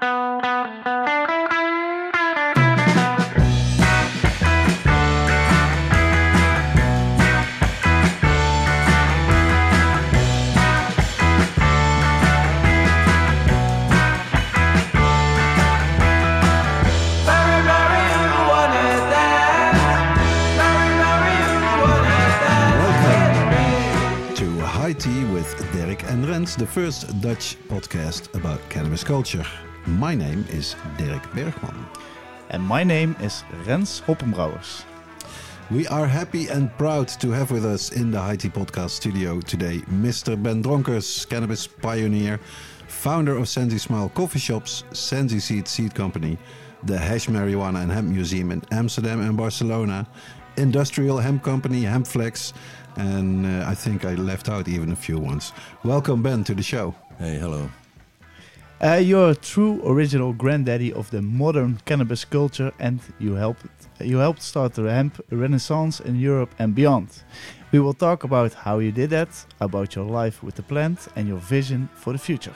[0.00, 0.49] Welcome
[26.60, 29.46] the first Dutch podcast about cannabis culture.
[29.86, 31.86] My name is Dirk Bergman.
[32.50, 34.84] And my name is Rens Hoppenbrouwers.
[35.70, 39.78] We are happy and proud to have with us in the Tea podcast studio today
[39.88, 40.36] Mr.
[40.36, 42.38] Ben Dronkers, cannabis pioneer,
[42.88, 46.36] founder of Sensi Smile Coffee Shops, Sensi Seed Seed Company,
[46.82, 50.06] the Hash Marijuana and Hemp Museum in Amsterdam and Barcelona,
[50.58, 52.52] Industrial Hemp Company, Hempflax,
[52.96, 55.52] and uh, I think I left out even a few ones.
[55.84, 56.94] Welcome, Ben, to the show.
[57.18, 57.70] Hey, hello.
[58.82, 63.66] Uh, you're a true original granddaddy of the modern cannabis culture, and you helped
[64.00, 67.08] you helped start the hemp renaissance in Europe and beyond.
[67.72, 69.28] We will talk about how you did that,
[69.60, 72.54] about your life with the plant, and your vision for the future.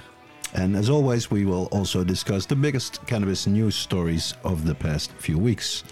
[0.55, 5.11] And as always, we will also discuss the biggest cannabis news stories of the past
[5.19, 5.83] few weeks.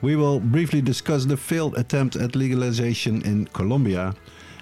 [0.00, 4.14] We will briefly discuss the failed attempt at legalization in Colombia,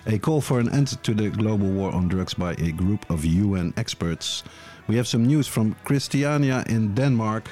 [0.06, 3.24] a call for an end to the global war on drugs by a group of
[3.24, 4.42] UN experts.
[4.88, 7.48] We have some news from Christiania in Denmark,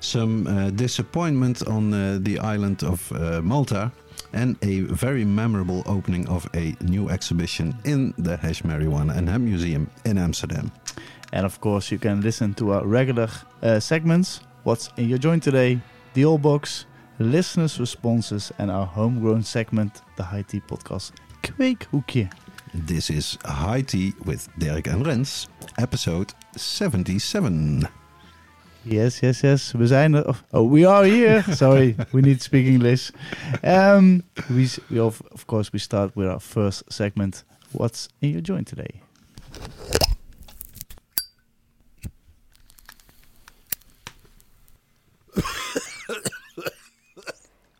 [0.00, 3.92] some uh, disappointment on uh, the island of uh, Malta,
[4.32, 9.44] and a very memorable opening of a new exhibition in the Hash Marijuana and Hemp
[9.44, 10.72] Museum in Amsterdam.
[11.32, 13.28] And of course, you can listen to our regular
[13.62, 15.80] uh, segments What's in Your Joint Today,
[16.14, 16.86] The Old Box,
[17.18, 21.12] Listeners' Responses, and our homegrown segment, the High Tea Podcast
[21.42, 22.30] Kweekhoekje.
[22.74, 25.48] This is High Tea with Derek and Rens,
[25.78, 27.88] episode 77.
[28.84, 29.72] Yes, yes, yes.
[29.72, 30.44] We zijn er.
[30.50, 31.42] Oh, we are here.
[31.56, 33.10] Sorry, we need to speak English.
[33.62, 37.44] Um, we, we of, of course we start with our first segment.
[37.72, 39.02] What's in your joint today?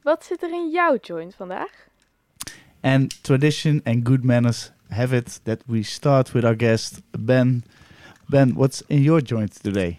[0.03, 1.87] Wat zit er in jouw joint vandaag?
[2.81, 7.65] And tradition and good manners have it that we start with our guest Ben.
[8.29, 9.99] Ben, what's in your joint today?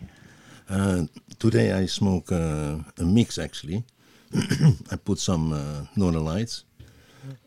[0.69, 1.03] Uh,
[1.37, 3.83] today I smoke uh, a mix actually.
[4.91, 6.63] I put some uh, Northern Lights.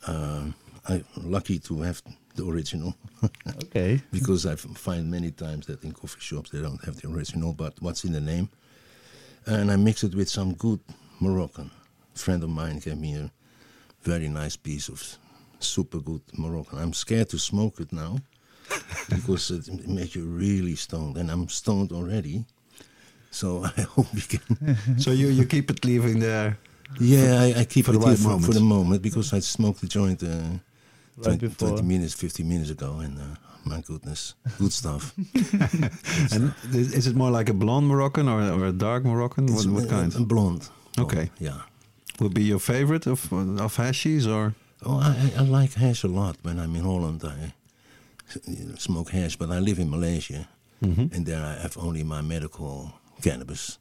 [0.07, 0.53] Uh,
[0.89, 2.03] I'm lucky to have
[2.35, 2.95] the original
[3.65, 4.01] Okay.
[4.11, 7.75] because I find many times that in coffee shops they don't have the original, but
[7.81, 8.49] what's in the name?
[9.47, 10.81] And I mix it with some good
[11.21, 11.71] Moroccan.
[12.15, 13.31] A friend of mine gave me a
[14.03, 15.03] very nice piece of
[15.59, 16.79] super good Moroccan.
[16.79, 18.19] I'm scared to smoke it now
[19.09, 22.45] because it, it makes you really stoned, and I'm stoned already.
[23.31, 24.99] So I hope we can.
[24.99, 26.59] so you, you keep it leaving there.
[27.01, 29.81] Yeah, I, I keep for the it here for, for the moment because I smoked
[29.81, 30.59] the joint uh,
[31.17, 35.15] Right 20, 20 minutes, 50 minutes ago, and uh, my goodness, good stuff.
[36.33, 39.47] And is is it more like a blonde Moroccan or, or a dark Moroccan?
[39.47, 40.15] What, It's what a- kind?
[40.15, 40.69] A blonde.
[40.99, 41.31] Okay.
[41.41, 41.61] Yeah.
[42.21, 44.55] Would be your favorite of of hashies or?
[44.85, 46.37] Oh, I, I- I like hash a lot.
[46.43, 47.53] When I'm in Holland, I
[48.79, 50.49] smoke hash, but I live in Malaysia,
[50.81, 51.13] Mhm.
[51.15, 52.93] and there I have only my medical
[53.23, 53.79] cannabis,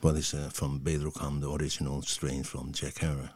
[0.00, 3.30] what is uh, from Bedrocan, the original strain from Jack Herer.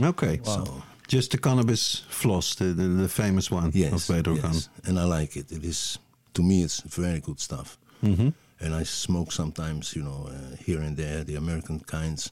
[0.00, 4.54] Okay, So just the cannabis flos, the, the, the famous one yes, of Bedrocan.
[4.54, 5.52] yes, and I like it.
[5.52, 5.98] It is
[6.34, 7.76] to me, it's very good stuff.
[8.00, 12.30] hmm and I smoke sometimes, you know, uh, here and there, the American kinds,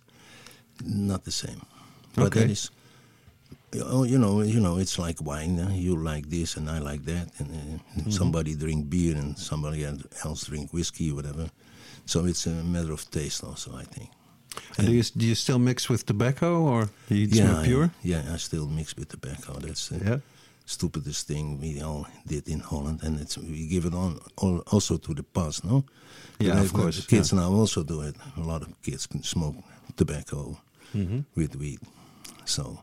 [0.85, 1.61] not the same.
[2.15, 2.41] But Okay.
[2.41, 2.71] that is,
[3.83, 5.59] oh, you know, you know, it's like wine.
[5.59, 9.85] uh, You like this, and I like that, and uh, somebody drink beer, and somebody
[10.25, 11.51] else drink whiskey, whatever.
[12.07, 14.09] So it's a matter of taste, also, I think.
[14.79, 17.85] And do you do you still mix with tobacco or do you yeah, smoke pure?
[17.85, 19.59] I, yeah, I still mix with tobacco.
[19.61, 20.19] That's the Yeah.
[20.65, 24.97] stupidest thing we all did in Holland, and it's we give it on al- also
[24.99, 25.85] to the past, no?
[26.41, 28.17] Yeah, And of course, kids now also do it.
[28.37, 29.57] A lot of kids can smoke
[29.97, 30.57] tobacco
[30.95, 31.25] Mhm.
[31.37, 31.79] with weed.
[32.45, 32.79] So,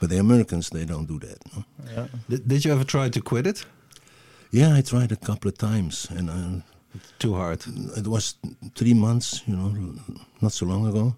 [0.00, 1.38] but the Americans they don't do that.
[1.54, 1.64] No?
[1.94, 2.06] Yeah.
[2.28, 3.66] Did, did you ever try to quit it?
[4.50, 6.62] Yeah, I tried a couple of times, and uh,
[7.18, 7.64] Too hard.
[7.96, 8.34] it was
[8.74, 9.74] three months, you know,
[10.40, 11.14] not so long ago.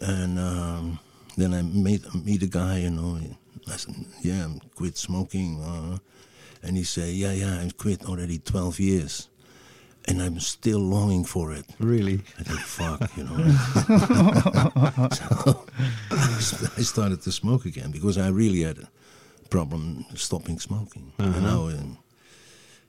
[0.00, 0.98] And um,
[1.36, 3.18] then I made meet a guy, you know.
[3.66, 5.98] I said, "Yeah, I'm quit smoking," uh,
[6.62, 9.28] and he said, "Yeah, yeah, I quit already 12 years,
[10.06, 12.20] and I'm still longing for it." Really?
[12.38, 13.36] I think, "Fuck," you know.
[16.40, 18.88] so I started to smoke again because I really had a
[19.50, 21.12] problem stopping smoking.
[21.18, 21.32] Uh-huh.
[21.34, 21.98] And now, um,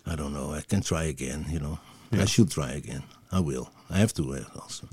[0.06, 0.54] I don't know.
[0.54, 1.80] I can try again, you know.
[2.12, 2.24] Yeah.
[2.24, 3.04] I should try again.
[3.32, 3.70] I will.
[3.90, 4.88] I have to uh, also.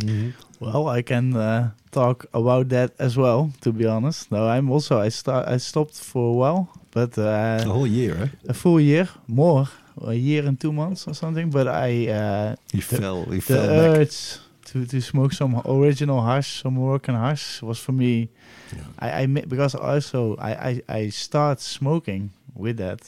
[0.60, 3.50] Well, I can uh, talk about that as well.
[3.60, 7.58] To be honest, no, I'm also I start I stopped for a while, but uh,
[7.64, 8.28] The whole year, eh?
[8.48, 9.68] a full year more,
[10.02, 11.50] a year and two months or something.
[11.50, 13.24] But I uh, He fell.
[13.24, 13.98] He the fell back.
[14.00, 14.38] urge
[14.72, 18.28] to to smoke some original hash, some Moroccan hash, was for me.
[18.72, 18.82] Yeah.
[18.98, 23.00] I, I because also I, I I start smoking with that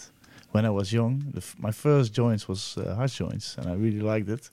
[0.52, 1.32] when I was young.
[1.58, 4.50] My first joints was uh, hash joints, and I really liked it.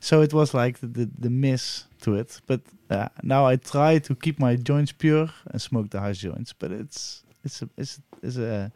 [0.00, 2.40] So it was like the the, the miss to it.
[2.46, 6.52] But uh, now I try to keep my joints pure and smoke the hash joints.
[6.52, 8.72] But it's it's a, it's it's a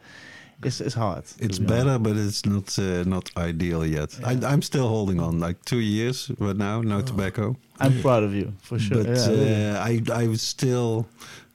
[0.63, 1.23] it's, it's hard.
[1.39, 2.03] It's be better, honest.
[2.03, 4.17] but it's not uh, not ideal yet.
[4.19, 4.29] Yeah.
[4.29, 7.55] I, I'm still holding on, like two years, but now no tobacco.
[7.79, 9.03] I'm proud of you for sure.
[9.03, 11.05] But Yeah, uh, I I would still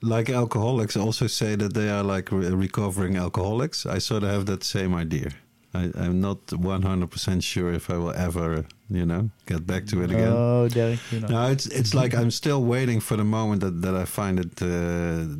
[0.01, 3.85] like alcoholics also say that they are like re- recovering alcoholics.
[3.85, 5.31] I sort of have that same idea.
[5.75, 10.11] I, I'm not 100% sure if I will ever, you know, get back to it
[10.11, 10.31] again.
[10.31, 11.27] Oh, Derek, you know.
[11.27, 14.61] No, it's it's like I'm still waiting for the moment that, that I find it
[14.61, 14.67] uh,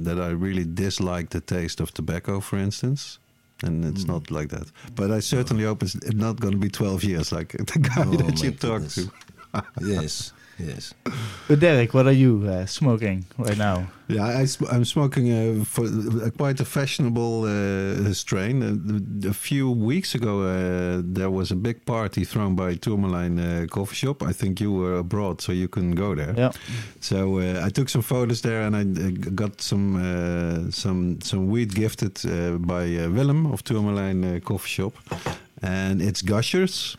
[0.04, 3.20] that I really dislike the taste of tobacco, for instance.
[3.64, 4.08] And it's Mm.
[4.14, 4.68] not like that.
[4.96, 8.18] But I certainly hope it's not going to be 12 years like the guy Oh,
[8.18, 9.10] that you talked to.
[9.82, 10.94] yes, yes.
[11.48, 13.88] But Derek, what are you uh, smoking right now?
[14.08, 18.62] Yeah, I, sm- I'm smoking uh, for uh, quite a fashionable uh, strain.
[18.62, 23.66] Uh, a few weeks ago, uh, there was a big party thrown by Tourmaline uh,
[23.70, 24.22] coffee shop.
[24.22, 26.34] I think you were abroad, so you couldn't go there.
[26.38, 26.52] Yeah.
[27.00, 31.48] So uh, I took some photos there, and I uh, got some uh, some some
[31.48, 34.94] weed gifted uh, by uh, Willem of Tourmaline uh, Coffee Shop,
[35.62, 36.98] and it's Gushers.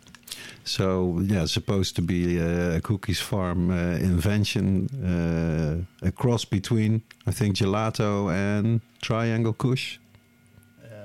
[0.64, 7.32] So yeah, supposed to be a Cookies Farm uh, invention, uh, a cross between I
[7.32, 9.99] think gelato and Triangle Kush.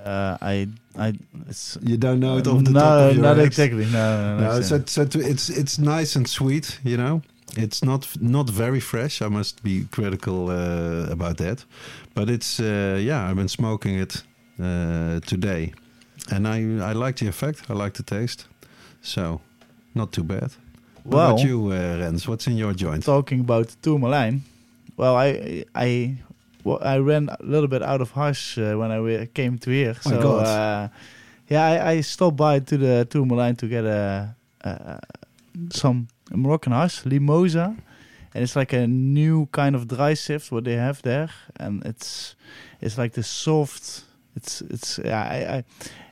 [0.05, 0.67] Uh, I,
[0.97, 1.13] I,
[1.49, 3.45] it's, You don't know it off the no, top of your not head?
[3.45, 3.85] exactly.
[3.85, 4.61] No, no, no.
[4.61, 7.21] So, so to, it's it's nice and sweet, you know.
[7.57, 9.21] It's not not very fresh.
[9.21, 11.65] I must be critical uh, about that,
[12.13, 13.29] but it's uh, yeah.
[13.29, 14.23] I've been smoking it
[14.59, 15.73] uh, today,
[16.31, 17.63] and I I like the effect.
[17.69, 18.47] I like the taste,
[19.01, 19.41] so
[19.99, 20.49] not too bad.
[21.03, 22.27] What Well- about you, uh, Rens?
[22.27, 23.03] What's in your joint?
[23.03, 24.41] talking about Tourmaline.
[24.97, 25.29] Well, I,
[25.75, 25.89] I,
[26.65, 29.95] well, I ran a little bit out of hash uh, when I came to here.
[30.05, 30.45] My so, God.
[30.45, 30.87] Uh,
[31.47, 34.97] yeah, I, I stopped by to the Tourmaline to get a, uh,
[35.71, 37.75] some Moroccan hash, Limosa.
[38.33, 41.29] And it's like a new kind of dry sift what they have there,
[41.59, 42.35] and it's
[42.79, 44.03] it's like the soft.
[44.35, 45.63] It's it's yeah, I, I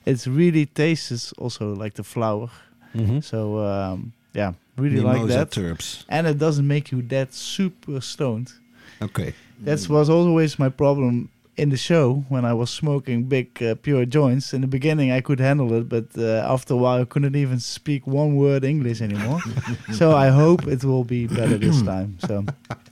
[0.06, 2.50] it's really tastes also like the flower.
[2.96, 3.24] Mhm.
[3.24, 5.52] So um, yeah, really like that.
[5.52, 6.06] Terps.
[6.10, 8.54] And it doesn't make you that super stoned.
[9.02, 9.34] Okay.
[9.64, 14.06] That was always my problem in the show when I was smoking big uh, pure
[14.06, 14.54] joints.
[14.54, 17.60] In the beginning, I could handle it, but uh, after a while, I couldn't even
[17.60, 19.42] speak one word English anymore.
[19.92, 22.18] so I hope it will be better this time.
[22.28, 22.46] So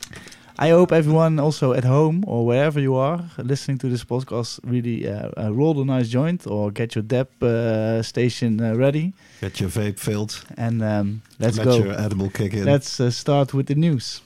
[0.58, 5.06] I hope everyone also at home or wherever you are listening to this podcast really
[5.08, 9.60] uh, uh, roll a nice joint or get your dep uh, station uh, ready Get
[9.60, 10.44] your vape filled.
[10.58, 11.78] and um, let's Let go.
[11.84, 12.64] your edible kick in.
[12.66, 14.22] Let's uh, start with the news.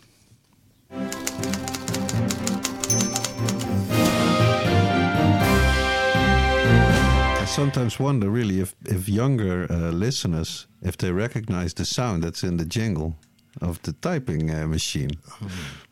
[6.11, 12.43] I sometimes wonder, really, if if younger uh, listeners, if they recognize the sound that's
[12.43, 13.15] in the jingle
[13.61, 15.09] of the typing uh, machine.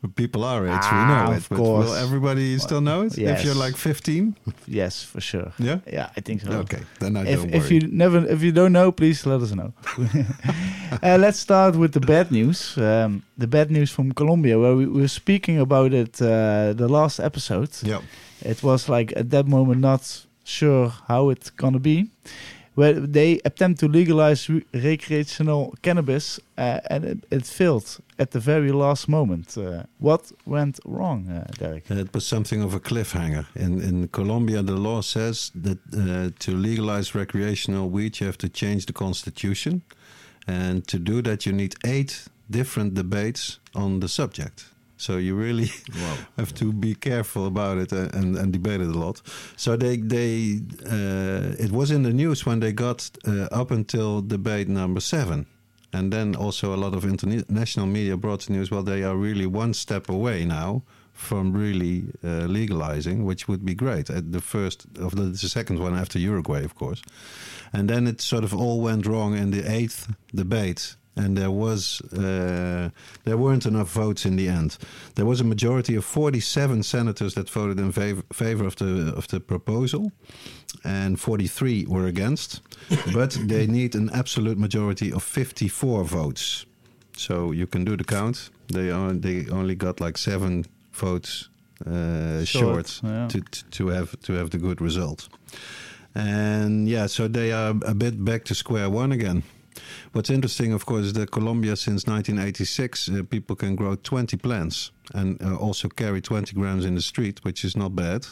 [0.01, 1.43] But people our age, we Ah, know it.
[1.49, 1.85] But course.
[1.87, 3.17] will everybody still know it?
[3.17, 4.35] If you're like 15?
[4.67, 5.51] Yes, for sure.
[5.59, 5.79] Yeah.
[5.91, 6.51] Yeah, I think so.
[6.59, 7.57] Okay, then I if don't worry.
[7.59, 9.73] if you never if you don't know, please let us know.
[11.03, 12.77] uh, let's start with the bad news.
[12.77, 16.87] Um, the bad news from Colombia, where we, we were speaking about it uh, the
[16.87, 17.69] last episode.
[17.83, 18.01] yeah.
[18.41, 22.05] It was like at that moment not sure how it's gonna be.
[22.77, 28.39] Where they attempt to legalize re- recreational cannabis, uh, and it, it failed at the
[28.39, 29.57] very last moment.
[29.57, 31.89] Uh, what went wrong, uh, Derek?
[31.89, 33.45] It was something of a cliffhanger.
[33.55, 38.49] In in Colombia, the law says that uh, to legalize recreational weed, you have to
[38.49, 39.81] change the constitution,
[40.47, 44.65] and to do that, you need eight different debates on the subject.
[44.97, 46.17] So you really Wow.
[46.37, 49.21] have to be careful about it and, and, and debate it a lot.
[49.55, 54.21] So they they uh, it was in the news when they got uh, up until
[54.21, 55.45] debate number seven,
[55.93, 58.69] and then also a lot of international media brought the news.
[58.71, 60.81] Well, they are really one step away now
[61.13, 64.09] from really uh, legalizing, which would be great.
[64.09, 67.01] At the first of the, the second one after Uruguay, of course,
[67.73, 72.01] and then it sort of all went wrong in the eighth debate and there was
[72.13, 72.89] uh,
[73.23, 74.77] there weren't enough votes in the end.
[75.15, 79.27] There was a majority of 47 senators that voted in favor, favor of the of
[79.27, 80.11] the proposal,
[80.83, 82.61] and 43 were against.
[83.13, 86.65] but they need an absolute majority of 54 votes.
[87.17, 88.51] So you can do the count.
[88.67, 91.49] They are they only got like seven votes
[91.85, 93.27] uh, Short, short, yeah.
[93.27, 95.29] to, to to have to have the good result.
[96.15, 99.43] And yeah, so they are a bit back to square one again.
[100.11, 104.91] What's interesting, of course, is that Colombia, since 1986, uh, people can grow 20 plants
[105.13, 108.27] and uh, also carry 20 grams in the street, which is not bad.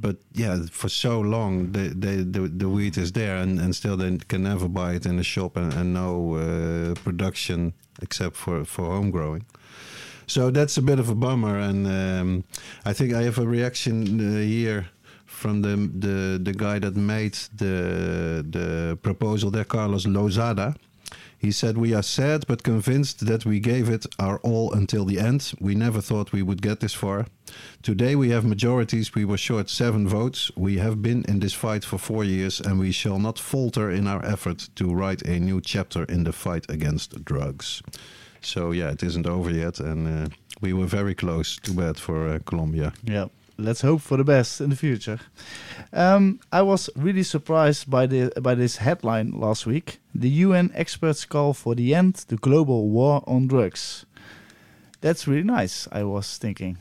[0.00, 3.96] But yeah, for so long, the the the, the wheat is there, and, and still
[3.96, 8.64] they can never buy it in a shop, and, and no uh, production except for
[8.64, 9.44] for home growing.
[10.26, 12.44] So that's a bit of a bummer, and um,
[12.84, 14.88] I think I have a reaction uh, here
[15.42, 17.76] from the the the guy that made the
[18.56, 20.74] the proposal there, Carlos Losada.
[21.42, 25.18] He said, We are sad but convinced that we gave it our all until the
[25.18, 25.52] end.
[25.60, 27.26] We never thought we would get this far.
[27.82, 29.12] Today we have majorities.
[29.14, 30.52] We were short seven votes.
[30.56, 34.06] We have been in this fight for four years and we shall not falter in
[34.06, 37.82] our effort to write a new chapter in the fight against drugs.
[38.40, 39.80] So, yeah, it isn't over yet.
[39.80, 40.28] And uh,
[40.60, 41.56] we were very close.
[41.56, 42.92] Too bad for uh, Colombia.
[43.02, 43.26] Yeah.
[43.62, 45.20] Let's hope for the best in the future.
[45.92, 50.00] Um, I was really surprised by the by this headline last week.
[50.14, 54.04] The UN experts call for the end to global war on drugs.
[55.00, 55.88] That's really nice.
[55.92, 56.78] I was thinking.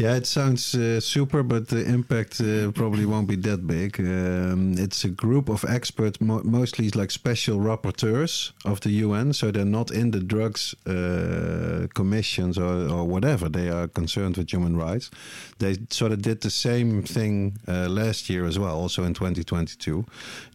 [0.00, 4.00] Yeah, it sounds uh, super, but the impact uh, probably won't be that big.
[4.00, 9.50] Um, it's a group of experts, mo- mostly like special rapporteurs of the UN, so
[9.50, 13.50] they're not in the drugs uh, commissions or, or whatever.
[13.50, 15.10] They are concerned with human rights.
[15.58, 20.06] They sort of did the same thing uh, last year as well, also in 2022.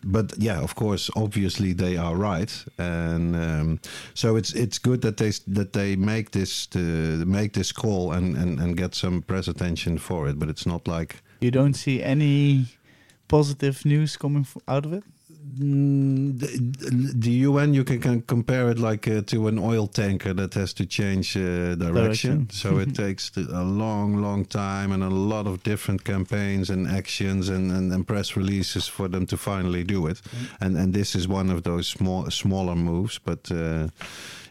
[0.03, 3.79] But yeah, of course, obviously they are right, and um,
[4.15, 8.59] so it's it's good that they that they make this make this call and, and,
[8.59, 10.39] and get some press attention for it.
[10.39, 12.65] But it's not like You don't see any
[13.27, 15.03] positive news coming f- out of it.
[15.59, 16.47] Mm, the,
[17.13, 20.73] the UN, you can, can compare it like uh, to an oil tanker that has
[20.73, 21.93] to change uh, direction.
[21.93, 22.49] Direction.
[22.49, 26.87] so it takes the, a long, long time and a lot of different campaigns and
[26.87, 30.21] actions and, and, and press releases for them to finally do it.
[30.59, 33.51] And and this is one of those small, smaller moves, but.
[33.51, 33.87] Uh,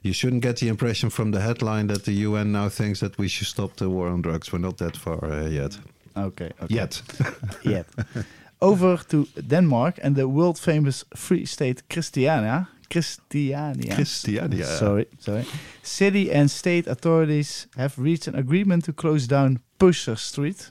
[0.04, 3.26] you shouldn't get the impression from the headline that the UN now thinks that we
[3.26, 4.52] should stop the war on drugs.
[4.52, 5.78] We're not that far uh, yet.
[6.16, 6.50] Okay.
[6.62, 6.74] okay.
[6.74, 7.02] Yet.
[7.64, 7.86] Yet.
[8.60, 12.68] Over to Denmark and the world famous free state Christiania.
[12.90, 13.94] Christiania.
[13.94, 14.66] Christiania.
[14.66, 15.44] Sorry, sorry.
[15.82, 20.70] City and state authorities have reached an agreement to close down Pusher Street.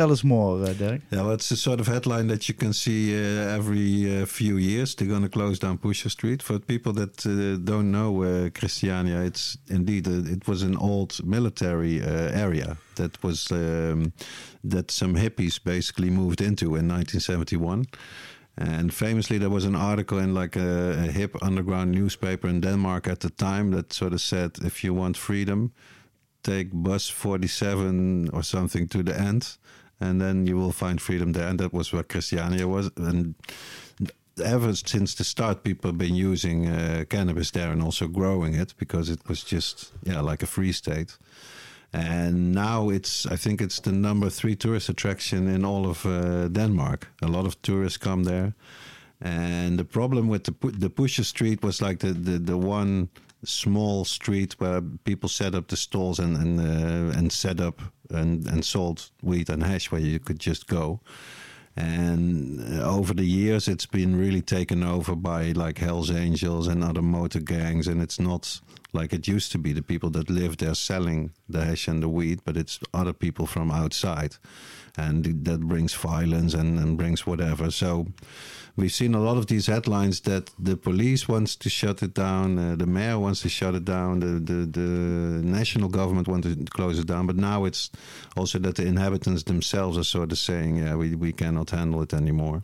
[0.00, 1.02] Tell us more, uh, Derek.
[1.10, 4.56] Yeah, well, it's the sort of headline that you can see uh, every uh, few
[4.56, 4.94] years.
[4.94, 6.42] They're going to close down Pusher Street.
[6.42, 7.18] For people that
[7.66, 14.14] don't know Christiania, it's indeed it was an old military area that was um,
[14.64, 17.84] that some hippies basically moved into in 1971.
[18.56, 23.06] And famously, there was an article in like a, a hip underground newspaper in Denmark
[23.06, 25.72] at the time that sort of said, if you want freedom,
[26.42, 29.58] take bus 47 or something to the end,
[30.00, 31.48] and then you will find freedom there.
[31.48, 32.90] And that was where Christiania was.
[32.96, 33.34] And
[34.42, 38.74] ever since the start, people have been using uh, cannabis there and also growing it
[38.78, 41.16] because it was just, yeah, like a free state.
[41.92, 46.48] And now it's, I think it's the number three tourist attraction in all of uh,
[46.48, 47.08] Denmark.
[47.20, 48.54] A lot of tourists come there.
[49.20, 53.10] And the problem with the the Pusher Street was like the, the, the one
[53.44, 57.80] small street where people set up the stalls and and uh, and set up
[58.10, 61.00] and and sold weed and hash where you could just go.
[61.76, 66.82] And uh, over the years, it's been really taken over by like Hell's Angels and
[66.82, 68.60] other motor gangs, and it's not
[68.92, 69.72] like it used to be.
[69.72, 73.46] The people that live there selling the hash and the weed, but it's other people
[73.46, 74.36] from outside,
[74.96, 77.70] and that brings violence and, and brings whatever.
[77.70, 78.06] So
[78.76, 82.58] we've seen a lot of these headlines that the police wants to shut it down,
[82.58, 86.64] uh, the mayor wants to shut it down, the, the, the national government wants to
[86.66, 87.26] close it down.
[87.26, 87.90] But now it's
[88.36, 92.14] also that the inhabitants themselves are sort of saying, yeah, we, we cannot handle it
[92.14, 92.62] anymore.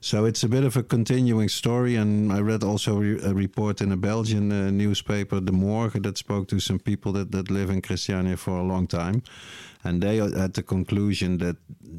[0.00, 1.96] So it's a bit of a continuing story.
[1.96, 6.46] And I read also a report in a Belgian uh, newspaper, De Morgen, that spoke
[6.48, 9.22] to some people that, that live in Christiania for a long time.
[9.86, 11.56] And they are at the conclusion that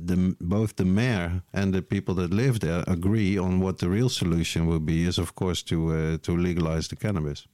[0.07, 4.09] the, both the mayor and the people that live there agree on what the real
[4.09, 7.47] solution will be is, of course, to uh, to legalize the cannabis.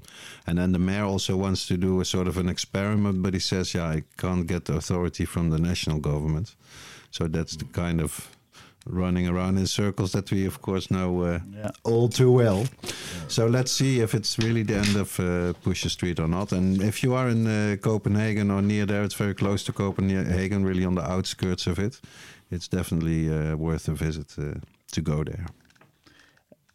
[0.48, 3.40] And then the mayor also wants to do a sort of an experiment, but he
[3.40, 6.56] says, yeah, I can't get the authority from the national government.
[7.12, 8.30] So that's the kind of
[8.86, 11.72] running around in circles that we, of course, know uh, Yeah.
[11.84, 12.66] all too well.
[13.28, 16.52] So let's see if it's really the end of uh, Pusher Street or not.
[16.52, 20.66] And if you are in uh, Copenhagen or near there, it's very close to Copenhagen,
[20.66, 22.02] really on the outskirts of it.
[22.52, 24.60] It's definitely uh, worth a visit uh,
[24.92, 25.46] to go there.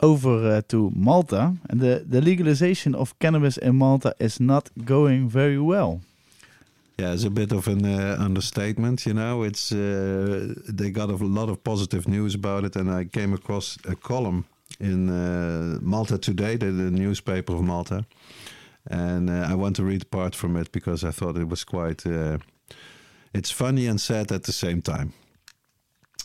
[0.01, 5.29] over uh, to Malta, and the, the legalization of cannabis in Malta is not going
[5.29, 6.01] very well.
[6.99, 9.45] Yeah, it's a bit of an uh, understatement, you know.
[9.45, 13.79] It's uh, they got a lot of positive news about it, and I came across
[13.85, 14.47] a column
[14.81, 18.05] in uh, Malta Today, the, the, newspaper of Malta,
[18.91, 22.05] and uh, I want to read part from it because I thought it was quite.
[22.05, 22.39] Uh,
[23.33, 25.13] it's funny and sad at the same time.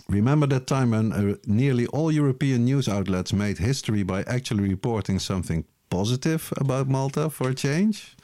[0.09, 5.19] Remember that time when uh, nearly all European news outlets made history by actually reporting
[5.19, 8.15] something positive about Malta for a change?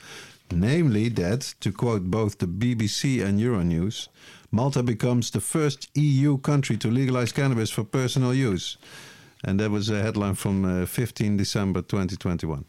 [0.51, 4.07] Namely that, to quote both the BBC and Euronews,
[4.51, 8.77] Malta becomes the first EU country to legalize cannabis for personal use.
[9.43, 12.65] And that was a headline from uh, 15 December 2021.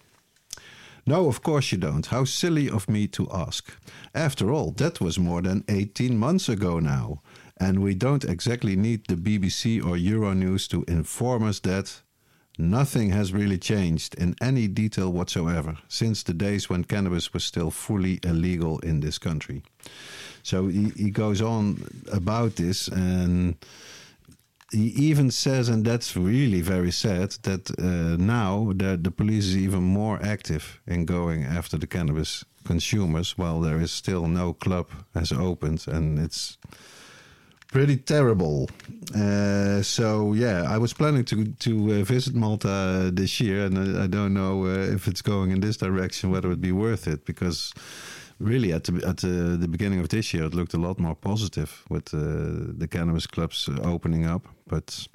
[1.07, 2.07] No, of course you don't.
[2.07, 3.73] How silly of me to ask.
[4.15, 7.23] After all, that was more than 18 months ago now.
[7.59, 12.03] And we don't exactly need the BBC or Euronews to inform us that
[12.61, 17.71] Nothing has really changed in any detail whatsoever since the days when cannabis was still
[17.71, 19.63] fully illegal in this country.
[20.43, 23.57] So he, he goes on about this and
[24.71, 29.57] he even says, and that's really very sad, that uh, now the, the police is
[29.57, 34.89] even more active in going after the cannabis consumers while there is still no club
[35.15, 36.59] has opened and it's
[37.71, 38.69] pretty terrible.
[39.15, 44.05] Uh, so yeah, I was planning to to uh, visit Malta this year, and I,
[44.05, 47.25] I don't know uh, if it's going in this direction, whether it'd be worth it,
[47.25, 47.73] because
[48.39, 51.15] really at the at the, the beginning of this year, it looked a lot more
[51.15, 52.19] positive with uh,
[52.79, 55.09] the cannabis clubs opening up, but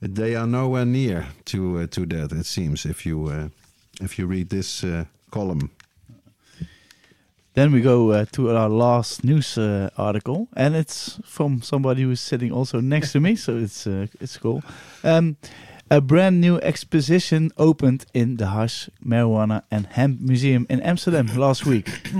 [0.00, 2.32] they are nowhere near to uh, to that.
[2.32, 3.48] It seems if you uh,
[4.00, 4.84] if you read this
[5.30, 5.70] column.
[7.54, 12.20] Then we go uh, to our last news uh, article, and it's from somebody who's
[12.20, 14.62] sitting also next to me, so it's uh, it's cool.
[15.02, 15.36] Um,
[15.90, 21.66] a brand new exposition opened in the Hash Marijuana and Hemp Museum in Amsterdam last
[21.66, 21.88] week.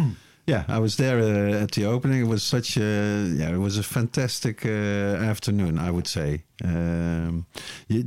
[0.47, 2.23] Yeah, I was there uh, at the opening.
[2.23, 5.79] It was such a yeah, it was a fantastic uh, afternoon.
[5.79, 6.43] I would say.
[6.65, 7.47] Um,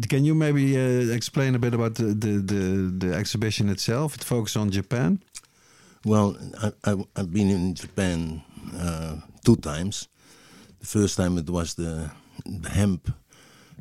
[0.10, 4.16] can you maybe uh, explain a bit about the, the, the the exhibition itself?
[4.16, 5.20] It focuses on Japan.
[6.06, 6.36] Well,
[6.84, 8.44] I, have been in Japan
[8.78, 10.10] uh, two times.
[10.82, 12.12] The first time it was the,
[12.46, 13.10] the hemp,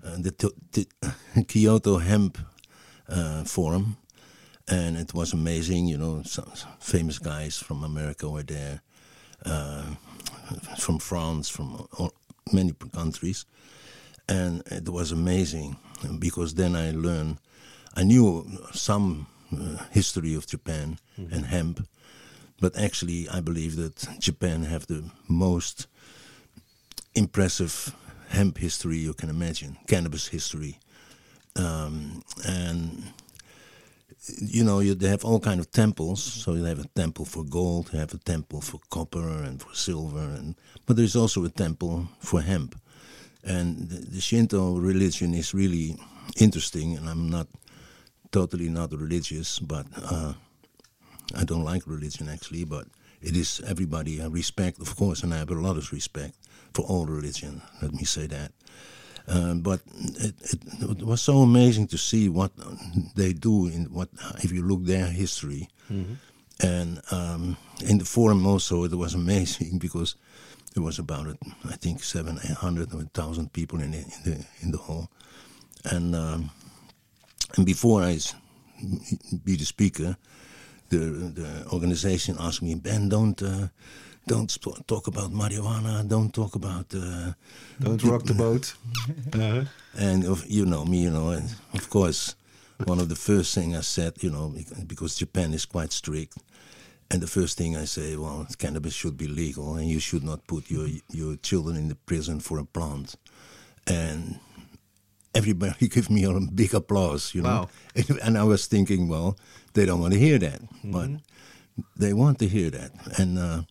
[0.07, 0.87] uh, the,
[1.49, 2.39] Kyoto Hemp
[3.09, 3.97] uh, Forum,
[4.69, 5.89] and it was amazing.
[5.89, 8.83] You know, some famous guys from America were there,
[9.45, 9.87] uh,
[10.79, 12.13] from France, from all,
[12.53, 13.47] many countries,
[14.29, 15.77] and it was amazing
[16.21, 17.39] because then I learned.
[17.97, 21.35] I knew some uh, history of Japan mm -hmm.
[21.35, 21.81] and hemp
[22.63, 25.89] but actually, I believe that Japan have the most
[27.13, 27.93] impressive
[28.29, 30.79] hemp history you can imagine, cannabis history,
[31.57, 33.13] um, and
[34.39, 36.23] you know you, they have all kind of temples.
[36.23, 39.75] So you have a temple for gold, you have a temple for copper and for
[39.75, 40.55] silver, and
[40.87, 42.81] but there's also a temple for hemp.
[43.43, 45.97] And the, the Shinto religion is really
[46.37, 47.49] interesting, and I'm not
[48.31, 49.87] totally not religious, but.
[49.97, 50.35] Uh,
[51.35, 52.87] I don't like religion actually, but
[53.21, 56.35] it is everybody I respect, of course, and I have a lot of respect
[56.75, 57.63] for all religion.
[57.81, 58.53] Let me say that.
[59.29, 59.81] Um, but
[60.19, 62.51] it, it, it, was so amazing to see what
[63.15, 64.09] they do in what
[64.43, 66.15] if you look their history, mm-hmm.
[66.61, 70.17] and um, in the forum also it was amazing because
[70.75, 71.37] there was about
[71.69, 75.09] I think seven, eight hundred, or thousand people in the, in the in the hall,
[75.85, 76.51] and um,
[77.57, 78.19] and before I
[79.45, 80.17] be the speaker,
[80.93, 83.69] the, the organization asked me, Ben, don't uh,
[84.27, 84.51] don't
[84.87, 87.33] talk about marijuana, don't talk about uh,
[87.81, 88.75] don't rock the boat.
[89.33, 89.65] uh-huh.
[89.99, 92.35] And of, you know me, you know, and of course,
[92.85, 94.55] one of the first thing I said, you know,
[94.87, 96.39] because Japan is quite strict.
[97.11, 100.47] And the first thing I say, well, cannabis should be legal, and you should not
[100.47, 103.17] put your your children in the prison for a plant.
[103.87, 104.41] And
[105.35, 107.69] everybody gave me a big applause, you know.
[107.97, 108.17] Wow.
[108.25, 109.37] And I was thinking, well,
[109.75, 110.93] they don't want to hear that, mm-hmm.
[110.93, 111.09] but
[111.97, 112.91] they want to hear that.
[113.19, 113.63] And uh,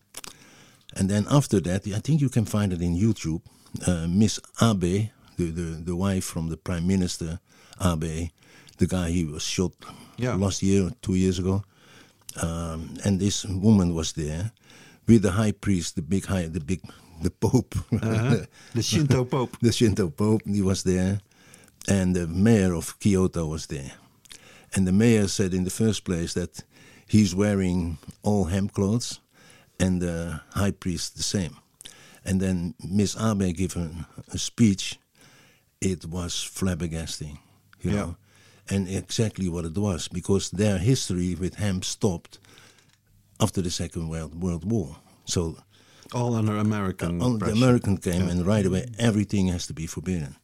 [0.96, 3.42] and then after that, I think you can find it in YouTube.
[3.86, 7.40] Uh, Miss Abe, the, the the wife from the Prime Minister
[7.80, 8.30] Abe,
[8.78, 9.72] the guy he was shot
[10.16, 10.34] yeah.
[10.34, 11.64] last year, two years ago,
[12.42, 14.52] um, and this woman was there
[15.06, 16.80] with the high priest, the big high, the big,
[17.22, 18.36] the Pope, uh-huh.
[18.74, 20.42] the Shinto Pope, the Shinto Pope.
[20.46, 21.20] He was there,
[21.88, 23.92] and the mayor of Kyoto was there.
[24.74, 26.64] And the mayor said in the first place that
[27.06, 29.20] he's wearing all hemp clothes
[29.78, 31.56] and the high priest the same.
[32.24, 34.98] And then Miss Abe gave a, a speech.
[35.80, 37.38] It was flabbergasting,
[37.82, 37.96] you yeah.
[37.96, 38.16] know.
[38.70, 42.38] and exactly what it was because their history with hemp stopped
[43.40, 44.96] after the Second World, World War.
[45.24, 45.56] So
[46.14, 47.20] All under American.
[47.20, 47.50] uh, the.
[47.52, 48.30] American came, Yeah.
[48.30, 50.36] and right away everything has to be forbidden.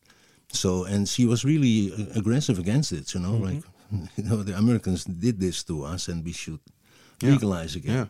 [0.53, 3.15] So, and she was really aggressive against it.
[3.15, 3.45] You know, Mm-hmm.
[3.45, 3.65] like
[4.17, 6.61] you know, the Americans did this to us, and we should
[7.23, 7.33] Yeah.
[7.33, 7.95] legalize again.
[7.95, 8.07] Yeah.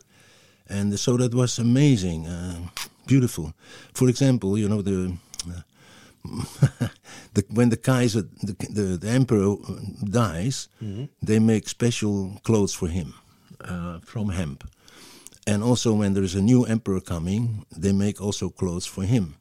[0.78, 2.58] And so that was amazing, uh,
[3.06, 3.52] beautiful.
[3.94, 5.16] For example, you know the.
[5.48, 5.62] Uh,
[7.34, 9.56] the, when the Kaiser, the, the, the emperor
[10.04, 10.68] dies,
[11.22, 13.14] they make special clothes for him
[13.64, 14.64] uh, from hemp.
[15.46, 19.36] And also, when there is a new emperor coming, they make also clothes for him.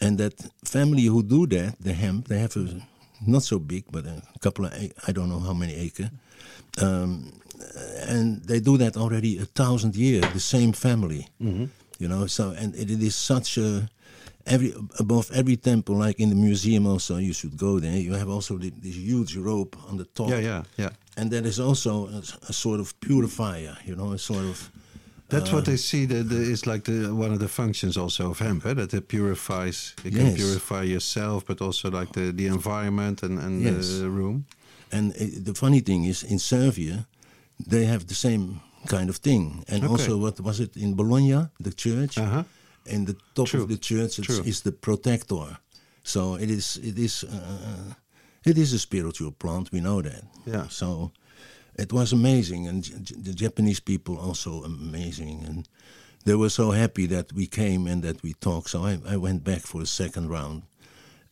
[0.00, 2.82] And that family who do that, the hemp, they have a
[3.26, 4.72] not so big, but a couple of
[5.06, 6.10] I don't know how many acre,
[6.80, 7.32] um,
[8.08, 10.24] and they do that already a thousand years.
[10.32, 11.28] The same family,
[11.98, 12.26] you know.
[12.26, 13.88] So and it, it is such a
[14.46, 16.86] every above every temple, like in the museum.
[16.86, 17.96] Also, you should go there.
[17.96, 20.90] You have also the, this huge rope on the top Yeah, yeah, yeah.
[21.16, 24.70] and that is also a, a sort of purifier, you know, a sort of
[25.28, 26.06] That's Uh, what they see.
[26.06, 28.64] That the, is like the one of the functions also of hemp.
[28.64, 28.74] Eh?
[28.74, 29.94] That it purifies.
[30.04, 33.98] It can purify yourself, but also like the, the environment and, and Yes.
[33.98, 34.44] the room.
[34.90, 37.06] And uh, the funny thing is, in Serbia,
[37.68, 39.64] they have the same kind of thing.
[39.68, 39.92] And Okay.
[39.92, 42.16] also, what was it in Bologna, the church?
[42.18, 42.44] Uh huh.
[42.86, 43.62] In the top True.
[43.62, 45.58] of the church, it's, is the protector.
[46.02, 47.92] So it is, it is, uh,
[48.44, 49.70] it is a spiritual plant.
[49.72, 50.22] We know that.
[50.46, 50.68] Yeah.
[50.68, 51.10] So
[51.78, 55.68] it was amazing, and the Japanese people also amazing, and
[56.24, 58.70] they were so happy that we came and that we talked.
[58.70, 60.62] So I, I went back for a second round,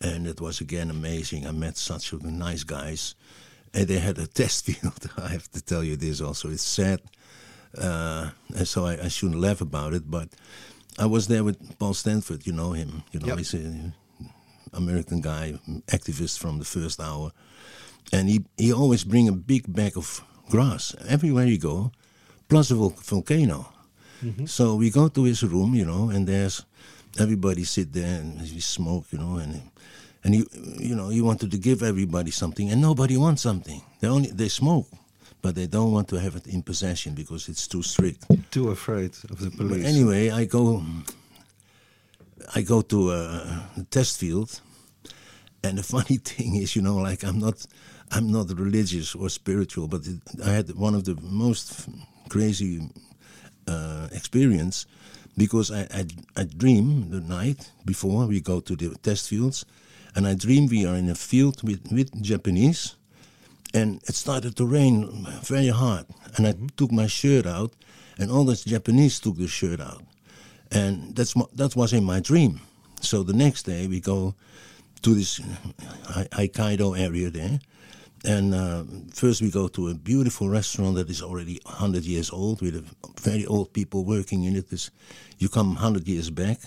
[0.00, 1.46] and it was again amazing.
[1.46, 3.14] I met such a nice guys,
[3.74, 5.10] and they had a test field.
[5.18, 6.48] I have to tell you this also.
[6.50, 7.00] It's sad,
[7.76, 10.28] uh, and so I, I shouldn't laugh about it, but
[10.98, 12.46] I was there with Paul Stanford.
[12.46, 13.02] You know him.
[13.10, 13.38] You know Yep.
[13.38, 13.94] he's an
[14.72, 17.32] American guy, activist from the first hour
[18.12, 21.90] and he, he always bring a big bag of grass everywhere you go,
[22.48, 23.68] plus a vol- volcano.
[24.24, 24.46] Mm-hmm.
[24.46, 26.64] So we go to his room, you know, and there's
[27.18, 29.60] everybody sit there and we smoke, you know, and
[30.24, 30.44] and he,
[30.78, 33.80] you know, he wanted to give everybody something, and nobody wants something.
[34.00, 34.88] They only they smoke,
[35.42, 38.24] but they don't want to have it in possession because it's too strict.
[38.50, 39.86] Too afraid of the But police.
[39.86, 40.82] anyway, I go,
[42.54, 44.60] I go to a test field,
[45.62, 47.64] and the funny thing is, you know, like I'm not,
[48.12, 51.88] I'm not religious or spiritual, but it, I had one of the most
[52.28, 52.88] crazy
[53.66, 54.86] uh, experience
[55.36, 59.64] because I, I I dream the night before we go to the test fields,
[60.14, 62.96] and I dream we are in a field with with Japanese,
[63.74, 66.06] and it started to rain very hard.
[66.36, 67.72] And I took my shirt out,
[68.18, 70.02] and all the Japanese took the shirt out,
[70.70, 72.60] and that's that was in my dream.
[73.00, 74.34] So the next day we go
[75.02, 75.40] to this
[76.16, 77.60] Ai- Aikaido area there,
[78.24, 82.60] and uh, first we go to a beautiful restaurant that is already 100 years old
[82.60, 82.84] with a
[83.20, 84.70] very old people working in it.
[84.70, 84.90] This,
[85.38, 86.58] you come 100 years back.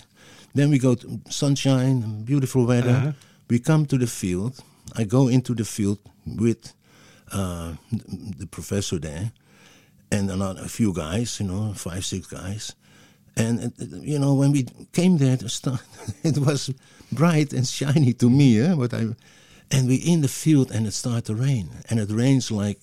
[0.54, 2.90] Then we go to sunshine, beautiful weather.
[2.90, 3.12] Uh-huh.
[3.48, 4.62] We come to the field.
[4.96, 6.72] I go into the field with
[7.32, 9.32] uh, the professor there
[10.10, 12.74] and another, a few guys, you know, five, six guys.
[13.36, 15.80] And, uh, you know, when we came there, to start,
[16.22, 16.72] it was
[17.12, 18.74] bright and shiny to me, eh?
[18.74, 19.08] but I,
[19.70, 21.68] and we in the field and it started to rain.
[21.88, 22.80] And it rains like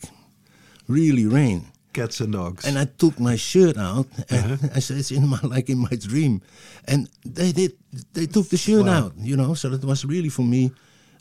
[0.87, 1.67] really rain.
[1.93, 2.65] Cats and dogs.
[2.65, 5.95] And I took my shirt out, and I said, "It's in my like in my
[5.97, 6.41] dream,"
[6.85, 7.71] and they did.
[8.13, 8.93] They took the shirt Wow.
[9.05, 9.55] out, you know.
[9.55, 10.71] So that was really for me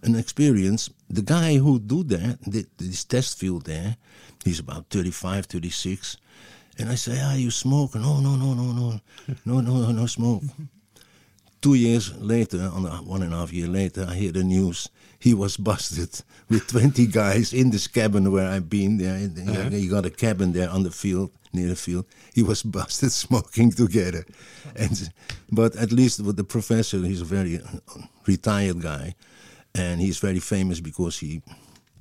[0.02, 0.90] an experience.
[1.08, 3.96] The guy who do that, did this test field there,
[4.44, 6.18] he's about 35, 36.
[6.78, 9.00] and I say, "Ah, you smoke?" No, no, no, no, no,
[9.46, 10.42] no, no, no, no smoke.
[11.62, 14.90] Two years later, on a, one and a half year later, I hear the news.
[15.18, 18.98] He was busted with 20 guys in this cabin where I've been.
[18.98, 19.16] There,
[19.48, 19.70] Uh-huh.
[19.70, 22.04] he got a cabin there on the field, near the field.
[22.34, 24.24] He was busted smoking together,
[24.76, 25.10] and
[25.50, 29.14] but at least with the professor, he's a very uh, retired guy,
[29.74, 31.40] and he's very famous because he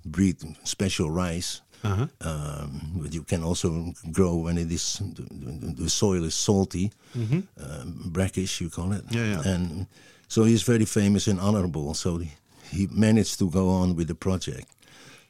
[0.06, 1.62] breed special rice.
[1.84, 2.08] Uh-huh.
[2.22, 6.92] Um, but you can also grow when it is the, the, the soil is salty,
[7.16, 9.04] um, brackish you call it.
[9.12, 9.42] Yeah, yeah.
[9.54, 9.86] And
[10.28, 11.94] so he's very famous and honorable.
[11.94, 12.32] So he,
[12.72, 14.68] he managed to go on with the project.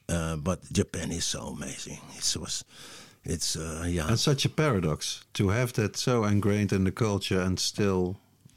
[0.10, 1.98] Uh, but Japan is so amazing.
[2.18, 2.64] It was,
[3.24, 4.08] it's uh, yeah.
[4.08, 8.16] And such a paradox to have that so ingrained in the culture and still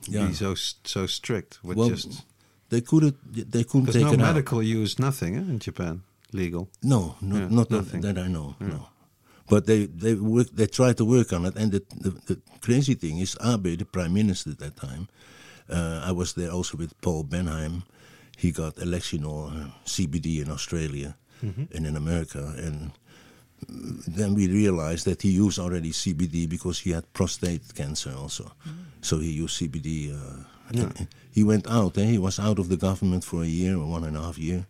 [0.09, 0.29] Yeah.
[0.29, 2.25] be so so strict with Well, just
[2.69, 3.17] they couldn't
[3.53, 4.63] they couldn't take no it out.
[4.83, 6.69] use, nothing eh, in Japan legal.
[6.83, 8.03] No, no Yeah, not nothing.
[8.03, 8.55] that I know.
[8.61, 8.89] No,
[9.49, 10.49] but they they work.
[10.55, 11.57] They try to work on it.
[11.57, 15.09] And the, the the crazy thing is, Abe, the prime minister at that time,
[15.71, 17.83] uh, I was there also with Paul Benhaim.
[18.39, 22.55] He got election or uh, CBD in Australia, and in America.
[22.67, 22.91] And
[24.17, 28.53] then we realized that he used already CBD because he had prostate cancer also.
[29.01, 30.13] So he used CBD.
[30.15, 30.93] Uh, Yeah.
[31.33, 31.97] He went out.
[31.99, 32.05] Eh?
[32.05, 34.67] He was out of the government for a year or one and a half year,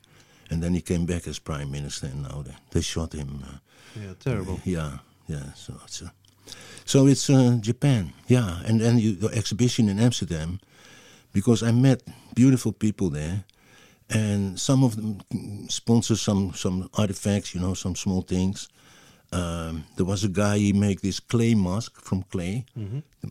[0.50, 2.06] and then he came back as prime minister.
[2.06, 3.42] And now they, they shot him.
[3.42, 3.58] Uh,
[4.00, 4.60] Yeah, terrible.
[4.64, 5.52] yeah, yeah.
[5.54, 6.10] So it's uh,
[6.84, 8.12] so it's uh, Japan.
[8.28, 10.58] Yeah, and then you, the exhibition in Amsterdam,
[11.32, 12.02] because I met
[12.34, 13.42] beautiful people there,
[14.10, 15.18] and some of them
[15.68, 17.54] sponsor some some artifacts.
[17.54, 18.68] You know, some small things.
[19.32, 22.64] Um, there was a guy he make this clay mask from clay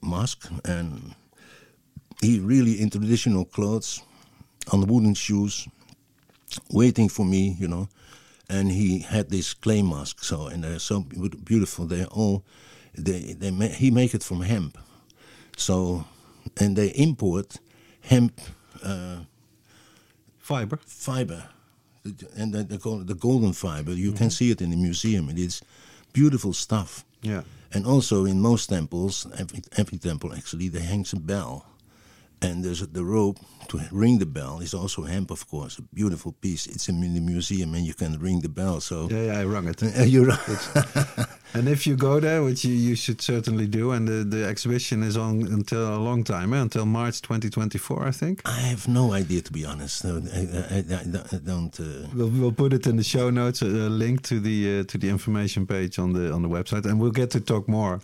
[0.04, 1.16] mask, and
[2.22, 4.04] he really in traditional clothes,
[4.72, 5.68] on wooden shoes,
[6.72, 7.88] waiting for me, you know.
[8.50, 11.02] And he had this clay mask, so and they're so
[11.44, 11.86] beautiful.
[11.86, 12.44] They're all
[12.94, 14.78] they they ma- he make it from hemp,
[15.58, 16.06] so
[16.58, 17.58] and they import
[18.02, 18.40] hemp
[18.84, 19.18] uh,
[20.48, 20.80] Fiber.
[20.86, 21.44] fiber,
[22.38, 23.92] and they, they call it the golden fiber.
[23.92, 25.30] You can see it in the museum.
[25.30, 25.62] It is
[26.14, 27.04] beautiful stuff.
[27.22, 27.42] Yeah.
[27.74, 31.66] And also in most temples, every, every temple actually, there hangs a bell.
[32.42, 36.32] And there's the rope to ring the bell is also hemp, of course, a beautiful
[36.32, 36.68] piece.
[36.68, 38.80] It's in the museum and you can ring the bell.
[38.80, 39.82] So Yeah, yeah, I rung it.
[39.98, 40.32] Uh, you're
[41.54, 45.02] And if you go there, which you, you should certainly do, and the, the exhibition
[45.02, 46.62] is on until a long time, eh?
[46.62, 48.42] until March 2024, I think.
[48.46, 50.06] I have no idea, to be honest.
[50.06, 51.80] I, I, I, I don't.
[51.80, 54.98] Uh, We'll, we'll put it in the show notes, a link to the uh, to
[54.98, 58.02] the information page on the on the website, and we'll get to talk more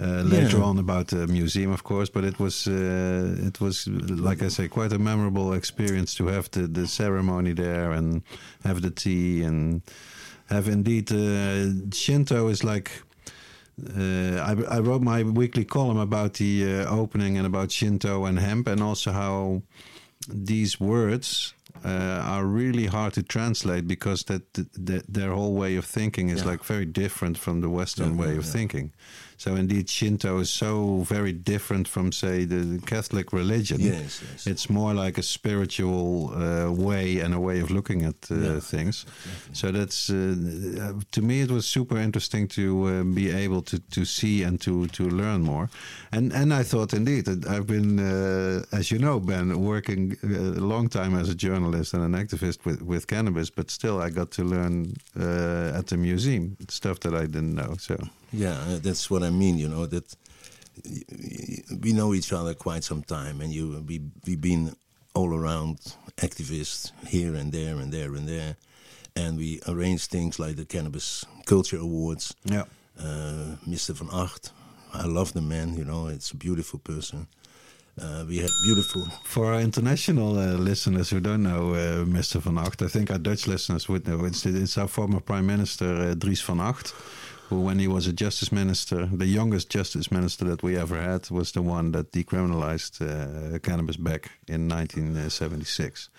[0.00, 0.68] uh, later Yeah.
[0.68, 2.10] on about the museum, of course.
[2.12, 6.48] But it was uh, it was like I say, quite a memorable experience to have
[6.50, 8.22] the the ceremony there and
[8.64, 9.82] have the tea and
[10.50, 12.90] have indeed uh, Shinto is like.
[13.96, 18.38] Uh, I, I wrote my weekly column about the uh, opening and about Shinto and
[18.38, 19.62] hemp, and also how
[20.46, 21.88] these words uh,
[22.34, 24.52] are really hard to translate because that,
[24.86, 26.50] that their whole way of thinking is Yeah.
[26.50, 28.92] like very different from the Western Yeah, way yeah, of thinking.
[29.38, 33.80] So indeed, Shinto is so very different from, say, the Catholic religion.
[33.80, 34.46] yes, yes.
[34.46, 38.60] It's more like a spiritual uh, way and a way of looking at uh, Yeah.
[38.60, 39.06] things.
[39.52, 43.78] So that's uh, uh, to me it was super interesting to uh, be able to,
[43.78, 45.68] to see and to, to learn more.
[46.12, 50.60] And and I thought indeed that I've been, uh, as you know, Ben, working a
[50.60, 54.30] long time as a journalist and an activist with, with cannabis, but still I got
[54.32, 57.76] to learn uh, at the museum stuff that I didn't know.
[57.78, 57.94] So
[58.32, 59.58] Yeah, uh, that's what I mean.
[59.58, 60.14] You know that
[61.82, 64.76] we know each other quite some time, and you we we've been
[65.14, 65.78] all around
[66.16, 68.56] activists here and there and there and there,
[69.16, 72.34] and we arrange things like the Cannabis Culture Awards.
[72.44, 72.64] yeah.
[73.00, 73.90] Uh, Mr.
[73.94, 74.50] Van Agt,
[74.92, 75.74] I love the man.
[75.76, 77.28] You know, it's a beautiful person.
[78.00, 79.06] Uh, we had beautiful.
[79.24, 82.40] For our international uh, listeners who don't know uh, Mr.
[82.40, 84.24] Van Agt, I think our Dutch listeners would know.
[84.24, 86.92] It's, it's our former Prime Minister uh, Dries Van Agt,
[87.48, 91.30] who, when he was a Justice Minister, the youngest Justice Minister that we ever had,
[91.30, 96.10] was the one that decriminalized uh, cannabis back in 1976.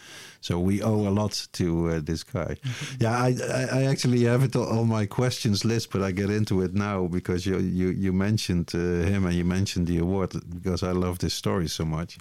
[0.41, 2.55] So we owe a lot to uh, this guy.
[2.99, 6.61] Yeah, I, I, I actually have it on my questions list, but I get into
[6.61, 10.81] it now because you you, you mentioned uh, him and you mentioned the award because
[10.81, 12.17] I love this story so much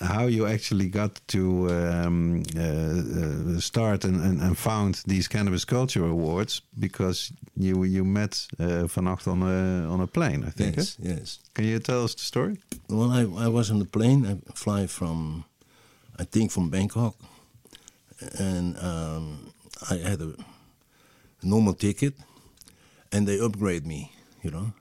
[0.00, 5.64] how you actually got to um, uh, uh, start and, and, and found these cannabis
[5.64, 10.50] culture awards because you you met uh, Van Agt on a on a plane, I
[10.50, 10.76] think.
[10.76, 11.08] Yes, eh?
[11.08, 11.38] yes.
[11.54, 12.58] Can you tell us the story?
[12.88, 14.26] Well, I, I was on the plane.
[14.26, 15.44] I fly from,
[16.18, 17.14] I think, from Bangkok,
[18.38, 19.52] and um,
[19.90, 20.34] I had a
[21.42, 22.14] normal ticket,
[23.12, 24.10] and they upgrade me.
[24.42, 24.72] You know,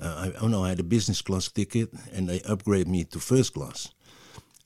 [0.00, 3.18] uh, I, oh no, I had a business class ticket, and they upgrade me to
[3.18, 3.88] first class.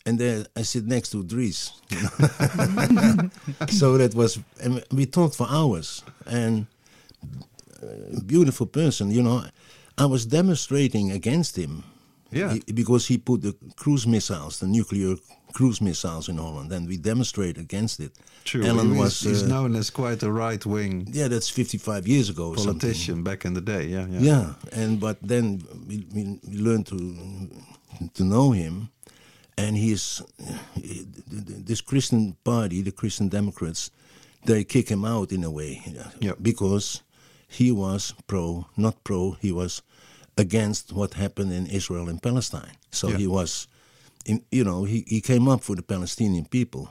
[0.05, 1.73] And then I sit next to Dries.
[3.69, 6.67] So that was, and we talked for hours, and
[7.83, 9.11] uh, beautiful person.
[9.11, 9.45] You know,
[9.99, 11.85] I was demonstrating against him.
[12.31, 12.55] Yeah.
[12.67, 15.17] He- because he put the cruise missiles, the nuclear
[15.53, 18.13] cruise missiles in Holland, and we demonstrate against it.
[18.45, 18.65] True.
[18.65, 19.21] Alan He was.
[19.21, 22.49] he's uh, known as quite a right wing yeah, that's 55 years ago.
[22.51, 22.81] or something.
[22.81, 23.87] politician back in the day.
[23.87, 24.21] Yeah, yeah.
[24.21, 26.97] Yeah, and but then we, we, we learned to
[28.15, 28.89] to know him,
[29.59, 30.23] and he is
[30.77, 33.91] this Christian party, the Christian Democrats,
[34.45, 35.83] they kick him out in a way,
[36.21, 36.33] Yeah.
[36.41, 37.03] because
[37.49, 39.83] he was pro, not pro, he was
[40.37, 42.77] against what happened in Israel and Palestine.
[42.91, 43.19] So Yeah.
[43.19, 43.69] he was,
[44.25, 46.91] in, you know, he, he came up for the Palestinian people,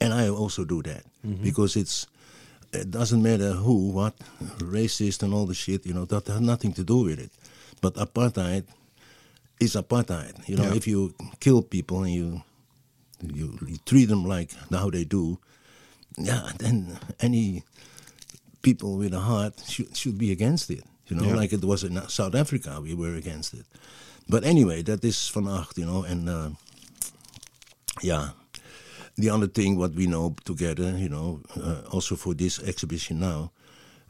[0.00, 1.42] and I also do that mm-hmm.
[1.42, 2.06] because it's
[2.72, 4.14] it doesn't matter who, what,
[4.58, 7.30] racist and all the shit, you know, that has nothing to do with it.
[7.82, 8.64] But apartheid
[9.64, 10.34] is apartheid.
[10.48, 10.76] You know, Yeah.
[10.76, 12.42] if you kill people and you,
[13.22, 15.38] you you treat them like how they do,
[16.18, 17.62] yeah, then any
[18.62, 20.84] people with a heart should should be against it.
[21.08, 21.40] You know, Yeah.
[21.40, 23.66] like it was in South Africa, we were against it.
[24.28, 26.50] But anyway, that is van Agt, you know, and uh,
[28.02, 28.30] yeah.
[29.18, 33.50] The other thing, what we know together, you know, uh, also for this exhibition now,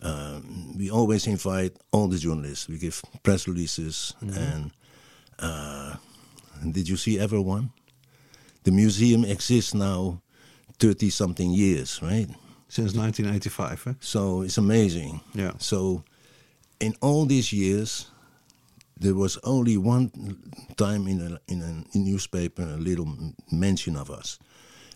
[0.00, 2.68] um, we always invite all the journalists.
[2.68, 4.70] We give press releases, and
[5.42, 5.96] uh,
[6.70, 7.70] did you see ever one?
[8.64, 10.22] The museum exists now,
[10.78, 12.28] thirty something years, right?
[12.68, 13.94] Since 1985, eh?
[14.00, 15.20] So it's amazing.
[15.34, 15.52] Yeah.
[15.58, 16.04] So,
[16.80, 18.06] in all these years,
[18.96, 20.10] there was only one
[20.76, 23.08] time in a in a newspaper a little
[23.50, 24.38] mention of us.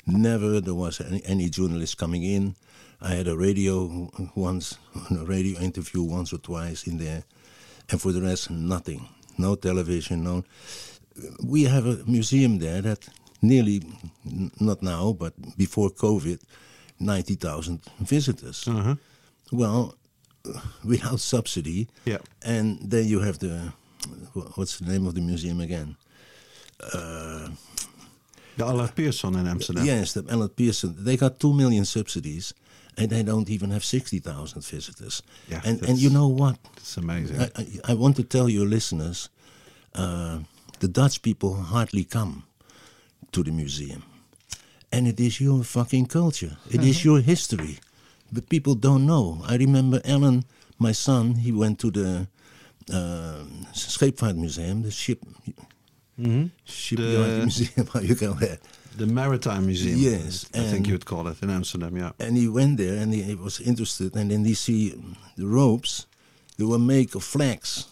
[0.06, 2.54] Never there was any, any journalist coming in.
[3.00, 4.78] I had a radio once,
[5.10, 7.24] a radio interview once or twice in there,
[7.90, 9.08] and for the rest, nothing.
[9.38, 10.22] No television.
[10.22, 10.44] No.
[11.42, 13.08] We have a museum there that
[13.42, 13.82] nearly,
[14.26, 16.40] n- not now, but before COVID,
[17.00, 18.66] ninety thousand visitors.
[18.68, 18.96] Uh-huh.
[19.52, 19.94] Well,
[20.84, 21.88] without subsidy.
[22.04, 22.18] Yeah.
[22.42, 23.72] And then you have the
[24.54, 25.96] what's the name of the museum again?
[28.56, 29.84] The Allard Pierson in Amsterdam.
[29.84, 30.94] Yes, the Ellen Pearson.
[31.04, 32.54] They got two million subsidies,
[32.96, 35.22] and they don't even have sixty thousand visitors.
[35.50, 36.56] Yeah, and and you know what?
[36.76, 37.40] It's amazing.
[37.40, 39.28] I, I, I want to tell your listeners,
[39.94, 40.38] uh,
[40.80, 42.42] the Dutch people hardly come
[43.32, 44.02] to the museum,
[44.92, 46.56] and it is your fucking culture.
[46.70, 47.78] It is your history,
[48.32, 49.42] but people don't know.
[49.48, 50.44] I remember Alan,
[50.78, 51.34] my son.
[51.36, 52.26] He went to the
[52.92, 55.20] uh, Scheepvaartmuseum, the ship.
[56.64, 58.58] Shipyard The- museum, how you call that?
[58.96, 59.98] The Maritime Museum.
[59.98, 62.12] Yes, I think you would call it in Amsterdam, yeah.
[62.18, 64.94] and he went there and he, he was interested and then he see
[65.36, 66.06] the ropes
[66.58, 67.86] they were made of flax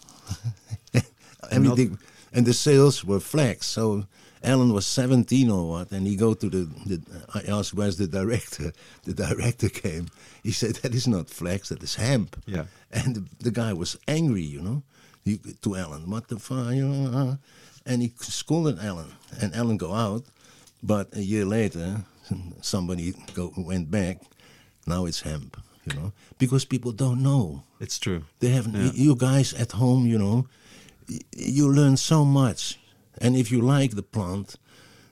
[1.51, 1.97] everything
[2.33, 4.05] and the sails were flax so
[4.43, 7.01] alan was 17 or what and he go to the, the
[7.35, 8.71] i asked where's the director
[9.03, 10.07] the director came
[10.43, 12.65] he said that is not flax that is hemp Yeah.
[12.91, 14.83] and the, the guy was angry you know
[15.23, 17.35] he, to alan what the fuck know uh,
[17.85, 20.25] and he scolded alan and alan go out
[20.87, 22.03] but a year later,
[22.61, 24.17] somebody go, went back.
[24.87, 27.63] Now it's hemp, you know, because people don't know.
[27.79, 28.21] It's true.
[28.39, 28.91] They have Yeah.
[28.93, 30.45] you guys at home, you know,
[31.35, 32.79] you learn so much,
[33.21, 34.55] and if you like the plant,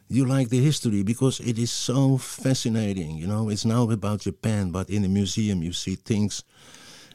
[0.10, 3.18] you like the history because it is so fascinating.
[3.18, 6.44] You know, it's now about Japan, but in the museum you see things.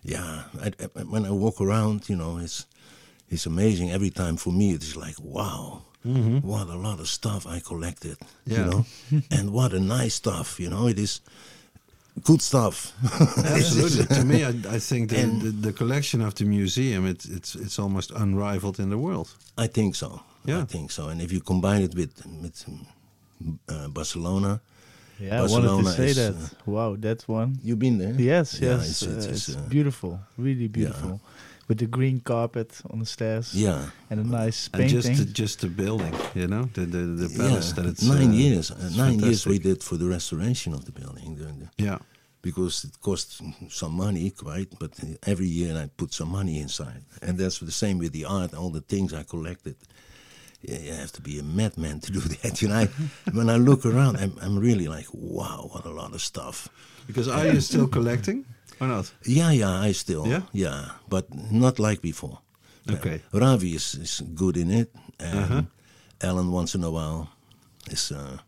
[0.03, 2.67] Yeah, I, I- when I walk around, you know, it's
[3.29, 4.37] it's amazing every time.
[4.37, 5.83] For me, it is like wow.
[6.43, 8.17] What a lot of stuff I collected,
[8.47, 8.59] Yeah.
[8.59, 8.85] you know,
[9.31, 10.89] and what a nice stuff, you know.
[10.89, 11.21] It is
[12.25, 12.93] good stuff.
[13.37, 14.07] Absolutely.
[14.17, 17.55] to me, I, I think the, And- the, the collection of the museum, it's, it's,
[17.55, 19.29] it's almost unrivaled in the world.
[19.57, 20.21] I think so.
[20.45, 20.63] Yeah.
[20.63, 21.09] I think so.
[21.09, 22.65] And if you combine it with with
[23.69, 24.61] uh, Barcelona,
[25.21, 26.35] Yeah, I wanted to Barcelona say is, that.
[26.35, 27.59] uh, wow, that one.
[27.63, 28.15] you've been there.
[28.19, 29.03] Yes, Yeah, yes.
[29.03, 31.21] it's- uh, it's- It's, it's, uh, beautiful, really beautiful.
[31.69, 33.53] With the green carpet on the stairs.
[33.55, 33.91] Yeah.
[34.11, 34.97] And a nice painting.
[34.97, 35.35] And just painting.
[35.35, 37.83] just the building, you know, the the, the palace yeah.
[37.83, 38.71] that it's nine uh, years.
[38.71, 41.37] Uh, it's nine years we did for the restoration of the building.
[41.37, 41.99] The- the- Yeah,
[42.41, 44.71] because it cost some money, quite.
[44.79, 44.93] But
[45.27, 48.55] every year I put some money inside, and that's the same with the art.
[48.55, 49.77] All the things I collected.
[50.63, 52.63] Yeah, you have to be a madman to do that.
[52.63, 52.89] You know, I,
[53.39, 56.69] when I look around, I'm, I'm really like, wow, what a lot of stuff.
[57.07, 58.45] because are you still collecting
[58.87, 59.13] not?
[59.25, 60.27] Yeah, yeah, I still.
[60.27, 60.43] Yeah?
[60.53, 62.39] Yeah, but not like before.
[62.91, 63.21] Okay.
[63.35, 65.63] Uh, Ravi is, is good in it, and Uh-huh.
[66.21, 67.29] Alan once in a while
[67.91, 68.39] is uh,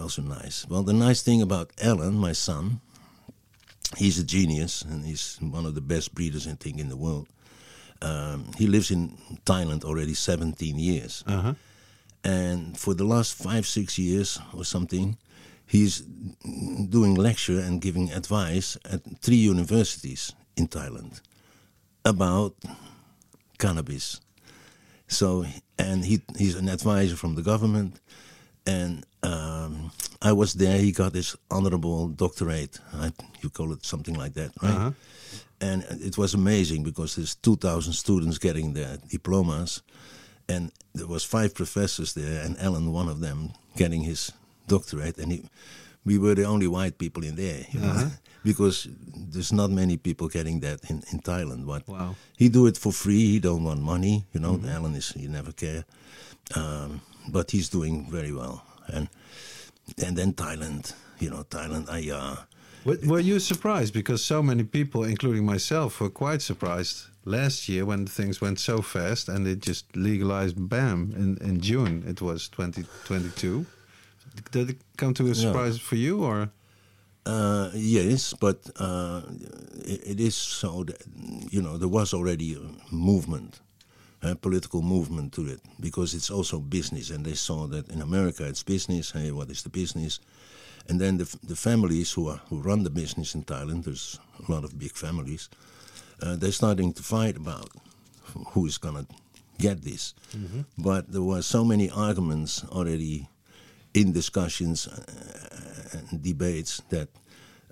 [0.00, 0.66] also nice.
[0.68, 2.80] Well, the nice thing about Alan, my son,
[3.96, 7.26] he's a genius, and he's one of the best breeders, I think, in the world.
[8.02, 11.24] Um, he lives in Thailand already 17 years.
[11.26, 11.54] Uh huh.
[12.22, 15.16] And for the last five, six years or something,
[15.66, 21.20] he's doing lecture and giving advice at three universities in Thailand
[22.04, 22.54] about
[23.58, 24.20] cannabis.
[25.08, 25.44] So,
[25.78, 28.00] and he he's an advisor from the government,
[28.66, 29.90] and um,
[30.22, 30.78] I was there.
[30.78, 32.80] He got his honorable doctorate.
[32.92, 33.12] I,
[33.42, 34.74] you call it something like that, right?
[34.74, 34.90] Uh-huh.
[35.60, 39.82] And it was amazing because there's 2,000 students getting their diplomas,
[40.48, 44.32] and there was five professors there, and Alan, one of them, getting his
[44.66, 45.44] doctorate, and he,
[46.04, 48.10] we were the only white people in there, you know,
[48.44, 48.88] because
[49.32, 51.66] there's not many people getting that in, in Thailand.
[51.66, 52.14] But Wow.
[52.36, 53.26] he do it for free.
[53.32, 54.60] He don't want money, you know.
[54.68, 55.84] Alan is he never care,
[56.54, 58.62] um, but he's doing very well.
[58.88, 59.08] And
[60.04, 61.88] and then Thailand, you know, Thailand.
[61.90, 62.36] I uh,
[62.84, 63.92] Were, were you surprised?
[63.94, 68.82] Because so many people, including myself, were quite surprised last year when things went so
[68.82, 72.02] fast and it just legalized, bam, in, in June.
[72.06, 73.64] It was 2022.
[74.50, 76.50] Did it come to a surprise for you or?
[77.26, 79.22] Uh, yes, but uh,
[79.84, 81.02] it, it is so that
[81.50, 83.60] you know there was already a movement,
[84.22, 88.44] a political movement to it because it's also business, and they saw that in America
[88.46, 89.12] it's business.
[89.12, 90.20] Hey, what is the business?
[90.86, 94.52] And then the, the families who are who run the business in Thailand, there's a
[94.52, 95.48] lot of big families.
[96.20, 97.70] Uh, they're starting to fight about
[98.52, 99.06] who is gonna
[99.58, 100.12] get this.
[100.76, 103.28] But there were so many arguments already
[103.94, 107.08] in discussions uh, and debates that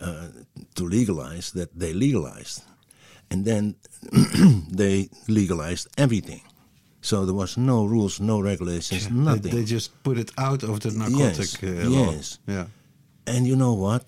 [0.01, 0.29] uh,
[0.75, 2.63] to legalize that they legalized,
[3.31, 3.75] and then
[4.77, 6.41] they legalized everything.
[7.01, 9.51] So there was no rules, no regulations, They, nothing.
[9.53, 12.13] they just put it out of the narcotic Yes, uh, law.
[12.13, 12.39] yes.
[12.47, 12.67] Yeah.
[13.27, 14.05] And you know what?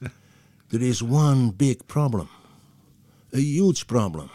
[0.70, 2.28] there is one big problem,
[3.32, 4.28] a huge problem,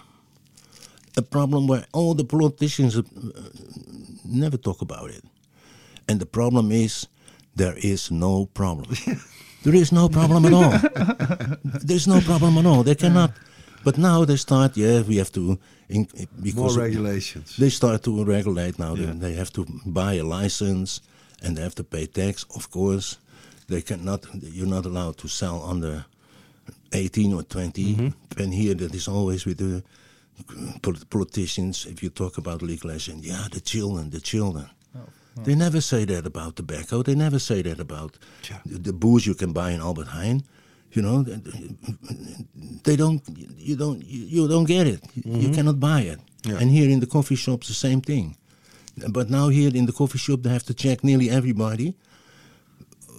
[1.18, 3.04] a problem where all the politicians uh,
[4.26, 5.24] never talk about it.
[6.08, 7.08] And the problem is
[7.58, 8.88] there is no problem.
[9.64, 10.74] there is no problem at all.
[11.84, 12.84] There's no problem at all.
[12.84, 13.32] They cannot.
[13.84, 14.78] But now they start.
[14.78, 15.58] Yeah, we have to.
[15.90, 17.56] In, More because regulations.
[17.58, 18.96] they start to regulate now.
[18.96, 19.06] Yeah.
[19.06, 21.02] They, they have to buy a license
[21.42, 22.46] and they have to pay tax.
[22.56, 23.18] Of course,
[23.68, 24.26] they cannot.
[24.34, 26.06] You're not allowed to sell under
[26.94, 27.96] 18 or 20.
[27.96, 28.42] Mm-hmm.
[28.42, 29.84] And here, that is always with the
[31.10, 31.86] politicians.
[31.86, 34.70] If you talk about legalization, yeah, the children, the children.
[35.44, 37.04] They never say that about tobacco.
[37.04, 38.18] They never say that about
[38.50, 38.60] Yeah.
[38.66, 40.44] the, the booze you can buy in Albert Heijn.
[40.94, 41.24] You know,
[42.84, 43.22] they don't.
[43.58, 44.04] You don't.
[44.06, 45.02] You don't get it.
[45.14, 45.54] You mm-hmm.
[45.54, 46.20] cannot buy it.
[46.44, 46.60] Yeah.
[46.60, 48.38] And here in the coffee shops, the same thing.
[49.10, 51.96] But now here in the coffee shop, they have to check nearly everybody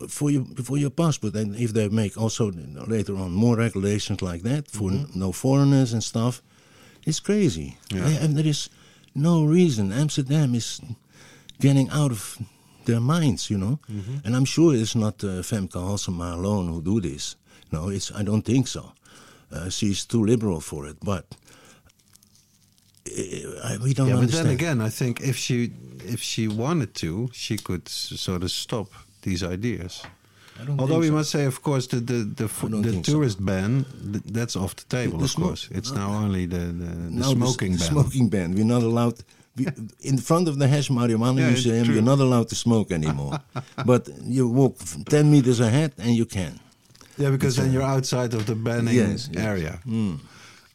[0.08, 1.34] for your for your passport.
[1.34, 2.50] And if they make also
[2.86, 6.42] later on more regulations like that for n- no foreigners and stuff,
[7.04, 7.76] it's crazy.
[7.92, 8.04] Yeah.
[8.04, 8.70] They- and there is
[9.14, 9.92] no reason.
[9.92, 10.80] Amsterdam is
[11.60, 12.38] getting out of
[12.84, 13.78] their minds, you know.
[14.24, 17.36] And I'm sure it's not uh, Femke Halsema alone who do this.
[17.72, 18.92] No, it's I don't think so.
[19.52, 21.24] Uh, she's too liberal for it, but.
[23.64, 25.72] I, we don't Yeah, but then again, I think if she
[26.04, 28.88] if she wanted to, she could s- sort of stop
[29.22, 30.02] these ideas.
[30.60, 31.12] I don't Although we so.
[31.14, 33.12] must say, of course, the the the, the think so.
[33.12, 35.18] tourist ban th- that's off the table.
[35.18, 37.88] The of smo- course, it's now only the the, the smoking the, ban.
[37.88, 38.54] Smoking ban.
[38.54, 39.14] We're not allowed.
[40.00, 43.38] In front of the Hash Marijuana Yeah, Museum, you're not allowed to smoke anymore.
[43.86, 44.76] but you walk
[45.08, 46.58] 10 meters ahead and you can.
[47.16, 49.44] Yeah, because then uh, you're outside of the banning Yes, yes.
[49.44, 49.80] area.
[49.86, 50.18] Mm.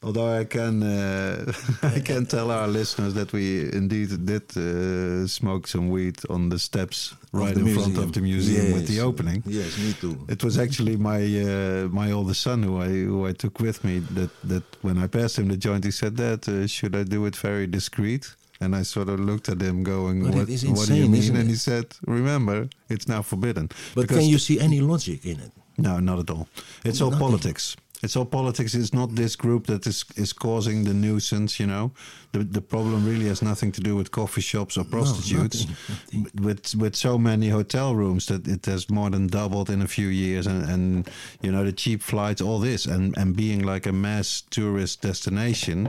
[0.05, 1.53] Although I can uh,
[1.97, 6.59] I can tell our listeners that we indeed did uh, smoke some weed on the
[6.59, 9.41] steps right the in front of the museum with the opening.
[9.45, 10.17] Yes, me too.
[10.27, 13.99] It was actually my uh, my oldest son who I who I took with me.
[14.13, 17.25] That that when I passed him the joint, he said, "Dad, uh, should I do
[17.25, 21.09] it very discreet?" And I sort of looked at him, going, "What, what do you
[21.09, 21.85] mean?" And he said,
[22.19, 22.57] "Remember,
[22.93, 25.51] it's now forbidden." But Because can you see any logic in it?
[25.77, 26.45] no, not at all.
[26.89, 27.25] It's all Nothing.
[27.25, 27.75] politics.
[28.03, 28.73] It's all politics.
[28.75, 31.63] It's not this group that is is causing the nuisance.
[31.63, 31.91] You know,
[32.33, 35.65] the the problem really has nothing to do with coffee shops or prostitutes.
[35.67, 36.43] nothing, nothing.
[36.45, 40.07] With with so many hotel rooms that it has more than doubled in a few
[40.09, 41.09] years, and, and
[41.41, 45.87] you know the cheap flights, all this, and and being like a mass tourist destination,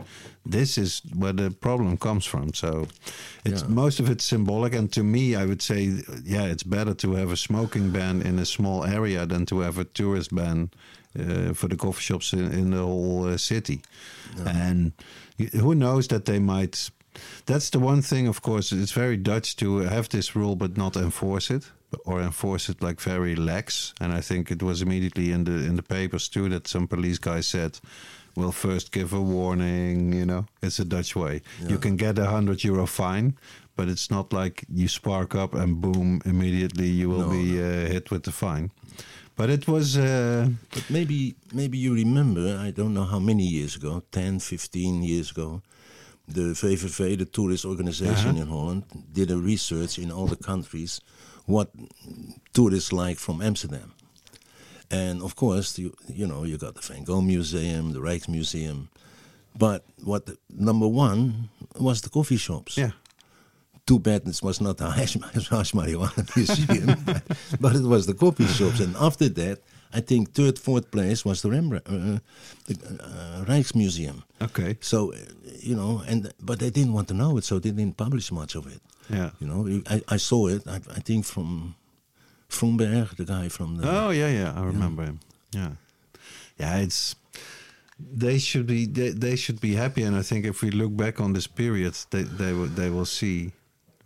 [0.51, 2.55] this is where the problem comes from.
[2.55, 2.87] So,
[3.45, 3.69] it's Yeah.
[3.75, 7.33] most of it's symbolic, and to me, I would say, yeah, it's better to have
[7.33, 10.69] a smoking ban in a small area than to have a tourist ban
[11.55, 13.81] for the coffee shops in, in the whole uh, city.
[14.47, 14.93] And
[15.53, 16.91] who knows that they might.
[17.47, 20.97] That's the one thing, of course, it's very Dutch to have this rule but not
[20.97, 21.71] enforce it.
[22.05, 25.77] Or enforce it like very lax, and I think it was immediately in the in
[25.77, 27.79] the papers too that some police guy said,
[28.35, 31.43] "We'll first give a warning." You know, it's a Dutch way.
[31.69, 33.35] You can get a hundred euro fine,
[33.77, 37.87] but it's not like you spark up and boom, immediately you will No, be uh,
[37.93, 38.71] hit with the fine.
[39.37, 43.75] But it was, uh, But maybe, maybe you remember, I don't know how many years
[43.77, 45.61] ago, 10, 15 years ago,
[46.29, 48.43] the VVV, the tourist organization Uh-huh.
[48.43, 51.01] in Holland, did a research in all the countries
[51.47, 51.69] what
[52.53, 53.93] tourists like from Amsterdam.
[54.91, 58.89] And of course, you, you know, you got the Van Gogh Museum, the Rijksmuseum.
[59.59, 62.77] But what the, number one was the coffee shops.
[62.79, 62.93] yeah,
[63.87, 67.05] Too bad it was not the hash, hash marijuana museum,
[67.61, 68.81] but it was the coffee shops.
[68.81, 69.59] And after that,
[69.93, 72.19] I think third, fourth place was the Rembrandt, uh,
[72.67, 74.23] the uh, Rijksmuseum.
[74.43, 75.17] okay, So, uh,
[75.61, 78.55] you know, and but they didn't want to know it, so they didn't publish much
[78.57, 78.81] of it.
[79.11, 79.31] yeah.
[79.39, 80.67] You know, I, I saw it.
[80.67, 81.75] I, I think from
[82.49, 83.89] Fromberg, the guy from the.
[83.89, 85.21] Oh yeah, yeah, I remember him.
[85.53, 85.73] Yeah,
[86.59, 86.79] yeah.
[86.79, 87.15] It's
[87.99, 91.21] they should be they, they should be happy, and I think if we look back
[91.21, 93.53] on this period, they they will they will see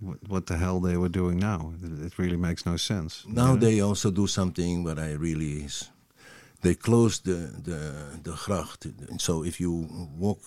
[0.01, 1.73] what, the hell they were doing now.
[1.83, 3.25] It, really makes no sense.
[3.27, 5.91] Now they also do something what I really is
[6.63, 8.85] they closed the the the gracht.
[9.11, 9.87] And so if you
[10.19, 10.41] walk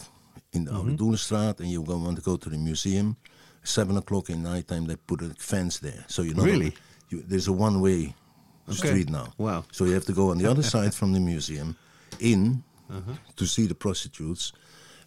[0.53, 3.15] in the Oude Doelenstraat and you go, want to go to the museum,
[3.63, 6.03] seven o'clock in nighttime they put a fence there.
[6.07, 6.73] So you know Really?
[7.09, 8.13] you, there's a one way
[8.69, 9.27] street now.
[9.37, 9.63] Wow.
[9.71, 11.75] So you have to go on the other side from the museum
[12.19, 13.13] in Uh-huh.
[13.35, 14.51] to see the prostitutes,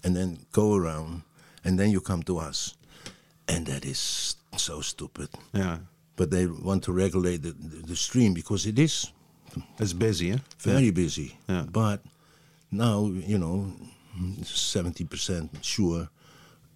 [0.03, 1.23] and then go around,
[1.65, 2.75] and then you come to us,
[3.49, 5.29] and that is so stupid.
[5.53, 5.79] Yeah.
[6.17, 7.53] But they want to regulate the,
[7.87, 9.11] the, stream because it is
[9.79, 10.39] It's busy, huh?
[10.61, 11.37] very busy.
[11.49, 11.65] Yeah.
[11.71, 12.01] But
[12.71, 13.73] now, you know,
[14.43, 16.09] 70% sure,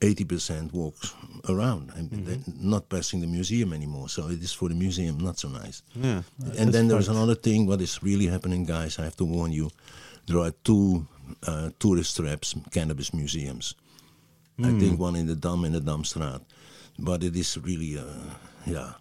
[0.01, 1.15] 80% walks
[1.49, 2.25] around and Mm-hmm.
[2.25, 4.09] they're not passing the museum anymore.
[4.09, 5.83] So it is for the museum not so nice.
[5.95, 6.23] Yeah.
[6.59, 8.99] and then there's another thing what is really happening, guys.
[8.99, 9.71] I have to warn you.
[10.27, 11.07] There are two
[11.47, 13.75] uh, tourist traps cannabis museums.
[14.63, 14.81] I Hmm.
[14.81, 16.41] think one in the Dam in the Damstraat.
[16.99, 18.05] But it is really, uh,
[18.67, 18.93] yeah,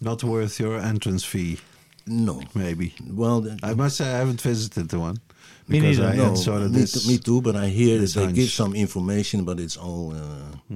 [0.00, 1.58] Not worth your entrance fee,
[2.06, 2.42] no.
[2.54, 2.94] maybe.
[3.06, 5.18] Well, the- I must say I haven't visited the one.
[5.68, 6.12] Me because neither.
[6.12, 6.92] I No, had sort of me, this.
[6.92, 10.74] too, me too, but I hear that they give some information, but it's all uh,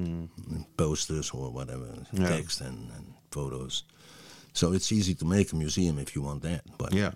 [0.76, 2.28] posters or whatever, Yeah.
[2.28, 3.82] text and, and photos.
[4.52, 6.62] So it's easy to make a museum if you want that.
[6.78, 7.12] But Yeah.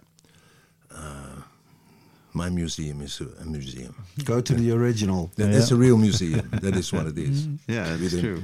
[2.33, 3.95] my museum is a, a museum.
[4.25, 5.31] Go to the original.
[5.37, 6.49] That- It's a real museum.
[6.63, 7.47] that is what it is.
[7.69, 8.39] Yeah, With it's a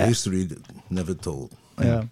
[0.00, 0.08] true.
[0.08, 0.58] History that
[0.90, 1.50] never told.
[1.82, 2.04] Yeah.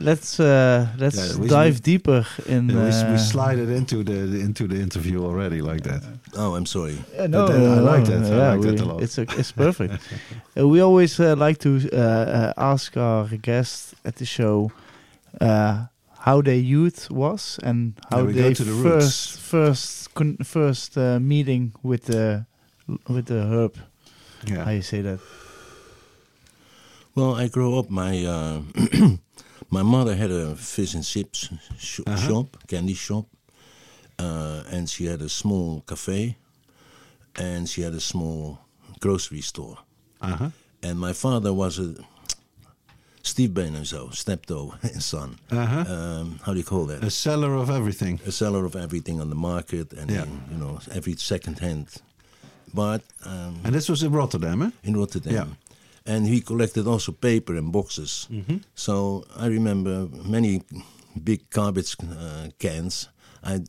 [0.00, 2.68] Let's uh, let's Yeah, we- dive deeper in.
[2.70, 6.02] Yeah, we, uh, we slide it into the into the interview already like that.
[6.36, 6.96] Oh, I'm sorry.
[7.14, 8.32] Yeah, no, then I no, like no, that.
[8.32, 9.02] I yeah, like that a lot.
[9.02, 9.94] It's a, it's perfect.
[10.58, 14.70] Uh, we always uh, like to uh, uh, ask our guests at the show
[15.40, 15.86] uh,
[16.26, 19.36] how their youth was and how Yeah, they to the first roots.
[19.36, 22.44] first con- first uh, meeting with the
[23.08, 23.76] with the herb.
[24.46, 24.64] Yeah.
[24.64, 25.20] How you say that?
[27.14, 27.90] Well, I grew up.
[27.90, 28.62] My uh,
[29.70, 31.48] my mother had a fish and chips
[31.78, 32.16] sh- Uh-huh.
[32.28, 33.26] shop, candy shop,
[34.18, 36.36] uh, and she had a small cafe,
[37.36, 38.58] and she had a small
[39.00, 39.76] grocery store.
[40.20, 40.50] Uh huh.
[40.82, 41.94] And my father was a
[43.22, 45.36] Stiefbeen en Zoon steptoe and son.
[45.50, 45.84] Uh huh.
[45.94, 47.04] Um, how do you call that?
[47.04, 48.20] A seller of everything.
[48.26, 50.26] a seller of everything on the market and Yeah.
[50.50, 51.86] you know every second hand.
[52.74, 54.70] But um, And this was in Rotterdam, eh?
[54.82, 55.32] in Rotterdam.
[55.34, 55.46] Yeah.
[56.06, 58.28] And he collected also paper and boxes.
[58.74, 60.62] So I remember many
[61.24, 63.08] big garbage uh, cans.
[63.44, 63.60] I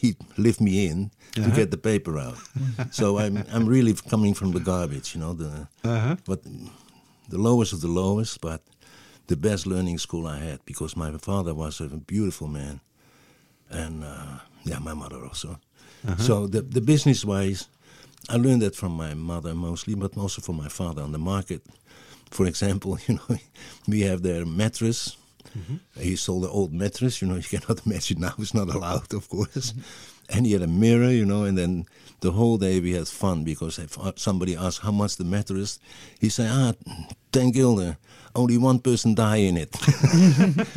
[0.00, 1.56] he'd lift me in to Uh-huh.
[1.56, 2.36] get the paper out.
[2.90, 6.16] so I'm I'm really coming from the garbage, you know, the Uh huh.
[6.24, 6.42] but
[7.30, 8.60] the lowest of the lowest, but
[9.26, 12.80] the best learning school I had because my father was a beautiful man,
[13.70, 15.58] and uh, yeah, my mother also.
[16.18, 17.68] So the the business wise,
[18.28, 21.62] I learned that from my mother mostly, but also from my father on the market.
[22.30, 23.36] For example, you know,
[23.88, 25.16] we have their mattress.
[25.98, 27.20] He sold an old mattress.
[27.20, 29.74] You know, you cannot imagine now; it's not allowed, of course.
[30.30, 31.84] And he had a mirror, you know, and then
[32.20, 35.78] the whole day we had fun because if uh, somebody asked how much the mattress,
[36.20, 36.72] he said, ah,
[37.32, 37.96] 10 gulden.
[38.34, 39.76] Only one person die in it.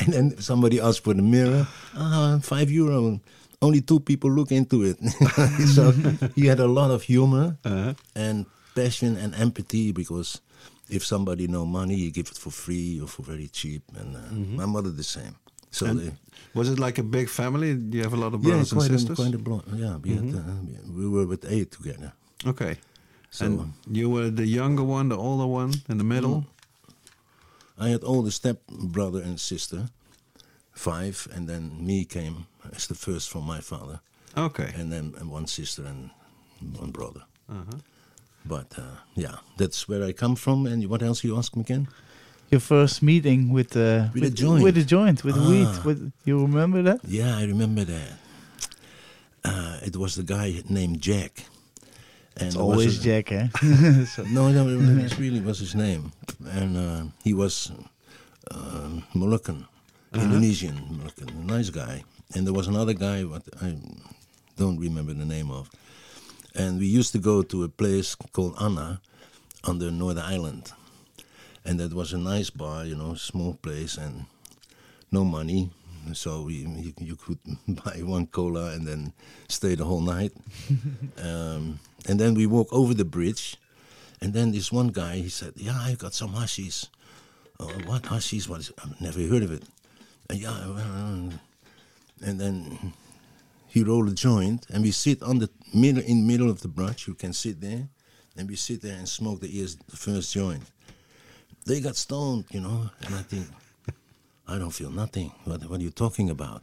[0.00, 3.20] and then somebody asked for the mirror, ah, 5 euro.
[3.62, 4.96] Only two people look into it.
[5.74, 5.92] so
[6.34, 7.92] he had a lot of humor Uh-huh.
[8.14, 10.40] and passion and empathy because
[10.88, 13.82] if somebody no money, you give it for free or for very cheap.
[13.96, 15.34] And uh, my mother the same.
[15.70, 16.12] So they,
[16.54, 17.74] Was it like a big family?
[17.74, 19.16] Do you have a lot of yeah, brothers and quite a, sisters?
[19.16, 20.40] quite a blo- yeah, we, had, uh,
[20.96, 22.12] we were with eight together.
[22.46, 22.76] Okay.
[23.30, 26.44] So and you were the younger one, the older one, in the middle.
[27.78, 29.88] I had older step brother and sister,
[30.72, 32.46] five, and then me came
[32.76, 34.00] as the first from my father,
[34.36, 34.72] Okay.
[34.76, 36.10] and then and one sister and
[36.78, 37.22] one brother.
[37.48, 37.78] Uh-huh.
[38.44, 40.66] But uh, yeah, that's where I come from.
[40.66, 41.88] And what else you ask me again?
[42.50, 44.62] Your first meeting with the With the joint.
[44.64, 45.66] with the joint with weed.
[45.68, 45.82] Ah.
[45.84, 47.00] With you remember that?
[47.06, 48.12] Yeah, I remember that.
[49.44, 51.44] Uh, it was the guy named Jack.
[52.36, 53.48] And It's there was always a- Jack, eh?
[54.04, 56.12] so, No, no, it really was his name,
[56.46, 57.72] and uh, he was
[58.50, 59.66] um Moluccan,
[60.14, 62.04] Indonesian Moluccan, nice guy.
[62.34, 63.76] And there was another guy what I
[64.56, 65.68] don't remember the name of,
[66.54, 69.00] and we used to go to a place called Anna
[69.64, 70.72] on the Northern Island,
[71.64, 74.26] and that was a nice bar, you know, small place, and
[75.10, 75.70] no money.
[76.12, 79.12] So we, you, you could buy one cola and then
[79.48, 80.32] stay the whole night.
[81.22, 83.56] um, and then we walk over the bridge,
[84.20, 86.86] and then this one guy he said, "Yeah, I got some hashish."
[87.58, 88.48] Oh, what hashish?
[88.48, 88.72] What is?
[88.82, 89.64] I've never heard of it.
[90.30, 91.32] Uh, yeah, well,
[92.22, 92.92] and then
[93.68, 96.68] he rolled a joint, and we sit on the middle in the middle of the
[96.68, 97.06] bridge.
[97.08, 97.88] You can sit there,
[98.36, 100.62] and we sit there and smoke the ears the first joint.
[101.66, 103.46] They got stoned, you know, and I think.
[104.48, 105.30] I don't feel nothing.
[105.44, 106.62] What, what are you talking about?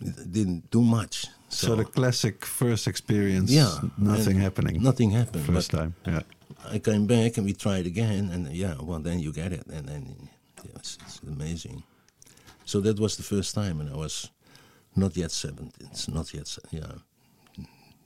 [0.00, 1.26] it didn't do much.
[1.48, 3.50] So, So, the classic first experience.
[3.50, 4.82] Yeah, Nothing happening.
[4.82, 5.44] nothing happened.
[5.44, 5.94] First time.
[6.06, 6.22] Yeah.
[6.70, 9.88] I came back and we tried again, and yeah, well, then you get it, and
[9.88, 10.28] then
[10.64, 11.82] yeah, it's, it's amazing.
[12.64, 14.30] So that was the first time, and I was
[14.96, 15.88] not yet 17.
[16.14, 16.92] Not yet, yeah,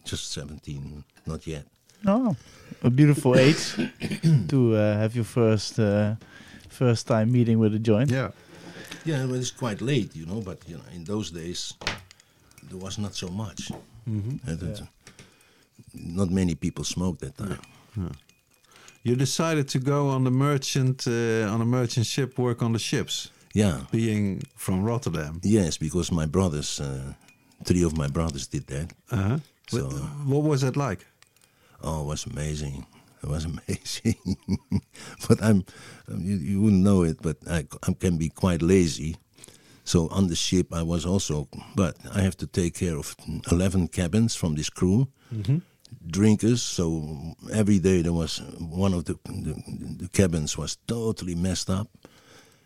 [0.05, 1.65] just 17, not yet.
[2.07, 2.37] Oh,
[2.83, 3.75] a beautiful age
[4.49, 6.15] to uh, have your first uh,
[6.69, 8.11] first time meeting with a joint.
[8.11, 8.31] Yeah.
[9.05, 11.75] Yeah, well, it's quite late, you know, but you know, in those days,
[12.71, 13.71] there was not so much.
[14.09, 14.49] Mm-hmm.
[14.51, 14.83] And it-
[15.95, 17.59] Not many people smoked that time.
[19.03, 22.79] You decided to go on the merchant uh, on a merchant ship, work on the
[22.79, 25.41] ships, Yeah, being from Rotterdam.
[25.43, 27.15] yes, because my brothers, uh,
[27.65, 28.93] three of my brothers did that.
[29.11, 29.39] Uh-huh.
[29.69, 29.89] So-
[30.27, 31.07] what, was it like?
[31.83, 32.85] Oh, it was amazing.
[33.23, 34.37] It was amazing.
[35.27, 35.65] but I'm,
[36.09, 39.17] um, you, you wouldn't know it, but I, I can be quite lazy.
[39.85, 43.17] So on the ship, I was also, but I have to take care of
[43.51, 45.09] 11 cabins from this crew,
[46.07, 46.61] drinkers.
[46.63, 49.55] So every day there was one of the, the,
[50.03, 51.89] the cabins was totally messed up.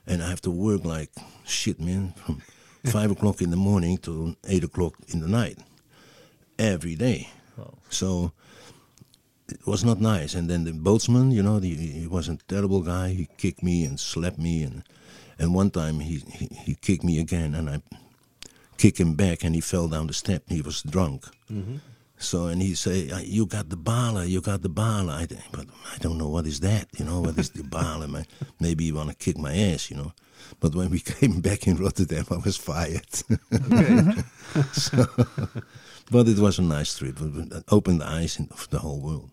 [0.07, 1.11] And I have to work like
[1.47, 2.43] shit, man, from
[2.87, 5.59] five o'clock in the morning to eight o'clock in the night
[6.59, 7.29] every day.
[7.91, 8.33] So
[9.49, 10.35] it was not nice.
[10.35, 13.11] And then the boatsman, you know, the, he was a terrible guy.
[13.11, 14.83] He kicked me and slapped me, and
[15.39, 17.83] and one time he, he, he kicked me again, and I
[18.79, 20.43] kicked him back, and he fell down the step.
[20.49, 21.27] He was drunk.
[21.51, 21.77] Mm-hmm.
[22.21, 25.67] So and he say, "Uh, "You got the bala, you got the bala." I, but
[25.95, 26.87] I don't know what is that.
[26.99, 28.07] You know what is the bala?
[28.09, 28.27] Man?
[28.61, 30.13] Maybe you want to kick my ass, you know.
[30.61, 33.11] But when we came back in Rotterdam, I was fired.
[34.73, 35.07] so,
[36.11, 37.17] but it was a nice trip.
[37.21, 39.31] It opened the eyes of the whole world.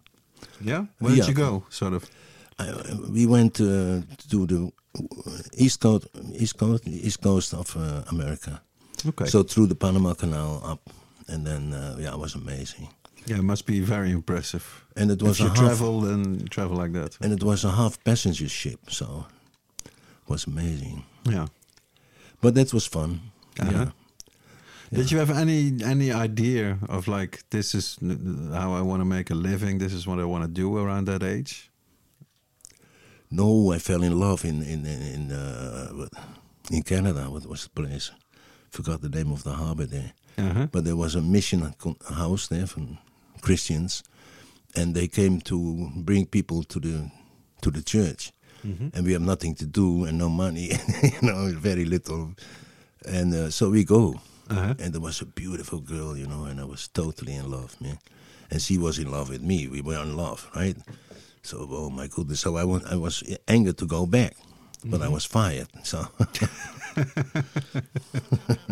[0.62, 0.86] Yeah.
[1.00, 1.66] Where did you go?
[1.70, 2.10] Sort of.
[2.58, 2.74] I,
[3.10, 4.72] we went uh, to the
[5.58, 8.62] east coast, east coast, east coast of uh, America.
[9.06, 9.26] Okay.
[9.26, 10.90] So through the Panama Canal up,
[11.28, 12.88] and then uh, yeah, it was amazing.
[13.26, 14.64] yeah, it must be very impressive.
[14.96, 17.18] And it was if you half, travel, and travel like that.
[17.22, 19.26] and it was a half passenger ship, so
[19.86, 21.04] it was amazing.
[21.24, 21.48] Yeah.
[22.42, 23.20] But that was fun.
[23.60, 23.72] Uh-huh.
[23.72, 23.90] Yeah.
[24.94, 27.98] Did you have any any idea of like this is
[28.54, 29.80] how I want to make a living?
[29.80, 31.70] This is what I want to do around that age.
[33.30, 36.08] No, I fell in love in in in in, uh,
[36.72, 37.30] in Canada.
[37.30, 38.12] What was the place?
[38.70, 40.14] Forgot the name of the harbor there.
[40.38, 40.68] Uh-huh.
[40.72, 41.74] But there was a mission
[42.10, 42.98] house there from
[43.42, 44.04] Christians,
[44.76, 47.10] and they came to bring people to the
[47.62, 48.32] to the church.
[48.64, 50.72] And we have nothing to do and no money,
[51.04, 52.34] you know, very little.
[53.06, 54.16] And uh, so we go,
[54.50, 54.74] Uh-huh.
[54.80, 57.98] and there was a beautiful girl, you know, and I was totally in love, man.
[58.52, 59.68] And she was in love with me.
[59.70, 60.76] We were in love, right?
[61.44, 62.42] So, oh my goodness.
[62.42, 64.36] So I, wa- I was angered to go back,
[64.84, 65.68] but I was fired.
[65.84, 66.06] So,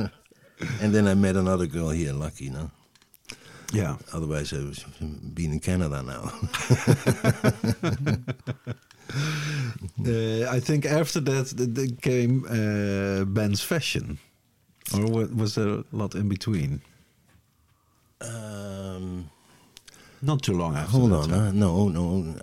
[0.81, 2.71] and then I met another girl here, lucky, no?
[3.73, 3.97] Yeah.
[4.13, 4.85] Otherwise, I was
[5.33, 6.31] been in Canada now.
[10.05, 14.17] Uh, I think after that th- came uh, Ben's fashion,
[14.93, 16.81] or wa- was there a lot in between?
[18.21, 19.29] um,
[20.21, 20.91] Not too long after.
[20.97, 21.51] hold that, on, huh?
[21.51, 22.35] no, no.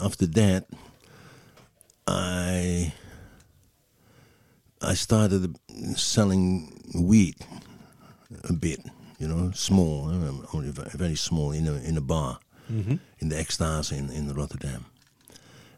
[0.00, 0.66] After that,
[2.06, 2.92] I
[4.82, 5.56] I started
[5.96, 7.36] selling weed
[8.48, 8.80] a bit,
[9.18, 12.38] you know, small, uh, only very small in a in a bar
[13.20, 14.84] in the Extase in in Rotterdam,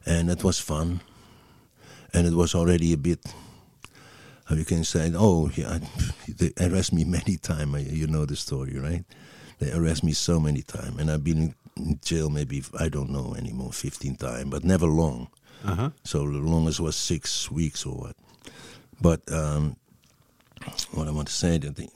[0.07, 1.00] and it was fun,
[2.12, 3.20] and it was already a bit.
[4.44, 5.78] How you can say, oh, yeah,
[6.28, 7.90] they arrest me many times.
[7.92, 9.05] You know the story, right?
[9.59, 11.55] They arrest me so many times, and I've been in-
[12.05, 15.28] jail maybe I don't know anymore, fifteen times, but never long.
[15.64, 15.90] Uh-huh.
[16.05, 18.16] So the longest was six weeks or what.
[19.03, 19.76] But um,
[20.92, 21.88] what I want to say that the,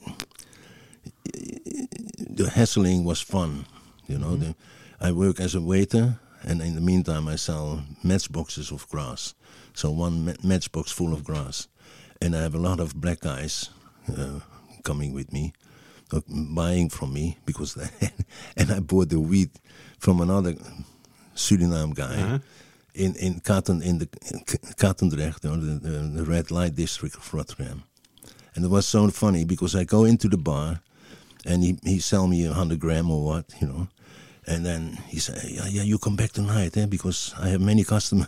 [2.29, 3.65] the hassling was fun.
[4.07, 4.55] You know, the,
[4.99, 9.33] I work as a waiter, and in the meantime, I sell matchboxes of grass.
[9.73, 11.67] So one ma- matchbox full of grass,
[12.21, 13.69] and I have a lot of black guys
[14.17, 14.39] uh,
[14.83, 15.53] coming with me,
[16.11, 17.77] uh, buying from me because,
[18.57, 19.51] and I bought the weed
[19.99, 20.55] from another
[21.35, 22.39] Suriname guy Uh-huh.
[22.97, 27.15] In in Katen in the in K- Katendrecht, you know, the, the, red light district
[27.15, 27.83] of Rotterdam.
[28.55, 30.81] And it was so funny because I go into the bar,
[31.45, 33.87] and he he sell me a hundred gram or what, you know,
[34.47, 36.85] and then he said, "Yeah, yeah, you come back tonight, eh?
[36.87, 38.27] Because I have many customers."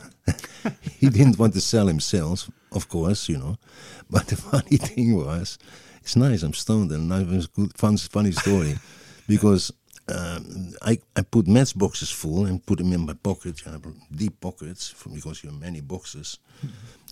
[1.00, 3.58] he didn't want to sell himself, of course, you know,
[4.10, 5.58] but the funny thing was,
[6.02, 6.44] it's nice.
[6.44, 8.78] I'm stoned, and it was good, fun, funny story,
[9.28, 9.72] because
[10.12, 13.62] um, I I put matchboxes full and put them in my pocket,
[14.16, 16.39] deep pockets, for, because you have many boxes,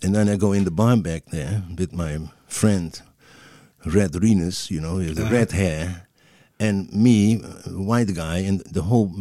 [0.03, 2.99] and then I go in the bar back there with my friend,
[3.85, 6.07] red Renus, you know, with the red hair,
[6.59, 9.11] and me, uh, white guy, and the whole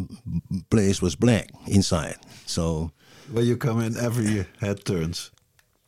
[0.70, 2.16] place was black inside.
[2.46, 2.90] So
[3.32, 5.30] When you come in, every head turns.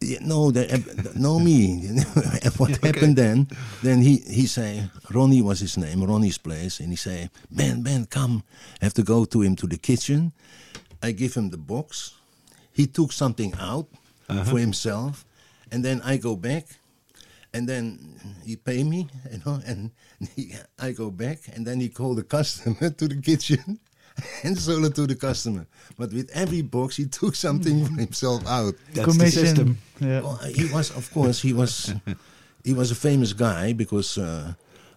[0.00, 0.78] Yeah, no, uh,
[1.14, 1.90] no me.
[2.56, 3.48] What happened then?
[3.82, 8.06] Then he he say Ronnie was his name, Ronnie's place, and he say Ben Ben
[8.06, 8.42] come,
[8.80, 10.32] I have to go to him to the kitchen.
[11.02, 12.14] I give him the box.
[12.72, 13.86] He took something out
[14.44, 15.24] for himself,
[15.70, 16.66] and then I go back,
[17.52, 17.98] and then
[18.44, 19.90] he pay me, you know, and
[20.36, 23.78] he, I go back, and then he call the customer to the kitchen.
[24.42, 25.66] And sold it to the customer,
[25.98, 28.74] but with every box he took something for himself out.
[28.94, 29.42] That's Commission.
[29.42, 29.78] the system.
[30.00, 30.20] Yeah.
[30.22, 31.92] Well, he was, of course, he was,
[32.64, 34.52] he was a famous guy because uh,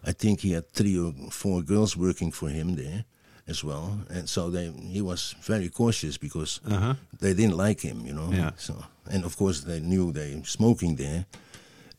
[0.06, 3.06] I think he had three or four girls working for him there
[3.48, 6.94] as well, and so they, he was very cautious because Uh-huh.
[7.20, 8.30] they didn't like him, you know.
[8.32, 8.52] Yeah.
[8.58, 8.74] So,
[9.12, 11.26] and of course, they knew they smoking there,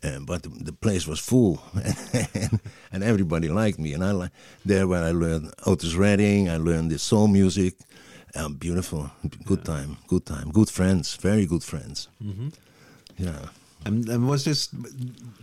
[0.04, 1.62] uh, but the, the place was full,
[2.34, 2.60] and,
[2.92, 3.92] and everybody liked me.
[3.94, 4.30] And I like
[4.64, 7.74] there where I learned Otis Redding, I learned the soul music.
[8.34, 9.10] Um, beautiful,
[9.44, 12.08] good time, good time, good friends, very good friends.
[12.24, 12.48] Mm-hmm.
[13.18, 13.48] Yeah.
[13.84, 14.68] And, and was this?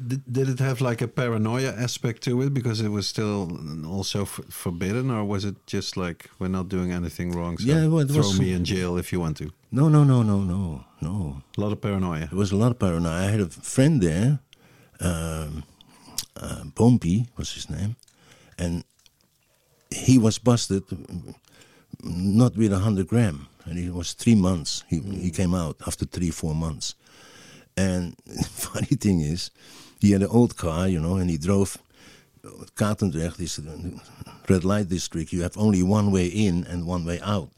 [0.07, 3.51] Did, did it have like a paranoia aspect to it because it was still
[3.85, 7.57] also f- forbidden, or was it just like we're not doing anything wrong?
[7.57, 9.51] So Yeah, well, it throw was- me in jail if you want to.
[9.71, 11.43] No, no, no, no, no, no.
[11.57, 12.27] A lot of paranoia.
[12.31, 13.27] There was a lot of paranoia.
[13.27, 14.39] I had a friend there,
[14.99, 15.63] um,
[16.35, 17.95] uh, Pompey was his name,
[18.57, 18.83] and
[19.89, 20.83] he was busted
[22.03, 24.83] not with a hundred gram, and it was three months.
[24.87, 26.95] He he came out after three four months,
[27.75, 29.51] and funny thing is,
[29.99, 31.77] he had an old car, you know, and he drove.
[32.75, 33.63] Katendrecht is a
[34.49, 35.33] red light district.
[35.33, 37.49] You have only one way in and one way out.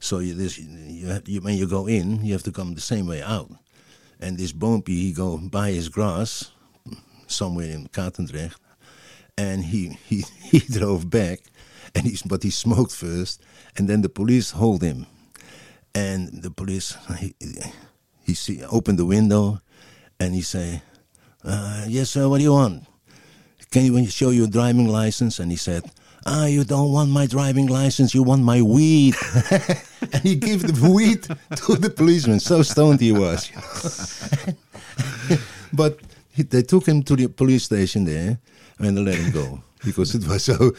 [0.00, 2.80] So you, this, you, have, you, when you go in, you have to come the
[2.80, 3.50] same way out.
[4.20, 6.50] And this Boompie, he go buy his grass
[7.34, 8.60] somewhere in Katendrecht,
[9.36, 11.40] and he, he, he drove back,
[11.94, 13.42] and he's, but he smoked first,
[13.76, 15.06] and then the police hold him.
[15.94, 17.34] And the police, he,
[18.24, 19.60] he see, opened the window,
[20.18, 20.82] and he say,
[21.44, 22.84] uh, yes, sir, what do you want?
[23.70, 25.40] Can you show your driving license?
[25.40, 25.82] And he said,
[26.26, 29.14] Ah, you don't want my driving license, you want my weed.
[30.12, 31.22] and he gave the weed
[31.56, 32.40] to the policeman.
[32.40, 33.50] So stoned he was.
[35.72, 35.98] but
[36.34, 38.38] he, they took him to the police station there
[38.78, 39.60] and they let him go.
[39.84, 40.56] Because it was so,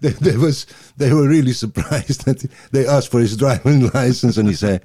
[0.00, 0.66] they, they, was,
[0.98, 4.82] they were really surprised that they asked for his driving license, and he said,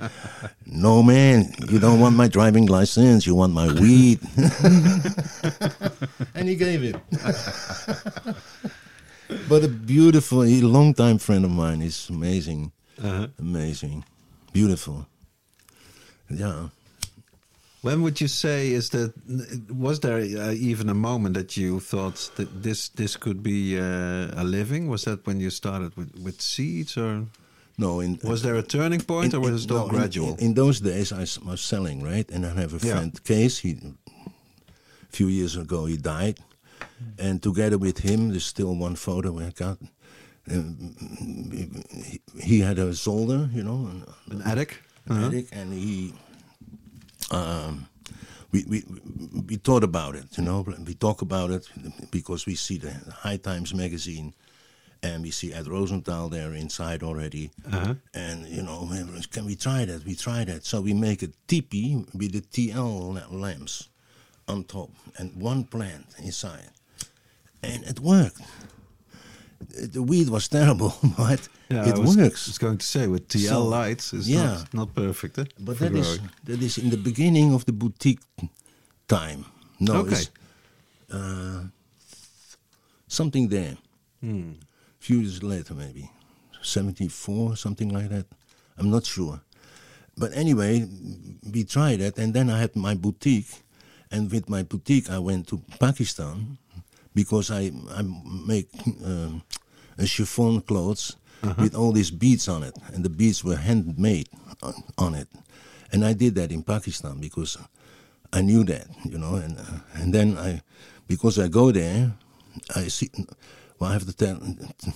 [0.66, 3.28] "No, man, you don't want my driving license.
[3.28, 4.22] You want my weed."
[6.34, 6.96] and he gave it.
[9.50, 11.82] but a beautiful, a long-time friend of mine.
[11.82, 12.72] He's amazing,
[13.04, 13.28] Uh-huh.
[13.38, 14.06] amazing,
[14.54, 15.08] beautiful.
[16.30, 16.70] Yeah.
[17.86, 19.14] When would you say is that?
[19.70, 24.42] Was there uh, even a moment that you thought that this this could be uh,
[24.42, 24.90] a living?
[24.90, 27.26] Was that when you started with, with seeds, or
[27.78, 30.34] No, in was there a turning point, in- or was it all no, gradual?
[30.38, 32.32] In, in those days, I was selling, right?
[32.34, 32.94] And I have a Yeah.
[32.96, 33.60] friend, Kees.
[33.60, 36.40] He, a few years ago, he died,
[37.20, 39.78] and together with him, there's still one photo I got.
[40.52, 40.96] Um,
[42.04, 44.82] he, he had a solder, you know, an, An attic.
[45.06, 45.28] an Uh-huh.
[45.28, 46.14] attic, and he.
[47.32, 47.88] Um,
[48.52, 48.84] we, we
[49.48, 50.66] we thought about it, you know.
[50.86, 51.68] We talk about it
[52.12, 54.34] because we see the High Times magazine,
[55.04, 57.52] and we see Ed Rosenthal there inside already.
[57.72, 57.96] Uh-huh.
[58.14, 58.90] And you know,
[59.32, 60.06] can we try that?
[60.06, 60.66] We try that.
[60.66, 63.90] So we make a teepee with the TL lamps
[64.48, 66.70] on top and one plant inside,
[67.62, 68.42] and it worked.
[69.94, 72.48] The weed was terrible, but Yeah, it I was, works.
[72.48, 74.44] was going to say with TL So, lights, it's yeah.
[74.46, 75.38] not, not perfect.
[75.40, 75.46] Eh?
[75.60, 76.30] But that is growing.
[76.44, 78.20] that is in the beginning of the boutique
[79.08, 79.46] time.
[79.80, 80.12] No, Okay.
[80.16, 80.30] it's
[81.12, 81.64] uh,
[83.08, 83.78] something there.
[84.22, 84.52] Hmm.
[85.00, 86.10] few years later, maybe
[86.62, 88.26] seventy four, something like that.
[88.78, 89.42] I'm not sure.
[90.18, 90.88] But anyway,
[91.54, 93.52] we tried it, and then I had my boutique,
[94.12, 96.58] and with my boutique, I went to Pakistan
[97.16, 98.04] because I I
[98.48, 98.68] make
[99.06, 99.42] um,
[99.98, 101.16] a chiffon clothes
[101.58, 104.28] with all these beads on it, and the beads were handmade
[104.62, 105.28] on, on it,
[105.92, 107.58] and I did that in Pakistan because
[108.34, 110.62] I knew that, you know, and uh, and then I
[111.08, 112.14] because I go there,
[112.76, 113.10] I see.
[113.80, 114.40] Well, I have to tell,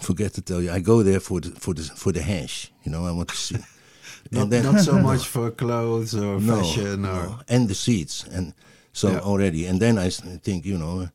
[0.02, 2.92] forget to tell you, I go there for the for the for the hash, you
[2.92, 3.06] know.
[3.06, 3.58] I want to see.
[4.32, 8.54] Not, not so much for clothes or no, fashion or no, and the seats, and
[8.94, 9.20] so Yeah.
[9.22, 10.10] already, and then I
[10.44, 11.10] think, you know,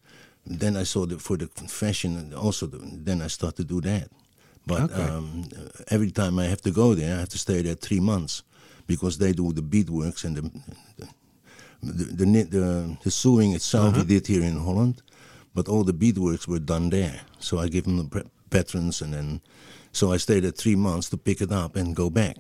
[0.47, 3.81] then I saw the for the confession, and also the, then I start to do
[3.81, 4.09] that.
[4.67, 5.03] But Okay.
[5.03, 5.45] um,
[5.89, 8.43] every time I have to go there, I have to stay there three months
[8.87, 10.43] because they do the beadworks and the
[10.99, 11.07] the
[11.83, 14.01] the, the, the, the sewing itself Uh-huh.
[14.01, 15.03] we did here in Holland,
[15.55, 17.21] but all the beadworks were done there.
[17.39, 19.41] So I gave them the pre- patrons, and then
[19.93, 22.37] so I stayed there three months to pick it up and go back.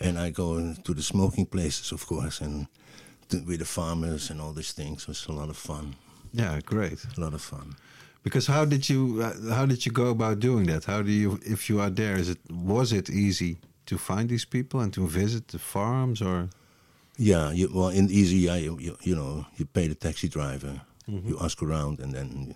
[0.00, 2.66] And I go to the smoking places, of course, and
[3.28, 5.02] to, with the farmers and all these things.
[5.02, 5.94] It was a lot of fun.
[6.32, 7.04] Yeah, great.
[7.16, 7.74] A lot of fun.
[8.22, 10.84] Because how did you uh, how did you go about doing that?
[10.84, 12.16] How do you if you are there?
[12.16, 16.48] Is it was it easy to find these people and to visit the farms or?
[17.18, 20.80] Yeah, you, well, in Easy, yeah, you, you, you know, you pay the taxi driver,
[21.06, 22.54] you ask around, and then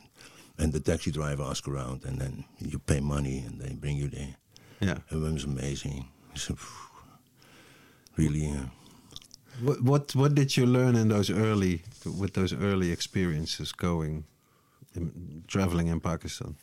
[0.59, 4.09] and the taxi driver asks around, and then you pay money, and they bring you
[4.09, 4.35] there.
[4.81, 4.99] Yeah.
[5.11, 6.09] It was amazing.
[6.35, 6.57] It's a,
[8.17, 8.67] really, uh,
[9.63, 14.25] What what what did you learn in those early with those early experiences going,
[14.95, 16.57] in, traveling in Pakistan?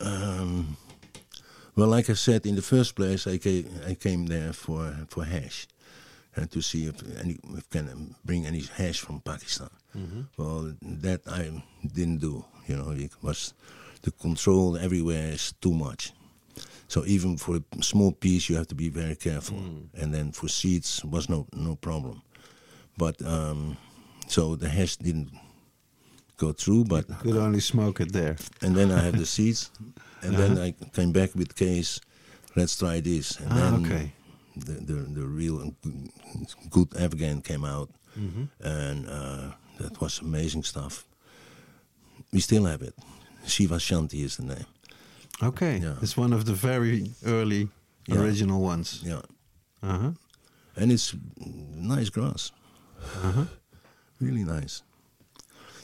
[0.00, 0.76] um,
[1.76, 5.24] well, like I said, in the first place, I came, I came there for for
[5.24, 5.66] hash,
[6.34, 9.70] and to see if any if can bring any hash from Pakistan.
[10.38, 10.72] Well,
[11.02, 11.62] that I
[11.94, 12.44] didn't do.
[12.66, 13.52] You know, it was
[14.02, 16.12] the control everywhere is too much.
[16.92, 19.56] So even for a small piece, you have to be very careful.
[20.00, 22.20] And then for seeds was no no problem.
[22.98, 23.76] But um,
[24.28, 25.30] so the hash didn't
[26.36, 26.84] go through.
[26.84, 28.36] But Could only smoke it there.
[28.62, 29.70] and then I had the seeds,
[30.22, 32.00] and then I came back with Kees.
[32.56, 34.12] Let's try this, and Ah, then okay.
[34.56, 35.72] the, the the real
[36.70, 37.88] good Afghan came out,
[38.18, 38.44] Mm-hmm.
[38.60, 41.06] and uh, that was amazing stuff.
[42.32, 42.94] We still have it.
[43.46, 44.66] Shiva Shanti is the name.
[45.42, 45.96] Okay, Yeah.
[46.02, 47.68] it's one of the very early
[48.06, 48.20] Yeah.
[48.20, 49.02] original ones.
[49.04, 49.22] Yeah,
[49.82, 50.12] Uh huh.
[50.76, 52.52] and it's nice grass,
[53.24, 53.44] Uh huh.
[54.20, 54.82] really nice.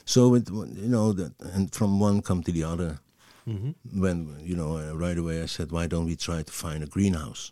[0.05, 2.99] So it, you know that, and from one come to the other.
[3.47, 3.99] Mm-hmm.
[4.01, 6.85] when you know uh, right away I said, why don't we try to find a
[6.87, 7.51] greenhouse?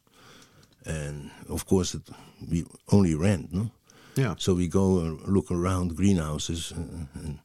[0.85, 2.03] And of course, it,
[2.51, 3.71] we only rent, no.
[4.15, 4.35] Yeah.
[4.37, 7.39] So we go and look around greenhouses, uh, and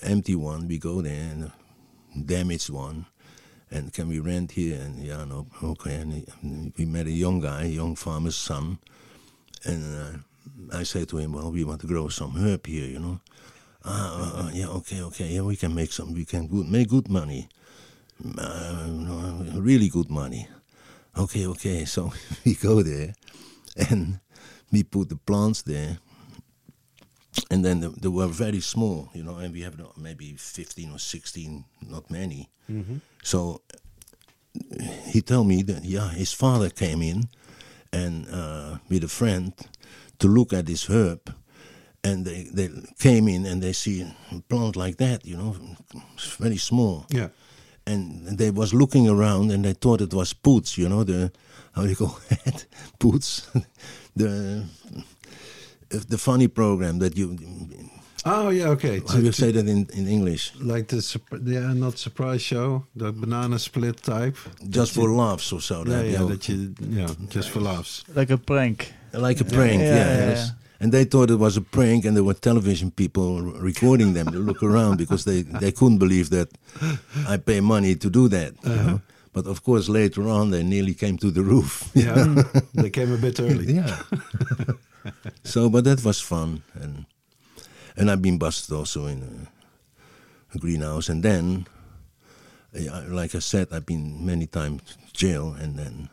[0.00, 0.66] empty one.
[0.68, 1.48] We go there and uh,
[2.24, 3.06] damaged one,
[3.70, 4.80] and can we rent here?
[4.80, 5.96] And yeah, no, okay.
[5.96, 8.78] And we met a young guy, a young farmer's son,
[9.64, 12.98] and uh, I said to him, well, we want to grow some herb here, you
[12.98, 13.20] know.
[13.84, 15.28] Ah, uh, uh, yeah, okay, okay.
[15.28, 16.12] Yeah, we can make some.
[16.12, 17.48] We can good, make good money,
[18.38, 20.48] uh, no, really good money.
[21.16, 21.84] Okay, okay.
[21.94, 22.12] So
[22.44, 23.14] we go there,
[23.90, 24.18] and
[24.72, 25.98] we put the plants there,
[27.50, 29.36] and then they, they were very small, you know.
[29.36, 32.48] And we have maybe fifteen or sixteen, not many.
[33.22, 33.62] So
[35.06, 37.28] he told me that yeah, his father came in,
[37.92, 39.52] and uh, with a friend,
[40.18, 41.34] to look at this herb
[42.06, 42.68] and they, they
[42.98, 45.56] came in and they see a plant like that, you know,
[46.38, 47.04] very small.
[47.10, 47.28] Yeah.
[47.86, 51.32] And they was looking around and they thought it was Poots, you know, the,
[51.74, 52.66] how do you call it?
[52.98, 53.48] Poots.
[54.16, 54.64] the,
[55.88, 57.36] the funny program that you,
[58.24, 58.68] Oh yeah.
[58.70, 59.00] Okay.
[59.08, 60.52] how you say that in, in English?
[60.60, 64.36] like the surp- yeah, not surprise show, the banana split type.
[64.68, 65.84] Just for laughs or so.
[65.84, 68.04] Yeah, that, yeah, you know, that you yeah, just for laughs.
[68.14, 68.92] Like a prank.
[69.12, 70.18] like a prank, Yeah, yeah.
[70.18, 70.46] yeah, yes.
[70.48, 70.54] yeah.
[70.80, 74.38] And they thought it was a prank, and there were television people recording them to
[74.38, 76.48] look around because they, they couldn't believe that
[77.26, 78.52] I pay money to do that.
[78.62, 78.82] Uh-huh.
[78.86, 79.00] know.
[79.32, 81.90] But of course, later on, they nearly came to the roof.
[81.94, 82.42] Yeah,
[82.74, 83.72] they came a bit early.
[83.80, 84.02] yeah.
[85.44, 87.06] so, but that was fun, and
[87.96, 91.66] and I've been busted also in a, a greenhouse, and then,
[93.08, 94.82] like I said, I've been many times
[95.12, 96.08] jail, and then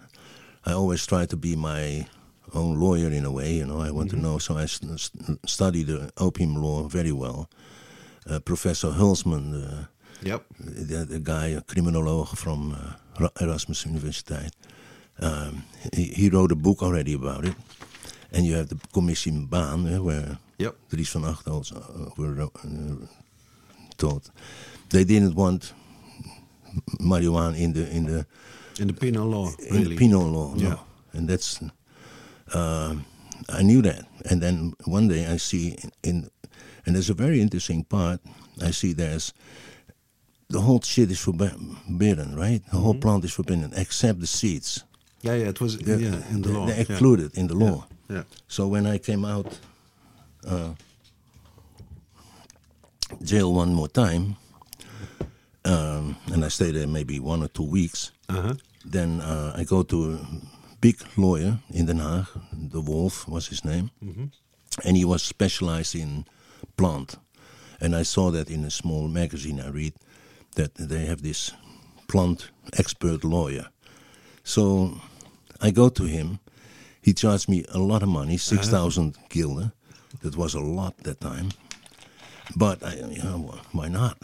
[0.66, 2.08] I always try to be my
[2.54, 3.54] own lawyer in a way.
[3.54, 7.12] You know, I want to know, so I st- st- studied the opium law very
[7.12, 7.50] well.
[8.30, 9.88] Uh, Professor Hulsman, the,
[10.24, 10.46] Yep.
[10.60, 12.72] the, the guy, a criminoloog from
[13.20, 14.52] uh, Erasmus Universiteit,
[15.20, 15.64] um,
[15.94, 17.56] he, he wrote a book already about it.
[18.34, 20.75] And you have the Commissie Baan, eh, where Yep.
[20.89, 23.05] Dries van Agt uh, were uh,
[23.97, 24.29] taught.
[24.89, 25.73] They didn't want
[26.99, 28.25] marijuana in the in the
[28.79, 29.89] In the penal law, in really.
[29.89, 30.53] the penal law.
[30.55, 30.69] Yeah.
[30.69, 30.79] No.
[31.13, 31.59] And that's
[32.53, 33.05] um
[33.49, 34.05] I knew that.
[34.29, 36.29] And then one day I see in,
[36.86, 38.19] and there's a very interesting part.
[38.61, 39.34] I see there's
[40.49, 42.61] the whole shit is forbidden, right?
[42.71, 44.84] The whole plant is forbidden except the seeds.
[45.21, 46.65] yeah, yeah, it was They're- yeah in the law.
[46.65, 46.81] They're yeah.
[46.89, 47.86] excluded in the law.
[48.10, 48.24] Yeah.
[48.47, 49.60] So when I came out
[50.47, 50.74] uh,
[53.24, 54.36] jail one more time,
[55.66, 58.54] um, and I stayed there maybe one or two weeks, Uh huh.
[58.86, 60.20] then uh, I go to a
[60.82, 62.28] big lawyer in Den Haag,
[62.72, 63.89] the Wolf was his name,
[64.86, 66.26] and he was specialized in
[66.78, 67.16] plant.
[67.80, 69.93] And I saw that in a small magazine I read
[70.56, 71.51] that they have this
[72.08, 73.68] plant expert lawyer.
[74.43, 74.99] So
[75.62, 76.39] I go to him.
[77.04, 79.72] He charged me a lot of money, 6,000 gulden.
[80.22, 81.49] That was a lot that time.
[82.56, 84.18] But I, you know, why not?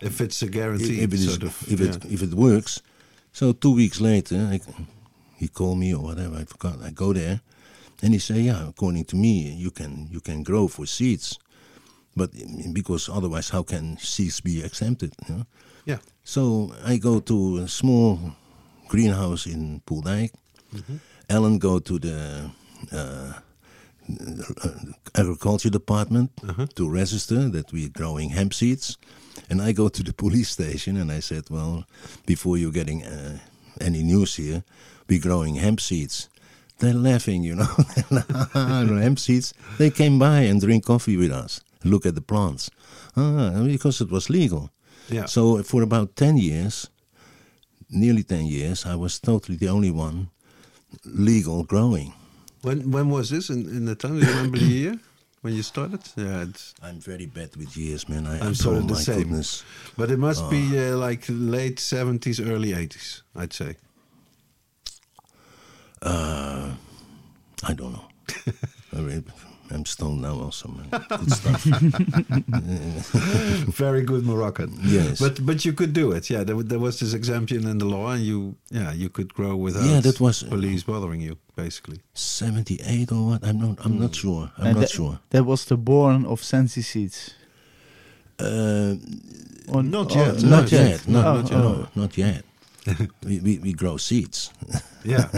[0.00, 2.82] If it's a guarantee, if it is, sort of, if it if it works.
[3.32, 4.60] So two weeks later, I,
[5.36, 6.36] he called me or whatever.
[6.36, 6.82] I forgot.
[6.82, 7.40] I go there,
[8.02, 11.38] and he say, "Yeah, according to me, you can you can grow for seeds,
[12.16, 12.30] but
[12.72, 15.46] because otherwise, how can seeds be exempted?" You know?
[15.84, 18.18] yeah, So I go to a small
[18.88, 20.32] greenhouse in Poeldijk.
[20.74, 20.96] Mm-hmm.
[21.28, 22.50] Ellen go to the
[22.92, 23.32] uh,
[25.14, 26.66] agriculture department Uh-huh.
[26.74, 28.96] to register that we're growing hemp seeds.
[29.50, 31.84] And I go to the police station and I said, well,
[32.26, 33.38] before you're getting uh,
[33.80, 34.62] any news here,
[35.08, 36.28] we're growing hemp seeds.
[36.78, 37.74] They're laughing, you know.
[39.02, 39.54] hemp seeds.
[39.78, 42.70] They came by and drink coffee with us, look at the plants.
[43.16, 44.70] Ah, because it was legal.
[45.10, 45.26] yeah.
[45.26, 46.90] So for about 10 years,
[47.90, 50.28] nearly 10 years, I was totally the only one
[51.04, 52.12] legal growing.
[52.62, 54.18] when when was this in, in the time?
[54.20, 54.98] Do you remember the year
[55.42, 56.00] when you started?
[56.16, 58.26] Yeah, it's, I'm very bad with years, man.
[58.26, 59.18] I, I'm I- sort oh of the my same.
[59.18, 59.64] goodness.
[59.96, 63.76] but it must be uh, like late seventies, early eighties, I'd say.
[66.02, 66.74] Uh,
[67.62, 68.08] I don't know.
[68.96, 69.24] I mean,
[69.70, 70.88] I'm stoned now also, man.
[71.08, 71.64] Good stuff.
[73.76, 74.78] Very good Moroccan.
[74.82, 75.18] Yes.
[75.20, 76.30] But but you could do it.
[76.30, 79.56] Yeah, there, there was this exemption in the law, and you yeah you could grow
[79.56, 81.98] without Yeah, that was- police bothering you, basically.
[82.14, 83.44] 78 or what?
[83.44, 84.50] I'm not, I'm not sure.
[84.58, 85.18] I'm And not tha- sure.
[85.30, 87.34] That was the born of Sensi Seeds.
[88.38, 88.94] Uh,
[89.68, 90.34] Or Not yet.
[90.42, 90.88] not, Not yet.
[90.90, 91.08] yet.
[91.08, 91.58] No, Oh, not, oh.
[91.58, 92.44] no, not yet.
[93.26, 94.50] we, we, we grow seeds.
[95.04, 95.28] Yeah.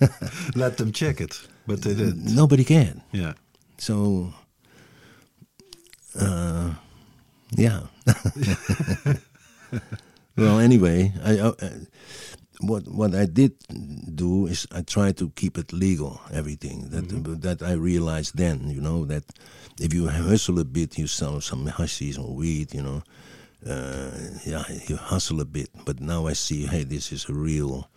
[0.54, 2.34] Let them check it, but they didn't.
[2.34, 3.02] Nobody can.
[3.12, 3.34] Yeah.
[3.78, 4.32] So,
[6.18, 6.74] uh,
[7.50, 7.82] yeah.
[10.36, 11.52] well, anyway, I, uh,
[12.60, 13.52] what what I did
[14.14, 16.20] do is I tried to keep it legal.
[16.32, 17.08] Everything that
[17.42, 19.24] that I realized then, you know, that
[19.80, 23.02] if you hustle a bit, you sell some hashish or weed, you know.
[23.66, 24.10] Uh,
[24.46, 27.90] yeah, you hustle a bit, but now I see, hey, this is a real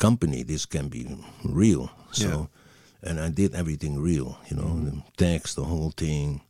[0.00, 0.42] company.
[0.44, 1.06] This can be
[1.44, 1.90] real.
[2.12, 3.10] So, Yeah.
[3.10, 6.40] and I did everything real, you know, the tax, the whole thing,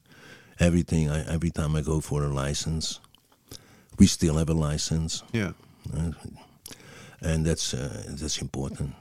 [0.58, 1.10] everything.
[1.10, 3.00] I, every time I go for a license,
[3.98, 5.52] we still have a license, Yeah.
[5.94, 6.12] uh,
[7.20, 8.94] and that's uh, that's important.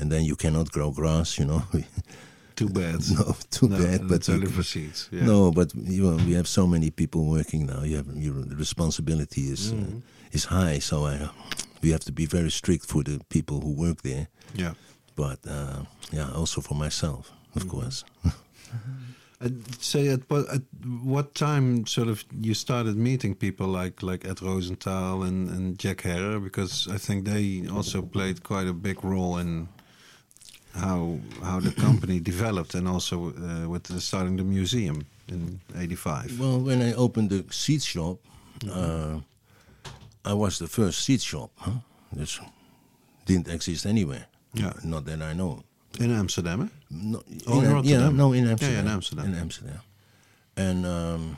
[0.00, 1.62] And then you cannot grow grass, you know.
[2.56, 3.00] Too bad.
[3.18, 4.08] no, too No, bad.
[4.08, 5.08] But you only for seeds.
[5.12, 5.24] Yeah.
[5.26, 7.82] no, but you know, we have so many people working now.
[7.84, 9.96] You have your responsibility is Mm-hmm.
[9.98, 10.00] uh,
[10.32, 11.30] is high, so I,
[11.82, 14.26] we have to be very strict for the people who work there.
[14.54, 14.74] Yeah.
[15.16, 17.60] But uh, yeah, also for myself, Mm-hmm.
[17.60, 18.04] of course.
[19.40, 20.62] And say at what at
[21.04, 26.00] what time sort of you started meeting people like like Ed Rosenthal and, and Jack
[26.02, 29.68] Herer because I think they also played quite a big role in
[30.74, 36.38] how how the company developed and also uh, with the, starting the museum in '85.
[36.40, 38.16] Well, when I opened the seed shop,
[38.70, 39.18] uh,
[40.24, 41.50] I was the first seed shop.
[41.56, 41.80] Huh?
[42.12, 42.40] This
[43.26, 44.26] didn't exist anywhere.
[44.54, 44.72] Yeah.
[44.84, 45.62] Not that I know.
[46.00, 46.68] In Amsterdam, eh?
[46.90, 48.00] No, Oh, in Am- Rotterdam.
[48.00, 48.74] Yeah, no, in Amsterdam.
[48.74, 49.26] yeah, in Amsterdam.
[49.26, 49.80] In Amsterdam.
[50.56, 51.36] And um,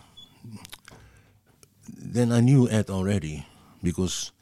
[1.89, 3.47] then I knew Ed already
[3.83, 4.33] because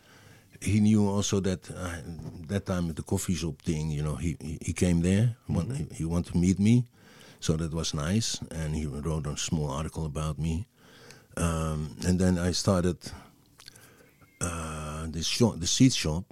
[0.61, 1.97] he knew also that uh,
[2.49, 5.37] that time at the coffee shop thing, you know, he he, came there.
[5.51, 5.75] Mm-hmm.
[5.75, 6.85] he, he wanted to meet me,
[7.41, 8.39] so that was nice.
[8.51, 10.67] And he wrote a small article about me.
[11.37, 12.99] Um, and then I started
[14.43, 16.25] uh, this shop, the seed shop,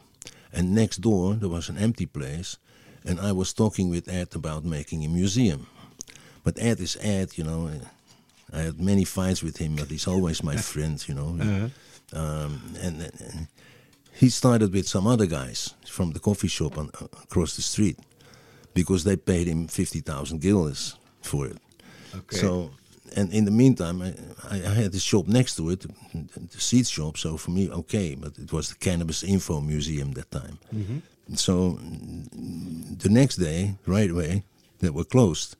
[0.52, 2.58] and next door there was an empty place,
[3.04, 5.66] and I was talking with Ed about making a museum.
[6.44, 7.70] But Ed is Ed, you know.
[8.52, 11.70] I had many fights with him, but he's always my friend, you know.
[12.12, 13.46] Um, and, and
[14.12, 17.98] he started with some other guys from the coffee shop on, uh, across the street
[18.74, 21.58] because they paid him fifty thousand guilders for it.
[22.14, 22.36] Okay.
[22.36, 22.70] So,
[23.16, 24.14] and in the meantime, I,
[24.54, 25.86] I had the shop next to it,
[26.52, 27.16] the seed shop.
[27.16, 30.58] So for me, okay, but it was the Cannabis Info Museum that time.
[31.34, 34.44] So mm, the next day, right away,
[34.80, 35.56] they were closed.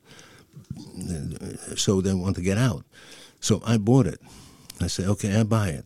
[1.75, 2.83] So they want to get out.
[3.39, 4.19] So I bought it.
[4.79, 5.85] I said, okay, I buy it.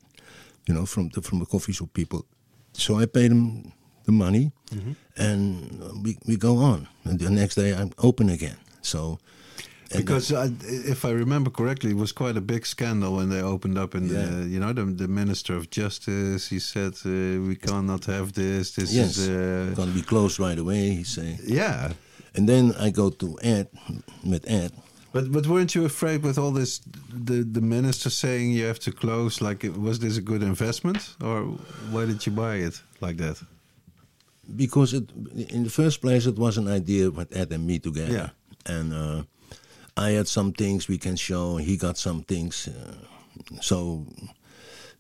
[0.68, 2.26] You know, from the from the coffee shop people.
[2.74, 3.72] So I paid them
[4.06, 4.52] the money,
[5.18, 6.88] and we we go on.
[7.04, 8.58] And the next day I'm open again.
[8.82, 9.20] So.
[9.92, 10.50] And Because I,
[10.92, 14.04] if I remember correctly, it was quite a big scandal when they opened up in
[14.08, 14.26] Yeah.
[14.26, 16.48] the, you know, the, the Minister of Justice.
[16.50, 17.10] He said, uh,
[17.50, 18.72] "We cannot have this.
[18.72, 20.96] This Yes, is, uh, gonna be closed right away.
[20.96, 21.92] He say, yeah."
[22.38, 23.68] and then I go to Ed,
[24.24, 24.72] with Ed.
[25.14, 26.82] But but weren't you afraid with all this,
[27.26, 29.46] the the minister saying you have to close?
[29.48, 31.44] Like, was this a good investment, or
[31.92, 33.38] why did you buy it like that?
[34.56, 35.10] because it
[35.50, 38.30] in the first place it was an idea with Ed and me together, Yeah.
[38.78, 39.24] and uh,
[39.98, 41.58] I had some things we can show.
[41.58, 42.68] He got some things.
[42.68, 42.96] Uh,
[43.62, 44.06] so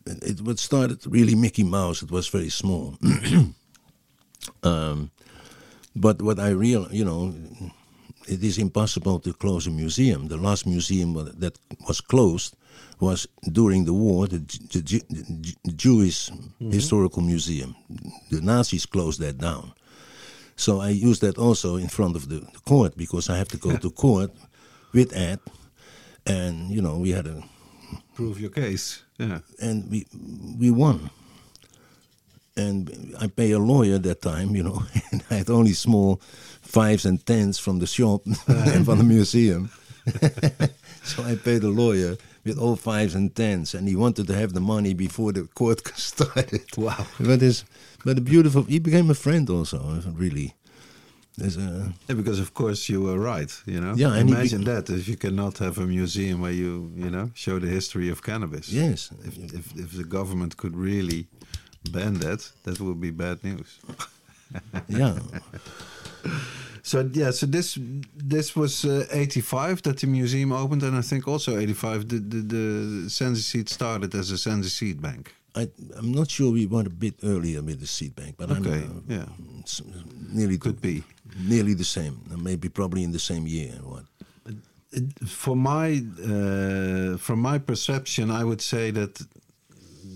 [0.05, 2.01] it, it was started really Mickey Mouse.
[2.01, 2.95] It was very small.
[4.63, 5.11] um,
[5.95, 7.33] but what I real, you know,
[8.27, 10.27] it is impossible to close a museum.
[10.27, 12.55] The last museum that was closed
[12.99, 17.75] was during the war, the, J- the, J- the Jewish Historical Museum.
[18.31, 19.73] The Nazis closed that down.
[20.55, 23.75] So I used that also in front of the court because I have to go
[23.75, 24.31] to court
[24.95, 25.39] with Ed,
[26.25, 27.43] and you know we had a
[28.15, 29.03] Prove your case.
[29.19, 29.39] Yeah.
[29.61, 30.07] and we
[30.57, 31.09] we won.
[32.57, 36.21] And I pay a lawyer that time, you know, and I had only small
[36.61, 39.69] fives and tens from the shop and from the museum.
[41.03, 42.15] so I paid a lawyer
[42.45, 45.85] with all fives and tens, and he wanted to have the money before the court
[45.97, 46.63] started.
[46.77, 47.05] Wow.
[47.19, 47.65] But it's
[48.05, 48.63] but a beautiful.
[48.63, 49.79] He became a friend also,
[50.15, 50.53] really.
[51.37, 53.51] There's a Yeah, because of course you were right.
[53.65, 53.93] You know.
[53.95, 57.67] Yeah, Imagine that if you cannot have a museum where you you know show the
[57.67, 58.67] history of cannabis.
[58.69, 61.27] yes, If if if the government could really
[61.91, 63.79] ban that, that would be bad news.
[64.87, 65.19] yeah.
[66.83, 67.79] So yeah, so this
[68.29, 72.41] this was uh, 85 that the museum opened, and I think also 85 the the,
[72.41, 75.33] the Sensi Seed started as a Sensi Seed Bank.
[75.55, 78.83] I, I'm not sure we went a bit earlier with the seed bank, but Okay,
[78.83, 79.25] I'm, uh, yeah,
[80.33, 81.03] nearly could be.
[81.35, 83.73] Nearly the same, uh, maybe probably in the same year.
[83.83, 84.05] What?
[85.27, 89.21] For my uh, from my perception, I would say that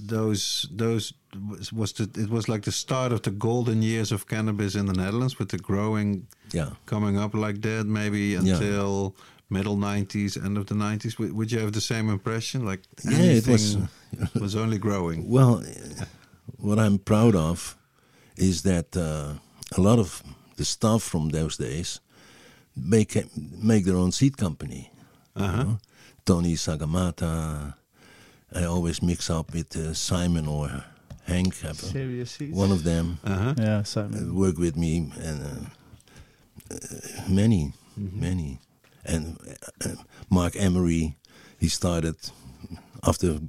[0.07, 1.13] those those
[1.73, 4.93] was, the, it was like the start of the golden years of cannabis in the
[4.93, 9.15] Netherlands with the growing Yeah, coming up like that, maybe until
[9.49, 11.17] middle '90s, end of the '90s.
[11.19, 12.65] Would, would you have the same impression?
[12.65, 13.77] Like Yeah, it was-
[14.41, 15.29] was only growing.
[15.29, 16.05] Well, uh,
[16.57, 17.75] what I'm proud of
[18.37, 19.33] is that uh,
[19.77, 20.23] a lot of
[20.59, 21.99] the staff from those days
[22.75, 23.15] make
[23.63, 24.91] make their own seed company.
[25.35, 25.63] Uh-huh.
[25.63, 25.77] know.
[26.25, 27.73] Tony Sagamata.
[28.55, 30.69] I always mix up with uh, Simon or
[31.23, 31.53] Hank.
[31.63, 32.57] I have a- Serious seeds.
[32.57, 33.53] One of them Uh-huh.
[33.57, 34.35] Yeah, uh, Simon.
[34.35, 36.77] work with me, and uh, uh,
[37.29, 38.59] many, many,
[39.05, 39.37] and
[39.85, 39.95] uh,
[40.29, 41.15] Marc Emery.
[41.59, 42.15] He started
[43.01, 43.39] after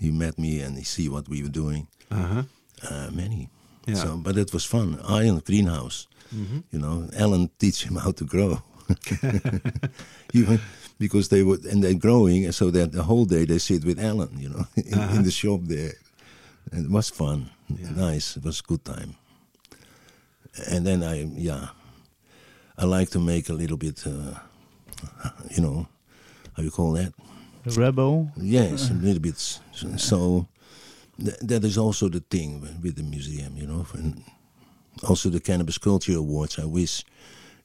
[0.00, 1.86] he met me and he see what we were doing.
[2.10, 2.42] Uh-huh.
[2.90, 3.48] Uh, many.
[3.86, 4.02] Yeah.
[4.02, 4.98] So, but it was fun.
[5.08, 6.06] I Arjan greenhouse.
[6.34, 6.62] Mhm.
[6.72, 8.62] You know, Alan teach him how to grow.
[10.32, 10.60] Even
[10.98, 13.98] because they were and they're growing, and so that the whole day they sit with
[13.98, 14.30] Alan.
[14.38, 15.16] You know, in, Uh-huh.
[15.16, 15.94] in the shop there.
[16.72, 17.50] And it was fun.
[17.68, 17.90] Yeah.
[17.96, 18.36] Nice.
[18.36, 19.14] It was a good time.
[20.70, 21.68] And then I, yeah,
[22.78, 24.34] I like to make a little bit, uh,
[25.56, 25.86] you know,
[26.54, 27.12] how you call that?
[27.76, 28.30] Rebel.
[28.36, 29.38] Yes, a little bit.
[29.96, 30.46] So
[31.18, 33.84] th- that is also the thing with the museum, you know.
[35.08, 36.58] Also the Cannabis Culture Awards.
[36.58, 37.04] I wish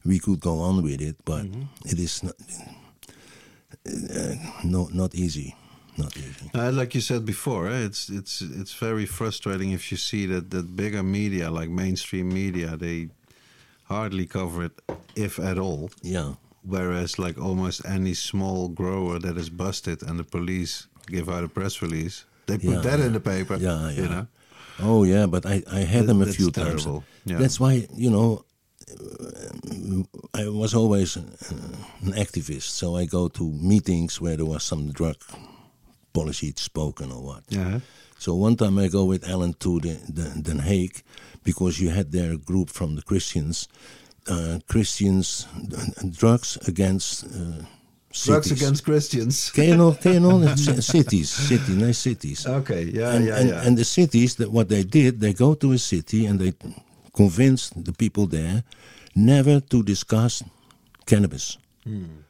[0.05, 1.45] we could go on with it, but
[1.85, 2.35] it is not,
[3.87, 5.55] uh, no, not easy.
[5.97, 6.51] Not easy.
[6.53, 10.49] Uh, like you said before, eh, it's it's it's very frustrating if you see that
[10.51, 13.07] that bigger media, like mainstream media, they
[13.83, 14.71] hardly cover it,
[15.15, 15.89] if at all.
[16.01, 21.43] Yeah, Whereas, like almost any small grower that is busted and the police give out
[21.43, 23.05] a press release, they put Yeah, that yeah.
[23.05, 23.55] in the paper.
[23.57, 24.27] Yeah, You know,
[24.79, 26.85] Oh yeah, but I, I had That- them a few times.
[27.25, 27.31] Terrible.
[27.31, 27.37] Yeah.
[27.39, 28.45] That's why you know
[30.33, 31.21] I was always uh,
[32.03, 35.15] an activist, so I go to meetings where there was some drug
[36.13, 37.43] policy spoken or what.
[37.49, 37.79] yeah.
[38.17, 41.03] So one time I go with Alan to the, the Den Haag
[41.43, 43.67] because you had there a group from the Christians,
[44.27, 45.45] uh, Christians
[45.77, 47.65] uh, drugs against uh,
[48.23, 49.49] Drugs against Christians.
[49.55, 49.91] Can you know?
[49.91, 50.55] Can you know?
[50.55, 53.61] C- cities, city, nice cities Okay, yeah, and, yeah, and, yeah.
[53.67, 56.53] and the cities that what they did they go to a city and they
[57.15, 58.63] convince the people there
[59.15, 60.43] never to discuss
[61.05, 61.57] cannabis.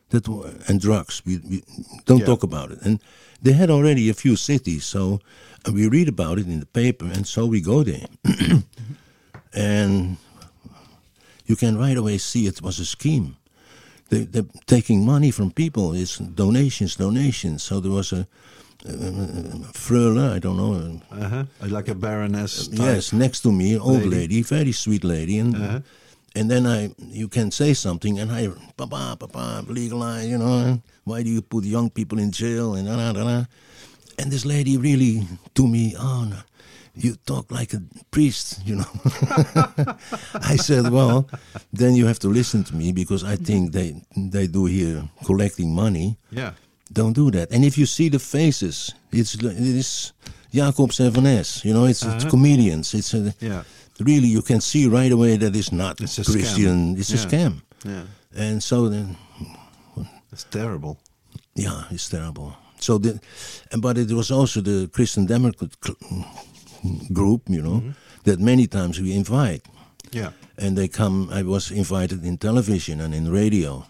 [0.10, 0.28] That
[0.68, 1.22] and drugs.
[1.26, 1.64] We, we
[2.06, 2.20] don't.
[2.20, 2.26] Yeah.
[2.26, 2.80] talk about it.
[2.82, 2.99] And
[3.41, 5.20] they had already a few cities so
[5.68, 8.07] uh, we read about it in the paper and so we go there.
[9.57, 10.18] And
[11.45, 13.38] you can right away see it was a scheme.
[14.10, 15.94] They, they're taking money from people.
[15.94, 17.64] It's donations donations.
[17.64, 18.28] So there was a
[19.74, 21.45] Freule, I don't know, uh-huh.
[21.68, 22.68] Like a baroness.
[22.68, 22.80] Type.
[22.80, 24.16] Yes, next to me, old lady.
[24.16, 25.80] lady, very sweet lady, and Uh-huh.
[26.36, 31.24] and then I, you can say something, and I, papa, papa, legalize, you know, why
[31.24, 33.45] do you put young people in jail, and da, da, da, da.
[34.20, 35.24] and this lady really
[35.56, 36.38] to me, oh, no,
[36.95, 37.82] you talk like a
[38.12, 38.91] priest, you know.
[40.45, 41.28] I said, well,
[41.74, 45.74] then you have to listen to me because I think they they do here collecting
[45.74, 46.18] money.
[46.32, 46.53] Yeah.
[46.94, 47.52] Don't do that.
[47.52, 49.44] And if you see the faces, it's it
[49.76, 50.14] is
[50.53, 52.30] Jacobse and Van Es, You know, it's, it's Uh-huh.
[52.30, 52.94] comedians.
[52.94, 53.64] It's a, Yeah.
[53.99, 56.95] really you can see right away that it's not It's a Christian.
[56.95, 56.99] scam.
[56.99, 57.20] It's Yeah.
[57.24, 57.62] a scam.
[57.86, 58.03] Yeah.
[58.36, 59.18] And so then,
[60.32, 60.98] It's terrible.
[61.56, 62.53] Yeah, it's terrible.
[62.80, 63.20] So the,
[63.72, 66.26] and- but it was also the Christian Democrat cl-
[67.14, 67.82] group, you know,
[68.24, 69.62] that many times we invite,
[70.12, 70.32] Yeah.
[70.57, 71.30] and they come.
[71.32, 73.86] I was invited in television and in radio,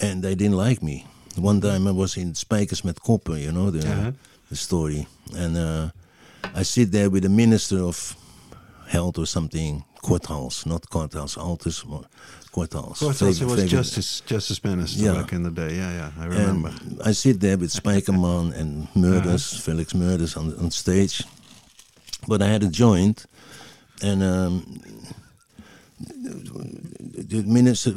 [0.00, 1.04] and they didn't like me.
[1.36, 4.12] One time I was in Spijkers met Koppen, you know the Uh-huh.
[4.50, 5.06] the story,
[5.36, 5.90] and uh,
[6.54, 8.16] I sit there with the minister of
[8.88, 11.82] health or something, Korthals, not Korthals, Altes,
[12.52, 13.02] Korthals.
[13.02, 15.14] Of course, was justice justice minister Yeah.
[15.22, 15.74] back in the day.
[15.76, 16.68] Yeah, yeah, I remember.
[16.68, 21.24] and I sit there with Spijkerman and Meurders, Felix Meurders on, on stage.
[22.28, 23.26] But I had a joint,
[24.02, 24.80] and um,
[26.00, 27.90] the minister,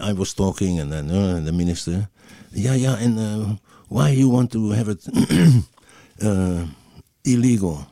[0.00, 2.08] I was talking, and then uh, the minister,
[2.52, 3.56] yeah, yeah, and uh,
[3.88, 5.06] why you want to have it
[6.22, 6.66] uh,
[7.24, 7.86] illegal?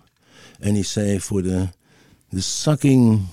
[0.60, 1.68] And he say for the
[2.32, 3.26] the sucking.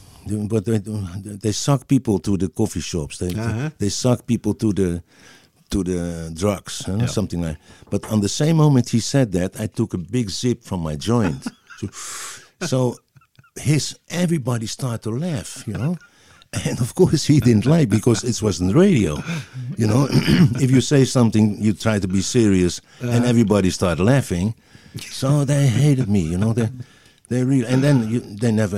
[0.47, 3.17] But they, they suck people to the coffee shops.
[3.17, 3.69] They Uh-huh.
[3.77, 5.03] they suck people to the
[5.69, 6.95] to the drugs, huh?
[6.99, 7.07] Yeah.
[7.07, 7.57] something like.
[7.89, 10.95] But on the same moment he said that, I took a big zip from my
[10.95, 11.45] joint.
[11.79, 11.87] so,
[12.61, 12.95] so
[13.59, 15.97] his everybody started to laugh, you know.
[16.65, 19.17] And of course he didn't like because it wasn't radio,
[19.77, 20.07] you know.
[20.61, 24.53] if you say something, you try to be serious, and everybody started laughing.
[24.99, 26.53] So they hated me, you know.
[26.53, 26.69] They,
[27.29, 28.77] they really, and then you, they never,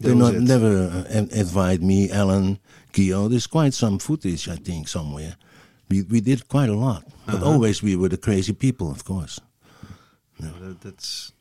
[0.00, 2.58] they not, never uh, invite me, Alan,
[2.92, 3.30] Guillaume.
[3.30, 5.34] There's quite some footage, I think, somewhere.
[5.90, 7.50] We we did quite a lot, but Uh-huh.
[7.52, 9.40] always we were the crazy people, of course.
[10.40, 11.32] That, that's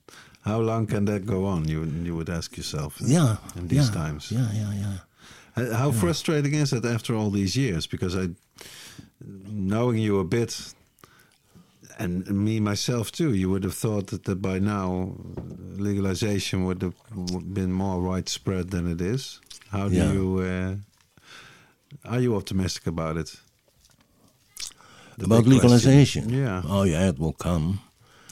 [0.46, 1.68] how long can that go on?
[1.68, 2.96] You you would ask yourself.
[3.02, 4.32] Yeah, In these yeah, times.
[4.32, 4.98] Yeah, yeah, yeah.
[5.58, 7.88] Uh, How frustrating is it after all these years?
[7.88, 8.30] Because I,
[9.48, 10.74] knowing you a bit,
[11.98, 15.14] and me myself too, you would have thought that, that by now
[15.78, 16.94] legalization would have
[17.54, 19.40] been more widespread than it is.
[19.72, 20.12] How do Yeah.
[20.14, 20.40] you?
[20.40, 20.76] Uh,
[22.04, 23.40] are you optimistic about it?
[25.18, 25.70] The About big question.
[25.70, 26.30] legalization.
[26.30, 26.62] Yeah.
[26.68, 27.80] Oh yeah, it will come.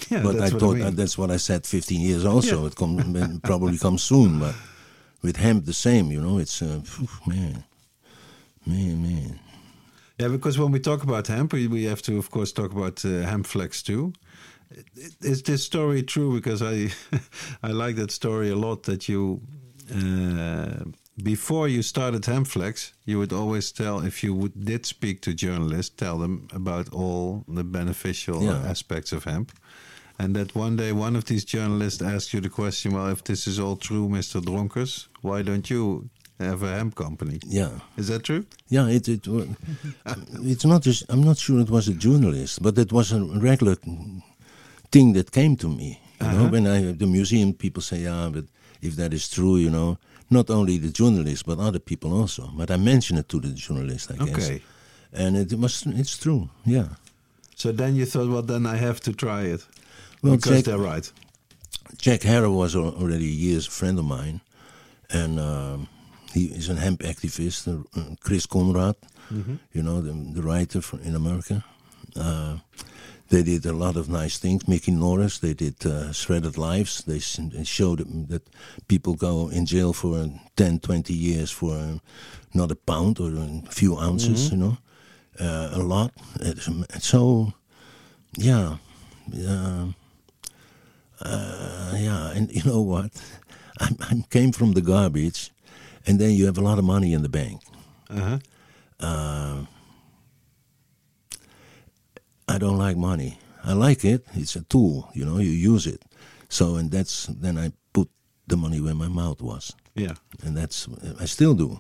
[0.10, 0.84] Yeah, but I thought mean.
[0.84, 2.62] uh, that's what I said 15 years also.
[2.62, 2.68] Yeah.
[2.68, 4.56] It come, probably comes soon, but
[5.22, 6.12] with hemp the same.
[6.12, 6.82] You know, it's uh,
[7.28, 7.64] man,
[8.66, 9.40] man, man.
[10.20, 13.04] Yeah, because when we talk about hemp, we, we have to, of course, talk about
[13.06, 14.14] uh, Hempflax too.
[14.72, 16.34] I- i- Is this story true?
[16.40, 16.92] Because I,
[17.64, 18.84] I like that story a lot.
[18.84, 19.42] That you,
[19.94, 20.84] uh,
[21.22, 25.96] before you started Hempflax, you would always tell if you would, did speak to journalists,
[25.96, 28.70] tell them about all the beneficial Yeah.
[28.70, 29.52] aspects of hemp.
[30.20, 33.48] And that one day one of these journalists asked you the question, well, if this
[33.48, 34.42] is all true, Mr.
[34.42, 36.10] Dronkers, why don't you
[36.40, 37.40] have a hemp company?
[37.46, 38.46] Yeah, Is that true?
[38.70, 38.88] yeah.
[38.90, 39.28] It it
[40.44, 40.82] it's not.
[40.84, 43.76] Just, I'm not sure it was a journalist, but it was a regular
[44.92, 46.00] thing that came to me.
[46.22, 46.50] You Uh-huh.
[46.52, 48.46] when I the museum people say, yeah, but
[48.82, 49.98] if that is true, you know,
[50.30, 52.50] not only the journalist but other people also.
[52.58, 54.62] But I mentioned it to the journalist, I guess, Okay.
[55.12, 56.50] and it was it's true.
[56.66, 56.88] Yeah.
[57.56, 59.62] So then you thought, well, then I have to try it.
[60.24, 61.12] Well, because Jack- they're right.
[61.98, 64.42] Jack Herer was al- already years a friend of mine,
[65.10, 65.88] and um,
[66.34, 67.68] he is a hemp activist.
[67.68, 68.96] Uh, Chris Conrad,
[69.74, 71.64] you know, the, the writer from, in America.
[72.16, 72.58] Uh,
[73.30, 74.68] they did a lot of nice things.
[74.68, 77.04] Mikki Norris, they did uh, Shattered Lives.
[77.06, 77.20] They,
[77.58, 78.44] they showed that
[78.88, 81.98] people go in jail for uh, 10, 20 years for uh,
[82.54, 84.78] not a pound or a few ounces, you know,
[85.40, 86.12] uh, a lot.
[86.42, 86.70] It's,
[87.04, 87.54] so,
[88.38, 88.78] yeah.
[89.32, 89.88] yeah.
[91.24, 93.12] Uh, yeah, and you know what?
[93.80, 95.52] I, I came from the garbage,
[96.06, 97.62] and then you have a lot of money in the bank.
[98.10, 98.38] Uh-huh.
[99.00, 99.66] Uh,
[102.48, 103.38] I don't like money.
[103.64, 104.26] I like it.
[104.34, 105.38] It's a tool, you know.
[105.38, 106.02] You use it.
[106.50, 108.10] So, and that's then I put
[108.48, 110.16] the money where my mouth was, Yeah.
[110.44, 110.88] and that's
[111.20, 111.80] I still do.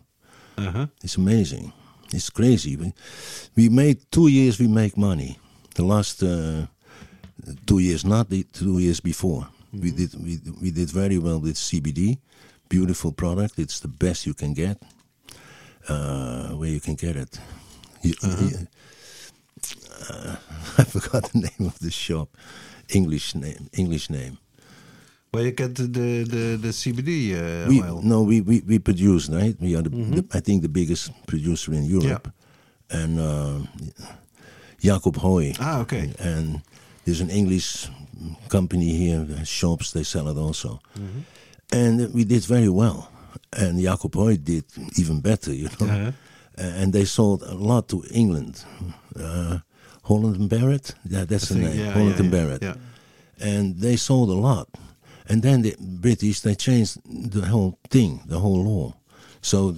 [0.57, 0.87] Uh-huh.
[1.03, 1.73] It's amazing.
[2.13, 2.75] It's crazy.
[2.77, 2.93] We,
[3.55, 4.59] we made two years.
[4.59, 5.37] We make money.
[5.75, 6.67] The last uh,
[7.65, 9.47] two years, not the two years before.
[9.73, 12.17] We did we, we did very well with CBD.
[12.69, 13.57] Beautiful product.
[13.59, 14.77] It's the best you can get.
[15.89, 17.39] Uh, where you can get it.
[18.01, 18.67] You- you-
[20.09, 20.35] uh,
[20.77, 22.29] I forgot the name of the shop.
[22.89, 23.69] English name.
[23.73, 24.37] English name.
[25.31, 28.01] Where you get the the the, CBD uh, we oil.
[28.03, 31.73] no we, we we produce right we are the, the I think the biggest producer
[31.73, 32.31] in Europe
[32.91, 33.59] and uh,
[34.79, 36.13] Jacob Hooy Ah, okay.
[36.19, 36.61] and
[37.05, 37.87] there's an English
[38.49, 40.79] company here shops they sell it also.
[41.71, 43.09] And we did very well.
[43.51, 44.65] And Jacob Hooy did
[44.97, 46.13] even better you know.
[46.55, 48.63] Uh, and they sold a lot to England.
[49.15, 49.57] Uh,
[50.03, 50.93] Holland and Barrett?
[51.09, 51.85] Yeah that's I the think- name.
[51.85, 52.61] Yeah, Holland yeah, and Barrett.
[52.61, 52.75] Yeah.
[53.39, 54.67] and they sold a lot.
[55.29, 58.93] And then the British they changed the whole thing, the whole law.
[59.41, 59.75] So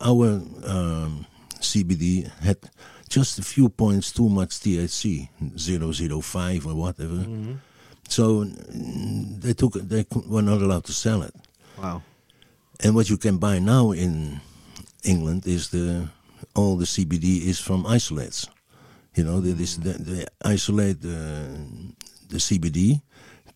[0.00, 1.26] our um,
[1.60, 2.58] CBD had
[3.10, 5.28] just a few points too much THC,
[5.58, 7.14] 005 or whatever.
[7.16, 7.52] Mm-hmm.
[8.08, 11.34] So mm, they took they were not allowed to sell it.
[11.76, 12.02] Wow.
[12.82, 14.40] And what you can buy now in
[15.04, 16.08] England is the
[16.54, 18.48] all the CBD is from isolates.
[19.14, 21.48] You know, they, this, they, they isolate the,
[22.28, 23.02] the CBD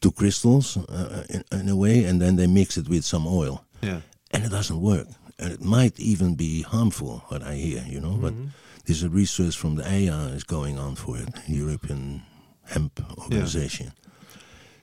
[0.00, 3.64] to crystals uh, in, in a way, and then they mix it with some oil,
[3.80, 4.00] Yeah.
[4.32, 5.06] and it doesn't work.
[5.38, 7.84] And it might even be harmful, what I hear.
[7.88, 8.34] You know, but
[8.86, 12.22] there's a research from the EIA is going on for it, European
[12.64, 13.92] Hemp Organization.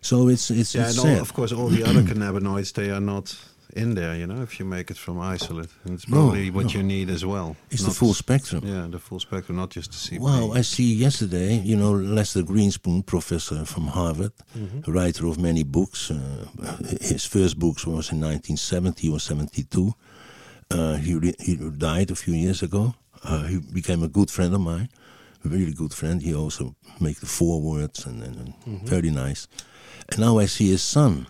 [0.02, 2.99] So it's it's, Yeah, it's and all, of course, all the other cannabinoids they are
[3.02, 3.36] not
[3.76, 4.15] in there.
[4.15, 6.72] You know, if you make it from isolate, and it's No, probably what no.
[6.72, 7.56] you need as well.
[7.69, 8.64] It's the full spectrum.
[8.65, 10.19] Yeah, the full spectrum, not just the CBD.
[10.19, 14.91] Wow, I see yesterday, you know, Lester Grinspoon, professor from Harvard, Mm-hmm.
[14.91, 16.10] writer of many books.
[16.11, 16.45] Uh,
[17.02, 19.94] his first books was in 1970 or 72.
[20.72, 22.94] Uh, he, re- he died a few years ago.
[23.23, 24.89] Uh, he became a good friend of mine,
[25.45, 26.22] a really good friend.
[26.22, 28.85] He also make the forewords and, and, and Mm-hmm.
[28.88, 29.48] very nice.
[30.10, 31.26] And now I see his son,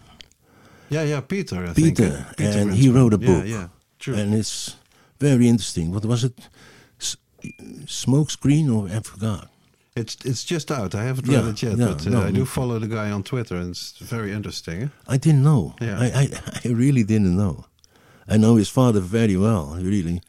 [0.89, 1.65] Yeah, yeah, Peter.
[1.69, 3.45] I Peter, uh, Peter and he wrote a book.
[3.45, 3.67] Yeah, yeah,
[3.99, 4.15] true.
[4.15, 4.75] and it's
[5.19, 5.91] very interesting.
[5.93, 6.33] What was it?
[6.99, 7.17] S-
[7.87, 9.47] smoke screen or I forgot.
[9.95, 10.93] it's it's just out.
[10.95, 13.11] I haven't read Yeah, it yet, yeah, but uh, no, I do follow the guy
[13.11, 14.83] on Twitter, and it's very interesting.
[14.83, 14.87] eh?
[15.15, 15.75] I didn't know.
[15.81, 15.99] Yeah.
[15.99, 16.29] I, I,
[16.65, 17.65] I really didn't know.
[18.33, 20.21] I know his father very well, really.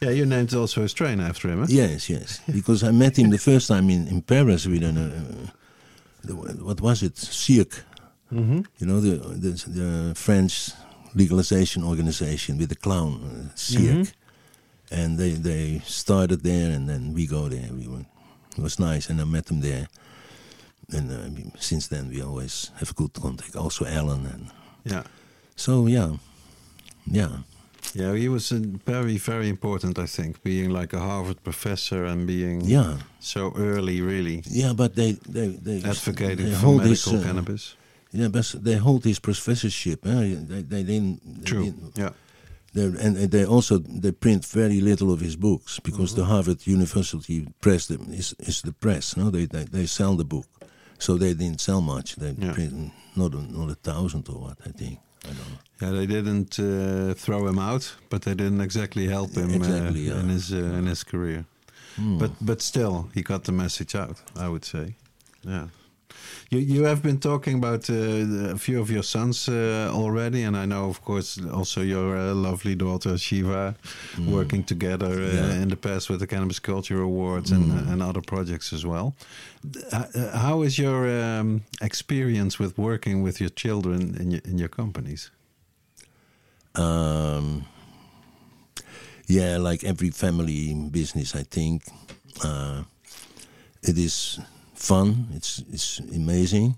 [0.00, 1.62] Yeah, you named also a strain after him.
[1.62, 1.66] Eh?
[1.68, 2.40] Yes, yes.
[2.52, 5.50] Because I met him the first time in, in Paris with an, uh,
[6.22, 7.82] the, what was it, CIRC.
[8.32, 8.60] Mm-hmm.
[8.78, 10.70] You know, the, the, the French
[11.14, 14.12] legalization organization with the clown, uh, CIRC.
[14.90, 17.68] And they, they started there and then we go there.
[17.72, 18.06] We were,
[18.56, 19.88] it was nice and I met him there.
[20.92, 23.56] And uh, since then we always have good contact.
[23.56, 24.26] Also Alan.
[24.26, 24.50] And
[24.84, 25.02] Yeah,
[25.56, 26.16] so, yeah.
[27.06, 27.38] Yeah.
[27.94, 28.14] Yeah.
[28.14, 28.50] He was
[28.86, 29.98] very, very important.
[29.98, 32.96] I think being like a Harvard professor and being Yeah.
[33.20, 37.26] so early, really Yeah, but they they they advocating they for hold medical this, uh,
[37.26, 37.76] cannabis.
[38.12, 40.06] Yeah, but they hold his professorship.
[40.06, 40.36] eh?
[40.48, 41.20] They they didn't.
[41.24, 41.64] they True.
[41.64, 42.12] didn't- Yeah.
[42.74, 46.20] they- and and they also they print very little of his books because Mm-hmm.
[46.20, 49.16] the Harvard University press them is is the press.
[49.16, 50.46] No, they, they they sell the book,
[50.98, 52.16] so they didn't sell much.
[52.16, 52.52] They Yeah.
[52.54, 54.98] print not a, not a thousand or what I think.
[55.24, 55.58] I don't know.
[55.80, 60.14] Yeah, they didn't uh, throw him out, but they didn't exactly help him Exactly, uh,
[60.14, 60.20] yeah.
[60.20, 61.44] in his uh, in his career.
[61.96, 62.18] Hmm.
[62.18, 64.16] But but still, he got the message out.
[64.36, 64.94] I would say,
[65.44, 65.68] yeah.
[66.50, 70.56] You you have been talking about uh, a few of your sons uh, already, and
[70.56, 73.74] I know, of course, also your uh, lovely daughter Shiva,
[74.26, 75.34] working together uh.
[75.34, 75.62] Yeah.
[75.62, 77.92] in the past with the Cannabis Culture Awards and Mm.
[77.92, 79.12] and other projects as well.
[79.92, 84.58] Uh, uh, how is your um, experience with working with your children in your, in
[84.58, 85.30] your companies?
[86.74, 87.64] Um,
[89.26, 91.82] yeah, like every family business, I think
[92.44, 92.82] uh,
[93.82, 94.40] it is
[94.78, 95.26] fun.
[95.34, 96.74] It's it's amazing,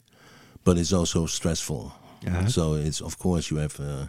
[0.64, 1.92] but it's also stressful.
[2.22, 2.48] Yeah.
[2.48, 4.06] So it's of course you have uh,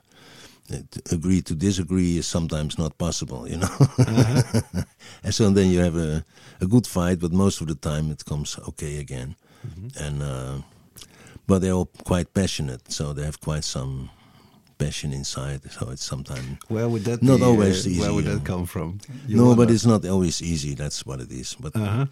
[0.67, 3.69] to agree to disagree is sometimes not possible, you know.
[5.23, 6.23] and so then you have a
[6.61, 9.35] a good fight, but most of the time it comes okay again.
[9.99, 10.61] And uh,
[11.47, 14.09] but they're all quite passionate, so they have quite some
[14.77, 15.61] passion inside.
[15.71, 18.65] So it's sometimes Where would that Not be, always uh, easy, Where would that come
[18.65, 18.97] from?
[19.27, 20.75] You no, but it's not always easy.
[20.75, 21.55] That's what it is.
[21.59, 22.05] But Uh-huh.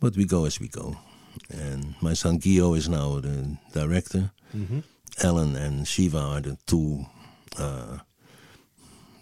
[0.00, 0.96] but we go as we go.
[1.50, 4.30] And my son Gio is now the director.
[4.54, 4.82] Mhm.
[5.24, 7.06] Alan and Shiva are the two
[7.58, 7.98] uh,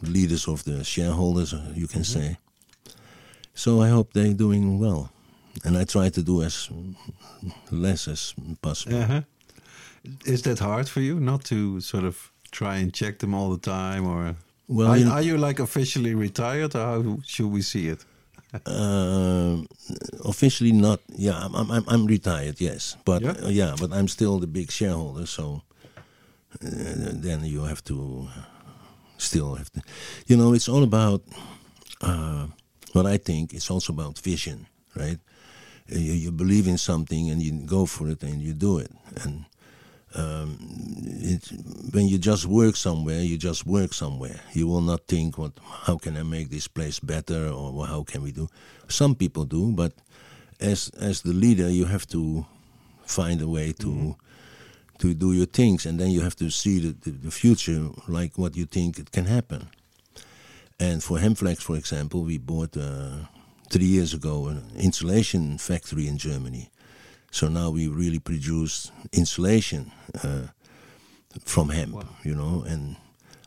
[0.02, 2.36] leaders of the shareholders, uh, you can say.
[3.54, 5.10] So I hope they're doing well.
[5.64, 6.68] And I try to do as
[7.70, 8.96] less as possible.
[9.02, 9.22] Uh-huh.
[10.26, 13.70] Is that hard for you not to sort of try and check them all the
[13.70, 14.34] time, or
[14.66, 18.04] Well, are, you- are you like officially retired, or how should we see it?
[18.66, 19.66] Um,
[20.24, 21.00] officially not.
[21.16, 22.60] Yeah, I'm, I'm I'm retired.
[22.60, 23.34] Yes, but Yeah?
[23.44, 25.26] uh, yeah, but I'm still the big shareholder.
[25.26, 25.62] So
[26.62, 28.28] uh, then you have to
[29.18, 29.80] still have to.
[30.26, 31.22] You know, it's all about
[32.00, 32.46] uh,
[32.92, 33.52] what I think.
[33.52, 34.66] It's also about vision,
[34.96, 35.18] right?
[35.90, 38.90] Uh, You, you believe in something and you go for it and you do it.
[39.24, 39.44] And
[40.14, 40.58] um,
[41.20, 41.50] it,
[41.92, 44.40] when you just work somewhere, you just work somewhere.
[44.52, 45.52] You will not think, "What?
[45.86, 48.48] How can I make this place better?" or "Well, "How can we do?"
[48.88, 49.92] Some people do, but
[50.60, 52.46] as as the leader, you have to
[53.06, 54.16] find a way to
[54.98, 58.38] to do your things, and then you have to see the, the, the future, like
[58.38, 59.68] what you think it can happen.
[60.78, 63.26] And for Hempflax, for example, we bought uh,
[63.70, 66.70] three years ago an insulation factory in Germany.
[67.34, 69.90] So now we really produce insulation
[70.22, 70.46] uh,
[71.44, 72.96] from hemp, you know, and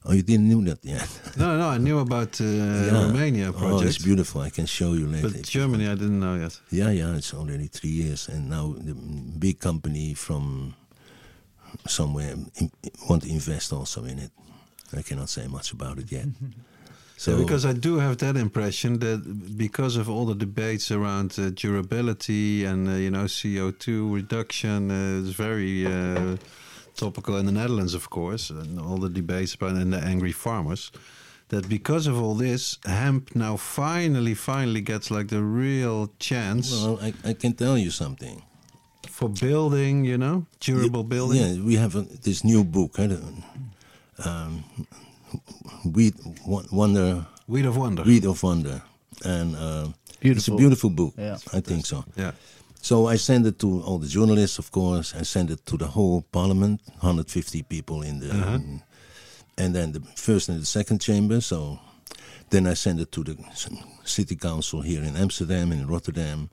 [0.10, 1.08] Oh, you didn't know that yet?
[1.38, 2.46] No, no, I knew about uh,
[2.94, 3.90] Romania Oh, project.
[3.90, 4.42] it's beautiful.
[4.42, 5.30] I can show you later.
[5.30, 6.60] but Germany, I didn't know yet.
[6.70, 8.94] Yeah, yeah, it's already three years, and now the
[9.40, 10.74] big company from
[11.88, 12.36] somewhere
[13.10, 14.32] want to invest also in it.
[14.98, 16.28] I cannot say much about it yet.
[17.18, 21.34] So So because I do have that impression that because of all the debates around
[21.40, 26.38] uh, durability and uh, you know CO two reduction, uh, it's very uh,
[26.96, 30.92] topical in the Netherlands, of course, and all the debates about and the angry farmers.
[31.50, 37.00] That because of all this, hemp now finally, finally gets like the real chance well,
[37.02, 38.42] I, I can tell you something.
[39.10, 41.42] for building, you know, durable building.
[41.42, 43.22] Yeah, we have a, this new book, eh, the,
[44.26, 44.64] um,
[45.86, 48.04] Weed Won- Wonder, Weed of Wonder.
[48.04, 48.82] Weed of Wonder,
[49.26, 50.58] and uh, it's a Beautiful.
[50.58, 51.14] beautiful book.
[51.18, 51.38] Yeah.
[51.54, 52.04] I think so.
[52.16, 52.32] Yeah.
[52.82, 55.14] So I sent it to all the journalists, of course.
[55.20, 58.60] I sent it to the whole parliament, 150 people in the, Uh-huh.
[59.58, 61.42] and then the first and the second chamber.
[61.42, 61.80] So
[62.50, 63.36] then I sent it to the
[64.06, 66.50] city council here in Amsterdam and in Rotterdam,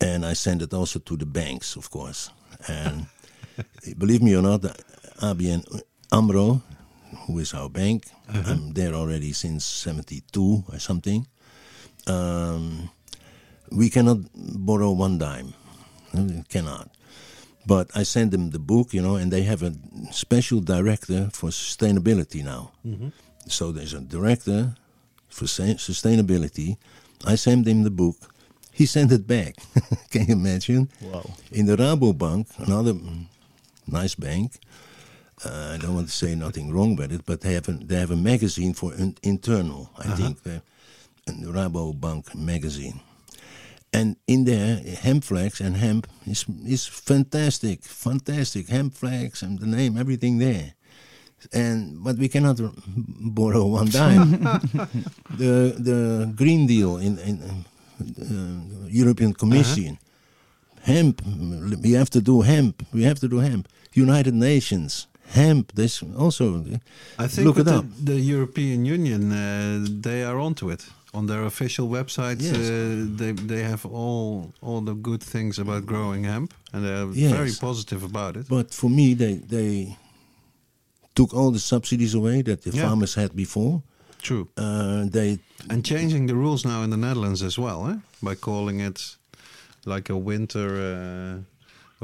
[0.00, 2.30] and I sent it also to the banks, of course.
[2.68, 3.06] And
[3.98, 4.74] believe me or not, the
[5.22, 5.62] ABN
[6.12, 6.62] AMRO,
[7.26, 11.26] who is our bank, I'm there already since '72 or something.
[12.06, 12.90] Um,
[13.70, 15.54] we cannot borrow one dime.
[16.14, 16.90] We cannot.
[17.66, 19.74] But I send them the book, you know, and they have a
[20.12, 22.70] special director for sustainability now.
[23.48, 24.76] So there's a director
[25.28, 26.76] for sustainability.
[27.24, 28.16] I send him the book.
[28.72, 29.56] He sent it back.
[30.10, 30.88] Can you imagine?
[31.00, 31.24] Wow.
[31.50, 32.94] In the Rabobank, another
[33.86, 34.52] nice bank.
[35.44, 37.96] Uh, I don't want to say nothing wrong with it, but they have a, they
[37.96, 39.90] have a magazine for in, internal.
[39.98, 40.62] I think the,
[41.26, 43.00] the Rabobank magazine,
[43.92, 50.38] and in there Hempflax and hemp is is fantastic, fantastic Hempflax and the name, everything
[50.38, 50.72] there.
[51.52, 52.58] And but we cannot
[52.96, 54.30] borrow one dime.
[55.36, 57.64] the the Green Deal in in
[58.00, 59.98] uh, European Commission
[60.80, 61.20] hemp.
[61.82, 62.86] We have to do hemp.
[62.92, 63.68] We have to do hemp.
[63.92, 65.72] United Nations hemp.
[65.74, 66.64] This also.
[67.18, 67.84] I think look it the, up.
[68.04, 70.86] the European Union, uh, they are onto it.
[71.14, 72.56] On their official website, Yes.
[72.56, 77.30] uh, they they have all all the good things about growing hemp, and they're Yes.
[77.32, 78.48] very positive about it.
[78.48, 79.96] But for me, they they
[81.14, 82.86] took all the subsidies away that the Yeah.
[82.88, 83.80] farmers had before.
[84.20, 85.38] True, Uh, they
[85.70, 87.96] and changing the rules now in the Netherlands as well, eh?
[88.20, 89.16] by calling it
[89.86, 91.44] like a winter.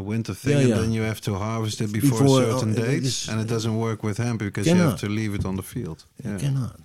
[0.02, 2.44] Uh, a winter thing, Yeah, and then you have to harvest it before, Before, a
[2.44, 5.08] certain oh, it date, is- and it doesn't work with hemp because you have to
[5.08, 5.98] leave it on the field.
[6.24, 6.76] you cannot.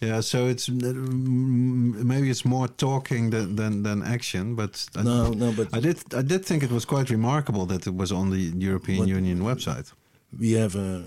[0.00, 5.52] Yeah, so it's maybe it's more talking than than, than action, but I, No, no,
[5.52, 8.42] but I did I did think it was quite remarkable that it was on the
[8.68, 9.86] European Union website.
[10.38, 11.00] we have uh,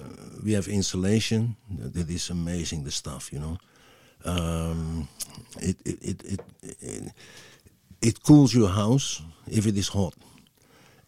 [0.46, 1.56] we have insulation.
[1.94, 2.84] That is amazing.
[2.84, 3.58] The stuff, you know.
[4.26, 5.08] Um,
[5.70, 6.42] it, it, it, it,
[6.82, 7.04] it
[8.02, 10.14] it cools your house if it is hot,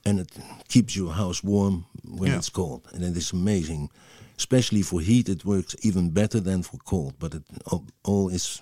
[0.06, 0.30] and it
[0.68, 2.38] keeps your house warm when Yeah.
[2.38, 2.82] it's cold.
[2.94, 3.90] And it is amazing,
[4.38, 5.30] especially for heat.
[5.30, 7.14] It works even better than for cold.
[7.20, 7.44] But it
[8.04, 8.62] all, is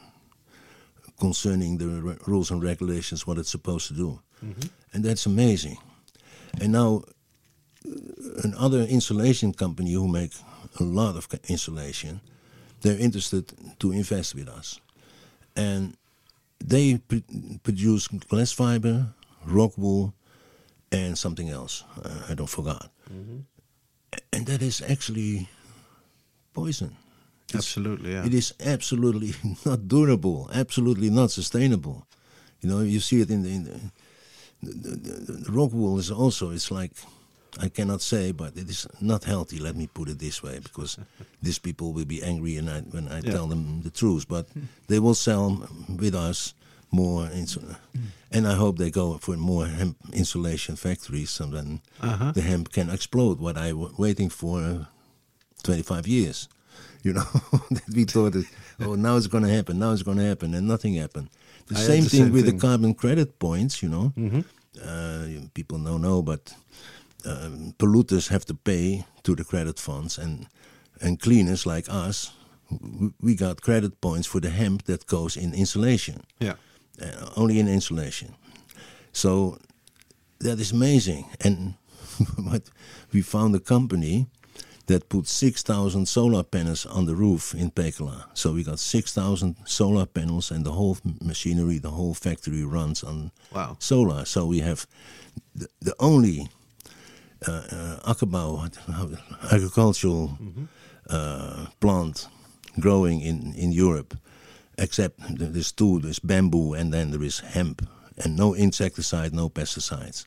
[1.19, 4.68] concerning the rules and regulations what it's supposed to do, mm-hmm.
[4.93, 5.77] and that's amazing.
[6.59, 7.03] And now
[7.85, 7.91] uh,
[8.43, 10.34] another insulation company who make
[10.80, 12.22] a lot of insulation,
[12.81, 14.80] they're interested to invest with us,
[15.55, 15.95] and
[16.59, 17.18] they pr-
[17.63, 19.13] produce glass fiber,
[19.45, 20.13] rock wool,
[20.91, 21.84] and something else.
[22.03, 22.89] Uh, I don't forgot.
[24.13, 25.47] A- And that is actually
[26.53, 26.88] poison.
[27.49, 28.26] It's- Absolutely, yeah.
[28.26, 29.34] It is absolutely
[29.65, 32.05] not durable, absolutely not sustainable.
[32.61, 33.80] You know, you see it in the, in the,
[34.63, 36.91] the, the, the rock wool is also, it's like,
[37.59, 40.97] I cannot say, but it is not healthy, let me put it this way, because
[41.43, 43.31] these people will be angry and I, when I Yeah.
[43.31, 44.27] tell them the truth.
[44.27, 44.47] But
[44.88, 45.68] they will sell
[45.99, 46.53] with us
[46.91, 47.76] more, insul-
[48.31, 52.31] and I hope they go for more hemp insulation factories so then Uh-huh.
[52.34, 54.85] the hemp can explode, what I was waiting for uh,
[55.63, 56.47] 25 years.
[57.03, 57.23] You know,
[57.72, 58.45] that we thought, that,
[58.80, 61.30] oh, now it's going to happen, now it's going to happen, and nothing happened.
[61.68, 62.57] The I same the thing same with thing.
[62.59, 64.13] the carbon credit points, you know.
[64.15, 64.43] Mhm.
[64.77, 66.53] Uh, people don't know, but
[67.26, 70.45] um, polluters have to pay to the credit funds, and
[71.01, 72.31] and cleaners like us,
[73.19, 76.55] we got credit points for the hemp that goes in insulation, Yeah.
[77.02, 78.36] Uh, only in insulation.
[79.14, 79.57] So
[80.40, 81.26] that is amazing.
[81.45, 81.73] And
[82.36, 82.64] what
[83.14, 84.28] we found a company
[84.88, 88.26] that put 6,000 solar panels on the roof in Pekela.
[88.34, 93.32] So we got 6,000 solar panels, and the whole machinery, the whole factory runs on
[93.53, 93.76] Wow.
[93.80, 94.26] solar.
[94.26, 94.86] So we have
[95.56, 96.49] the, the only
[97.48, 99.10] uh, uh, akkerbouw, what- how-
[99.56, 100.38] agricultural
[101.10, 102.28] uh, plant
[102.80, 104.18] growing in, in Europe,
[104.77, 107.81] except th- there's two there's bamboo and then there is hemp,
[108.23, 110.26] and no insecticide, no pesticides.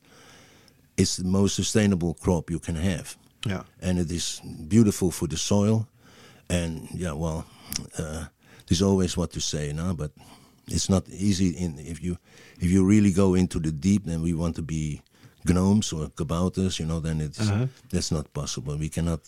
[0.97, 3.17] It's the most sustainable crop you can have
[3.47, 3.63] Yeah.
[3.83, 5.87] and it is beautiful for the soil.
[6.49, 7.45] And yeah, well,
[7.99, 8.27] uh,
[8.67, 10.11] there's always what to say now, but
[10.69, 11.49] it's not easy.
[11.57, 12.17] In if you
[12.61, 15.01] if you really go into the deep, then we want to be
[15.47, 17.67] gnomes or kabouters, you know, then it's Uh-huh.
[17.91, 18.77] that's not possible.
[18.79, 19.21] We cannot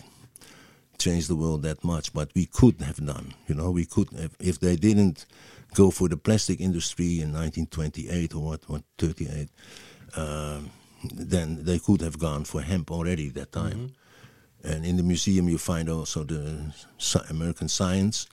[0.98, 3.34] change the world that much, but we could have done.
[3.46, 5.26] You know, we could have, if they didn't
[5.74, 9.48] go for the plastic industry in 1928 or what, what 38.
[10.16, 10.70] Um,
[11.04, 13.92] then they could have gone for hemp already that time.
[14.64, 16.72] And in the museum, you find also the
[17.30, 18.26] American Science.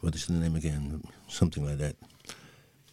[0.00, 1.02] What is the name again?
[1.28, 1.96] Something like that.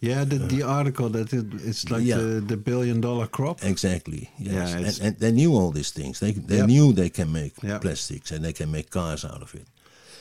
[0.08, 2.18] Yeah, the, the article that it, it's like Yeah.
[2.20, 3.56] the, the billion dollar crop.
[3.62, 4.28] Exactly.
[4.38, 4.70] Yes.
[4.70, 6.18] Yeah, and, and they knew all these things.
[6.18, 6.66] They they Yep.
[6.66, 7.80] knew they can make Yep.
[7.80, 9.66] plastics and they can make cars out of it.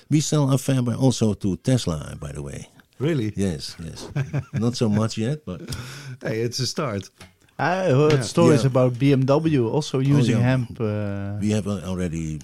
[0.09, 2.67] We sell our fiber also to Tesla, by the way.
[2.99, 3.31] Really?
[3.35, 4.09] Yes, yes.
[4.53, 5.59] Not so much yet, but
[6.21, 7.09] Hey, it's a start.
[7.59, 8.23] I heard Yeah.
[8.25, 8.71] stories Yeah.
[8.71, 10.49] about BMW also using yeah.
[10.49, 10.79] hemp.
[10.79, 12.39] Uh, we have uh, already,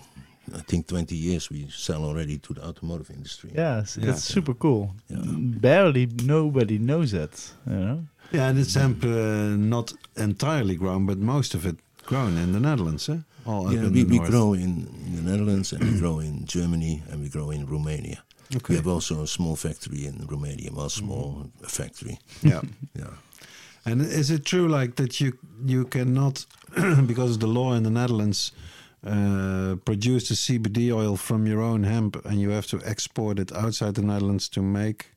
[0.55, 3.51] I think, 20 years we sell already to the automotive industry.
[3.55, 4.05] yeah, s- Yeah.
[4.11, 4.93] that's super cool.
[5.09, 5.21] Yeah.
[5.61, 7.53] Barely nobody knows that.
[7.67, 7.99] You know.
[8.33, 12.59] Yeah, and it's hemp uh, not entirely grown, but most of it grown in the
[12.59, 13.17] Netherlands, eh?
[13.45, 17.01] All Yeah, we, the we grow in, in the Netherlands and we grow in Germany
[17.11, 18.17] and we grow in Romania.
[18.55, 18.73] Okay.
[18.73, 21.67] We have also a small factory in Romania, well, small Mm-hmm.
[21.67, 22.17] factory.
[22.41, 22.61] Yeah.
[22.99, 23.13] Yeah.
[23.85, 25.31] And is it true, like that you
[25.65, 26.45] you cannot,
[27.07, 28.51] because of the law in the Netherlands,
[29.05, 33.51] uh, produce the CBD oil from your own hemp, and you have to export it
[33.51, 35.11] outside the Netherlands to make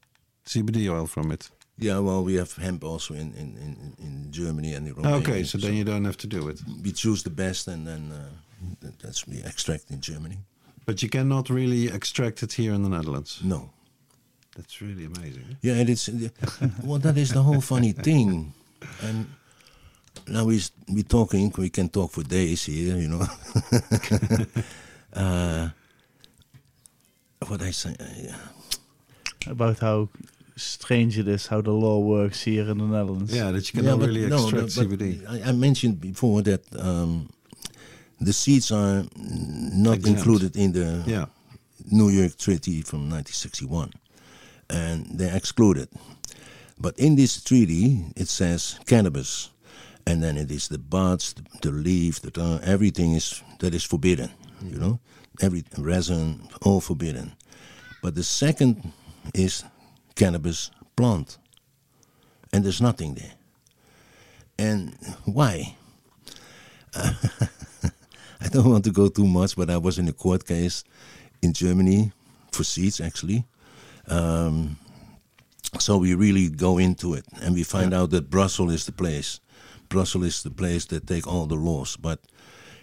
[0.46, 1.50] CBD oil from it?
[1.78, 5.16] Yeah, well, we have hemp also in, in, in, in Germany and in Romania.
[5.16, 8.12] Okay, so then you don't have to do it, we choose the best and then
[8.12, 10.38] uh, that's we extract in Germany.
[10.86, 13.40] but you cannot really extract it here in the Netherlands.
[13.42, 13.70] No.
[14.56, 15.56] That's really amazing.
[15.62, 16.08] Yeah, and it's
[16.84, 18.52] well, that is the whole funny thing,
[19.00, 19.26] and
[20.28, 21.52] now we we talking.
[21.56, 23.26] We can talk for days here, you know.
[25.14, 25.68] uh,
[27.46, 27.96] what I say?
[27.98, 30.08] Uh, About how
[30.56, 33.34] strange it is how the law works here in the Netherlands.
[33.34, 35.26] Yeah, that you cannot but really no, extract no, CBD.
[35.28, 37.28] I, I mentioned before that um,
[38.20, 40.06] the seeds are not Exempt.
[40.18, 41.26] included in the Yeah.
[41.90, 43.90] New York Treaty from 1961,
[44.70, 45.88] and they're excluded.
[46.78, 49.50] But in this treaty, it says cannabis,
[50.06, 53.84] and then it is the buds, the, the leaf, the uh, everything is that is
[53.84, 54.30] forbidden.
[54.62, 55.00] You know,
[55.40, 57.32] every resin, all forbidden.
[58.02, 58.92] But the second
[59.34, 59.64] is
[60.14, 61.38] cannabis plant,
[62.52, 63.32] and there's nothing there.
[64.58, 65.76] And why?
[66.94, 70.84] I don't want to go too much, but I was in a court case
[71.42, 72.12] in Germany
[72.50, 73.44] for seeds actually.
[74.08, 74.76] Um,
[75.78, 79.40] so we really go into it, and we find out that Brussels is the place.
[79.92, 81.96] Brussels is the place that take all the laws.
[81.96, 82.18] But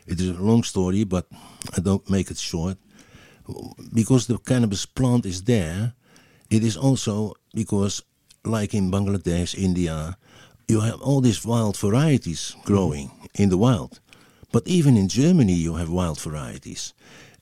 [0.05, 1.25] it is a long story, but
[1.75, 2.77] I don't make it short.
[3.93, 5.93] Because the cannabis plant is there,
[6.49, 8.03] it is also because,
[8.45, 10.17] like in Bangladesh, India,
[10.67, 13.99] you have all these wild varieties growing in the wild.
[14.51, 16.93] But even in Germany, you have wild varieties.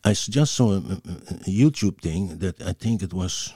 [0.04, 3.54] I just saw a, a- YouTube thing that I think it was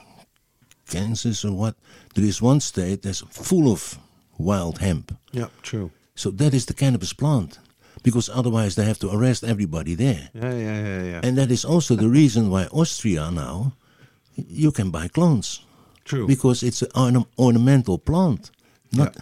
[0.88, 1.74] Kansas or what.
[2.14, 3.98] There is one state that's full of
[4.38, 5.16] wild hemp.
[5.32, 5.90] Yeah, true.
[6.14, 7.58] So that is the cannabis plant.
[8.02, 10.30] Because otherwise they have to arrest everybody there.
[10.34, 11.20] Yeah, yeah, yeah, yeah.
[11.22, 13.72] And that is also the reason why Austria now,
[14.34, 15.60] you can buy clones
[16.04, 16.26] true.
[16.26, 18.50] because it's an orna- ornamental plant.
[18.92, 19.16] Not,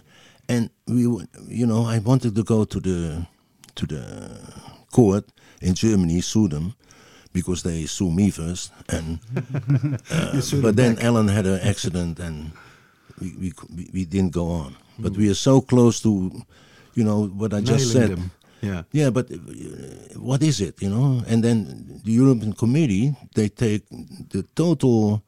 [0.49, 1.03] and we,
[1.47, 3.27] you know, I wanted to go to the
[3.75, 4.37] to the
[4.91, 5.25] court
[5.61, 6.73] in Germany, sue them,
[7.33, 9.19] because they sue me first, and
[10.11, 12.51] uh, but then Ellen had an accident, and
[13.21, 14.75] we we, we, we didn't go on.
[14.99, 16.43] But we are so close to,
[16.93, 18.17] you know, what I just Nailing said.
[18.17, 18.31] them.
[18.61, 18.83] Yeah.
[18.91, 19.37] Yeah, but uh,
[20.19, 21.23] what is it, you know?
[21.27, 25.23] And then the European Committee, they take the total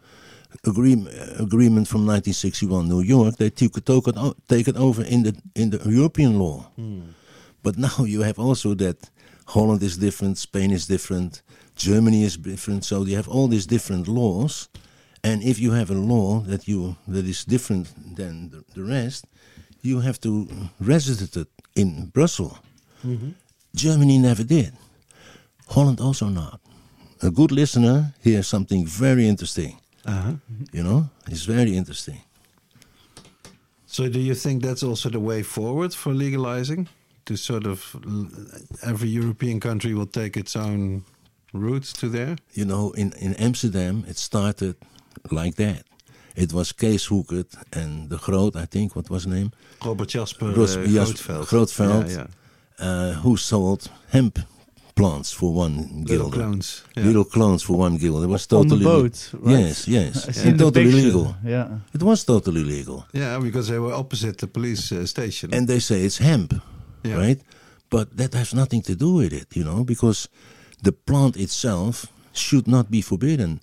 [0.66, 1.10] agreement
[1.40, 3.38] agreement from 1961, New York.
[3.38, 4.16] They take it, take it,
[4.48, 6.70] take it over in the in the European law.
[7.64, 9.10] But now you have also that
[9.48, 11.42] Holland is different, Spain is different,
[11.76, 12.86] Germany is different.
[12.86, 14.70] So you have all these different laws,
[15.24, 19.26] and if you have a law that you that is different than the, the rest,
[19.84, 20.48] you have to
[20.80, 22.58] register it in Brussels.
[23.76, 24.74] Germany never did.
[25.68, 26.60] Holland also not.
[27.22, 29.78] A good listener hears something very interesting.
[30.06, 30.34] Uh-huh.
[30.72, 32.22] You know, it's very interesting.
[33.86, 36.88] So, do you think that's also the way forward for legalizing?
[37.26, 37.96] To sort of
[38.82, 41.06] every European country will take its own
[41.54, 42.36] roots to there?
[42.54, 44.76] You know, in, in Amsterdam, it started
[45.32, 45.84] like that.
[46.36, 49.52] It was Kees Hoekert and the Groot, I think, what was his name?
[49.86, 51.46] Robert Jasper Ros- uh, Grootveld.
[51.48, 52.10] Grootveld.
[52.10, 52.28] Yeah, yeah.
[52.80, 54.40] Uh, who sold hemp
[54.96, 56.38] plants for one Little guilder.
[56.38, 56.84] clones.
[56.96, 57.06] Yeah.
[57.06, 58.26] Little clones for one guilder.
[58.26, 59.60] It was On totally the boat, right?
[59.60, 60.24] Yes, yes.
[60.24, 61.06] I And seen the totally picture.
[61.06, 61.36] legal.
[61.46, 61.68] Yeah.
[61.94, 63.06] It was totally legal.
[63.14, 65.54] yeah, because they were opposite the police uh, station.
[65.54, 66.54] And they say it's hemp,
[67.04, 67.18] Yeah.
[67.18, 67.42] right?
[67.90, 70.28] But that has nothing to do with it, you know, because
[70.82, 73.60] the plant itself should not be forbidden.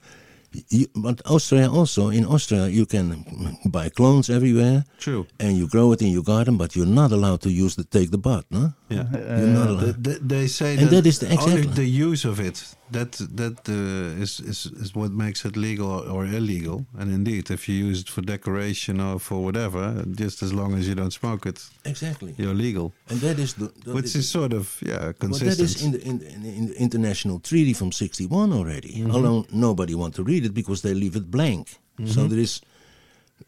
[0.69, 3.25] You, but Austria also, in Austria, you can
[3.67, 5.27] buy clones everywhere True.
[5.39, 8.11] and you grow it in your garden, but you're not allowed to use the take
[8.11, 8.73] the bud, no?
[8.89, 9.05] Yeah.
[9.13, 9.87] You're not Uh, allowed.
[10.03, 11.75] The- the- they say And that, that is the- only exactly.
[11.85, 16.09] the use of it that that uh, is, is is what makes it legal or,
[16.09, 16.87] or illegal.
[16.99, 20.87] And indeed, if you use it for decoration or for whatever, just as long as
[20.89, 22.35] you don't smoke it, Exactly.
[22.39, 22.93] you're legal.
[23.09, 23.67] And that is the.
[23.85, 25.57] that Which is sort of yeah consistent.
[25.59, 28.89] that is in the, in, the, in the international treaty from 61 already.
[28.95, 29.11] Mm-hmm.
[29.13, 31.69] Although nobody want to read it because they leave it blank.
[31.99, 32.07] Mm-hmm.
[32.07, 32.61] So there is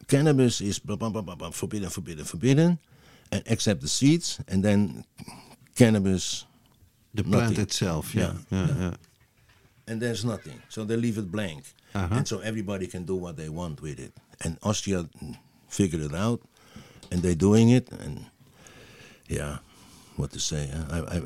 [0.07, 2.79] cannabis is blah, blah, blah, blah, blah, forbidden, forbidden, forbidden,
[3.31, 5.03] and except the seeds, and then
[5.75, 6.45] cannabis,
[7.13, 7.59] the plant nothing.
[7.63, 8.15] itself.
[8.15, 8.93] Yeah, Yeah, yeah, yeah.
[9.87, 10.61] And there's nothing.
[10.69, 12.15] So they leave it blank, Uh-huh.
[12.15, 14.13] and so everybody can do what they want with it.
[14.43, 15.09] And Austria
[15.67, 16.41] figured it out,
[17.11, 18.25] and they're doing it, and
[19.27, 19.57] yeah.
[20.15, 20.69] What to say?
[20.91, 21.17] I, I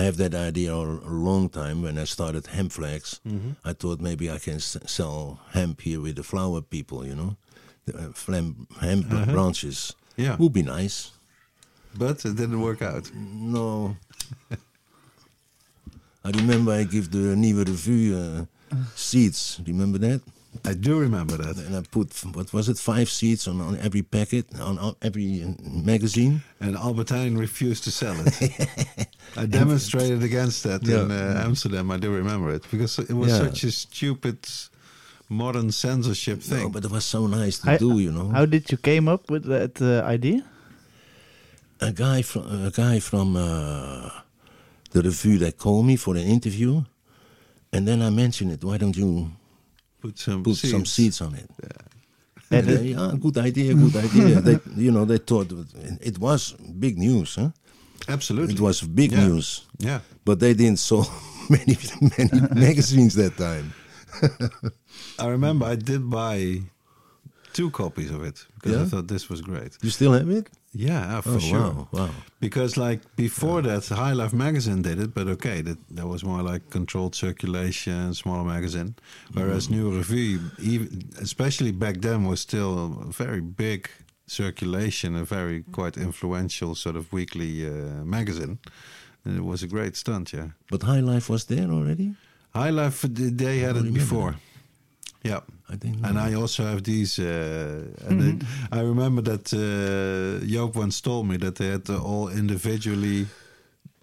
[0.00, 3.18] I have that idea a long time when I started Hempflax.
[3.64, 7.36] I thought maybe I can s- sell hemp here with the flower people, you know,
[7.86, 9.94] the uh, flam- hemp branches.
[10.18, 10.36] Yeah.
[10.38, 11.12] would be nice.
[11.98, 13.10] But it didn't work out.
[13.14, 13.96] No.
[16.26, 18.44] I remember I give the Nieuwe Revue uh,
[18.94, 19.60] seeds.
[19.66, 20.20] Remember that?
[20.64, 21.56] I do remember that.
[21.64, 25.42] And I put what was it, five seeds on, on every packet, on, on every
[25.44, 25.48] uh,
[25.92, 26.34] magazine.
[26.60, 29.08] And Albert Heijn refused to sell it.
[29.36, 31.90] I demonstrated against that in uh, Amsterdam.
[31.90, 33.38] I do remember it because it was Yeah.
[33.44, 34.38] such a stupid
[35.28, 36.62] modern censorship thing.
[36.64, 38.28] No, but it was so nice to I- do, you know.
[38.30, 40.42] How did you came up with that uh, idea?
[41.78, 44.08] a guy from a guy from uh,
[44.90, 46.82] the review that called me for an interview,
[47.72, 48.62] and then I mentioned it.
[48.64, 49.30] Why don't you
[50.00, 50.72] put some put seeds.
[50.72, 51.50] some seeds on it?
[52.50, 54.40] And And they, yeah, good idea, good idea.
[54.40, 57.50] they, you know, they thought it- it was big news, huh?
[58.08, 58.54] Absolutely.
[58.54, 59.26] It was big Yeah.
[59.26, 60.00] news, Yeah.
[60.24, 61.10] but they didn't sell
[61.50, 61.76] many
[62.18, 63.72] many magazines that time.
[65.18, 66.62] I remember I did buy
[67.52, 69.76] two copies of it because I thought this was great.
[69.82, 70.48] You still have it?
[70.76, 71.60] Yeah, for oh sure.
[71.60, 72.10] wow, wow.
[72.38, 76.42] Because like before that, High Life magazine did it, but okay, that that was more
[76.42, 78.94] like controlled circulation, smaller magazine.
[79.32, 82.72] Whereas Nieuwe Revue, even especially back then, was still
[83.08, 83.88] a very big
[84.26, 88.58] circulation, a very quite influential sort of weekly uh, magazine.
[89.24, 90.48] And it was a great stunt, yeah.
[90.70, 92.14] But High Life was there already.
[92.54, 94.36] High Life, they had it before.
[95.22, 95.40] Yeah.
[95.68, 95.96] I think.
[96.06, 101.26] And I also have these, uh, and it, I remember that uh, Joop once told
[101.26, 103.26] me that they had to all individually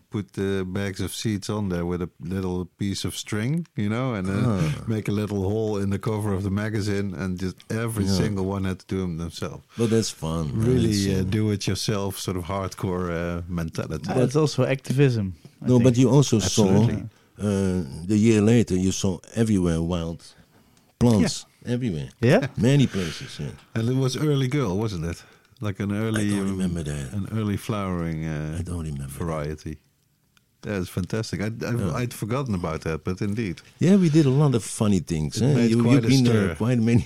[0.10, 4.14] put the bags of seeds on there with a little piece of string, you know,
[4.14, 4.84] and then Ah.
[4.88, 8.18] make a little hole in the cover of the magazine, and just every Yeah.
[8.18, 9.64] single one had to do them themselves.
[9.78, 10.52] but that's fun.
[10.54, 14.14] Really uh, uh, do it yourself, sort of hardcore uh, mentality.
[14.14, 15.34] That's also activism.
[15.62, 15.84] I no, think.
[15.84, 17.04] but you also Absolutely.
[17.40, 18.76] saw uh, the year later.
[18.76, 20.22] You saw everywhere wild
[21.00, 22.48] plants everywhere, yeah.
[22.58, 23.38] many places.
[23.40, 23.52] Yeah.
[23.76, 25.24] and it was early girl, wasn't it?
[25.62, 27.14] Like an early, I don't remember that.
[27.14, 29.08] an early flowering uh, I don't remember.
[29.26, 29.78] variety.
[30.62, 31.42] That's fantastic.
[31.42, 31.94] I, I've, Yeah.
[32.02, 35.42] I'd forgotten about that, but indeed, Yeah, we did a lot of funny things.
[35.42, 35.54] It eh?
[35.56, 36.48] made You, quite you've a been stir.
[36.48, 37.06] there quite many.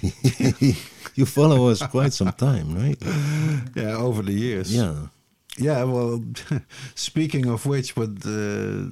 [1.16, 3.02] you follow us quite some time, right?
[3.76, 4.70] yeah, over the years.
[4.76, 5.08] Yeah.
[5.58, 5.84] Yeah.
[5.84, 6.22] Well,
[6.96, 8.86] speaking of which, but uh,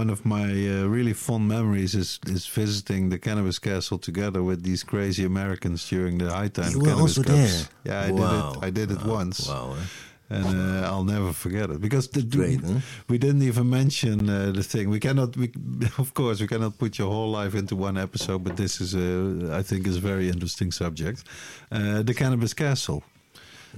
[0.00, 4.62] one of my uh, really fond memories is is visiting the cannabis castle together with
[4.62, 7.38] these crazy Americans during the high time You were cannabis also cups.
[7.38, 7.68] there.
[7.84, 8.52] Yeah, I Wow.
[8.52, 8.66] did it.
[8.66, 9.16] I did it Wow.
[9.18, 9.48] once.
[9.48, 9.74] Wow.
[9.78, 9.84] eh?
[10.30, 12.80] and uh, I'll never forget it because the, Great, huh?
[13.06, 14.88] we didn't even mention uh, the thing.
[14.88, 15.50] We cannot, we,
[15.98, 19.54] of course, we cannot put your whole life into one episode, but this is, a,
[19.60, 21.24] I think, is a very interesting subject.
[21.70, 23.02] Uh, the Cannabis Castle.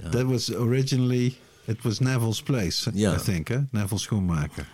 [0.01, 0.11] Yeah.
[0.11, 2.87] That was originally it was Neville's place.
[2.93, 3.13] Yeah.
[3.13, 3.61] I think, eh?
[3.73, 4.65] Neville Schoenmaker.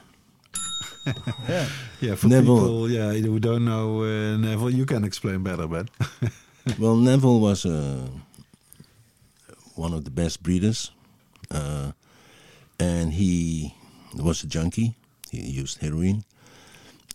[1.48, 1.68] Yeah.
[2.02, 2.58] Yeah, for Neville.
[2.58, 5.88] people, yeah, who don't know uh, Neville, you can explain better, Ben.
[6.80, 8.08] Well, Neville was uh,
[9.76, 10.92] one of the best breeders,
[11.52, 11.92] uh,
[12.80, 13.74] and he
[14.16, 14.96] was a junkie.
[15.32, 16.24] He used heroin.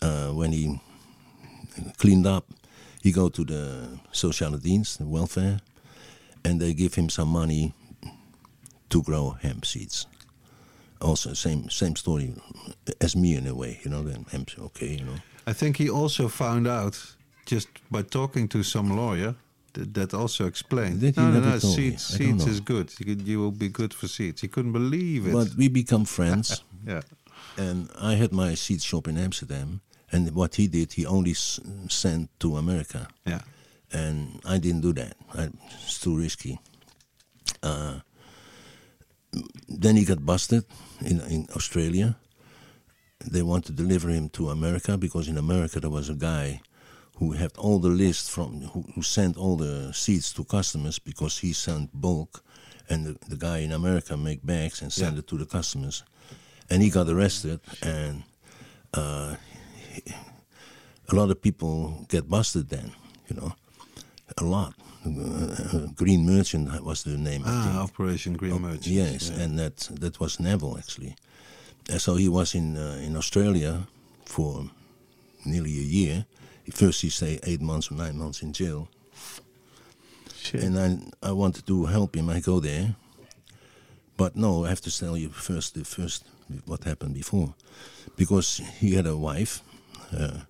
[0.02, 0.80] Uh, when he
[1.98, 2.44] cleaned up,
[3.02, 5.60] he go to the social dienst, the welfare,
[6.44, 7.72] and they give him some money
[8.88, 10.06] to grow hemp seeds.
[11.00, 12.34] Also, same same story
[13.00, 14.02] as me in a way, you know.
[14.02, 15.18] Then hemp, okay, you know.
[15.46, 17.16] I think he also found out
[17.50, 19.34] just by talking to some lawyer
[19.74, 21.00] that, that also explained.
[21.00, 21.58] Did no, no, no.
[21.58, 22.92] Seeds, seeds is good.
[22.98, 24.40] You, could, you will be good for seeds.
[24.40, 25.32] He couldn't believe it.
[25.32, 27.02] But we become friends, yeah.
[27.58, 29.80] and I had my seed shop in Amsterdam.
[30.12, 33.08] And what he did, he only s- sent to America.
[33.26, 33.40] Yeah.
[33.92, 35.16] and I didn't do that.
[35.34, 35.48] I,
[35.84, 36.58] it's too risky.
[37.62, 38.00] Uh,
[39.68, 40.64] then he got busted
[41.04, 42.16] in in Australia.
[43.32, 46.60] They want to deliver him to America because in America there was a guy
[47.18, 51.38] who had all the list from who, who sent all the seeds to customers because
[51.38, 52.42] he sent bulk,
[52.90, 55.18] and the, the guy in America make bags and send Yeah.
[55.20, 56.04] it to the customers,
[56.70, 58.22] and he got arrested and.
[58.94, 59.36] Uh,
[61.08, 62.92] a lot of people get busted then,
[63.28, 63.52] you know,
[64.38, 64.74] a lot.
[65.06, 67.42] Uh, Green Merchant was the name.
[67.46, 67.82] Ah.
[67.84, 68.86] Operation Green Oh, Merchant.
[68.86, 69.42] Yes, Yeah.
[69.44, 71.14] and that that was Neville actually.
[71.88, 73.86] And so he was in uh, in Australia
[74.24, 74.64] for
[75.44, 76.26] nearly a year.
[76.72, 78.88] First he stayed eight months or nine months in jail,
[80.42, 80.64] Shit.
[80.64, 82.28] and I I wanted to help him.
[82.28, 82.96] I go there,
[84.16, 86.24] but no, I have to tell you first the first
[86.66, 87.54] what happened before,
[88.16, 89.62] because he had a wife,
[90.12, 90.40] uh,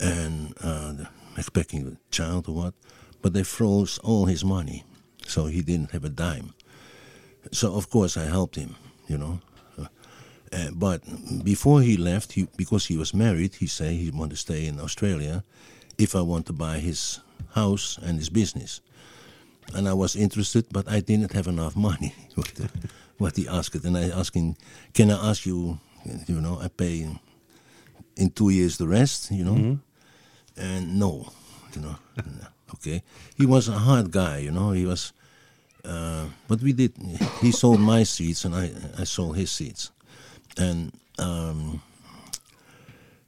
[0.00, 0.94] and uh,
[1.36, 2.74] expecting a child or what,
[3.22, 4.84] but they froze all his money,
[5.26, 6.54] so he didn't have a dime.
[7.52, 8.76] So of course I helped him,
[9.08, 9.40] you know.
[9.78, 9.86] Uh,
[10.52, 11.02] uh, but
[11.44, 14.80] before he left, he, because he was married, he said he wanted to stay in
[14.80, 15.44] Australia
[15.98, 17.20] if I want to buy his
[17.54, 18.80] house and his business.
[19.74, 22.14] And I was interested, but I didn't have enough money.
[23.18, 24.54] what, he asked, and I asked him,
[24.94, 25.80] "Can I ask you?
[26.28, 27.08] You know, I pay
[28.16, 29.30] in two years the rest.
[29.32, 29.78] You know."
[30.56, 31.32] And no,
[31.74, 31.96] you know,
[32.76, 33.02] okay.
[33.36, 34.72] He was a hard guy, you know.
[34.72, 35.12] He was,
[35.84, 36.92] uh, but we did.
[37.40, 39.90] He sold my seats, and I I sold his seats,
[40.56, 41.82] and um,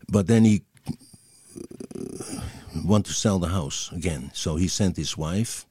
[0.08, 0.62] but then he
[2.84, 4.30] want to sell the house again.
[4.34, 5.66] So he sent his wife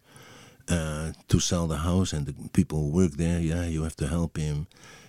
[0.69, 4.07] uh, to sell the house, and the people who work there, yeah, you have to
[4.07, 4.67] help him,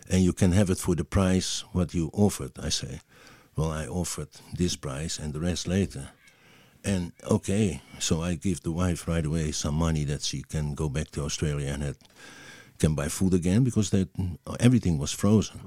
[0.08, 2.52] and you can have it for the price what you offered.
[2.62, 3.00] I say,
[3.56, 6.10] well, I offered this price and the rest later.
[6.84, 10.88] And okay, so I give the wife right away some money that she can go
[10.88, 11.96] back to Australia and had,
[12.78, 14.08] can buy food again because that
[14.60, 15.60] everything was frozen.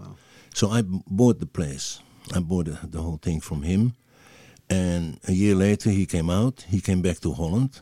[0.54, 2.00] So I bought the place.
[2.34, 3.94] I bought the, whole thing from him.
[4.70, 6.66] And a year later, he came out.
[6.70, 7.82] He came back to Holland,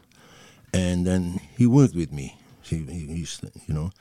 [0.73, 2.35] and then he worked with me.
[2.64, 3.91] He, he, he's, you know,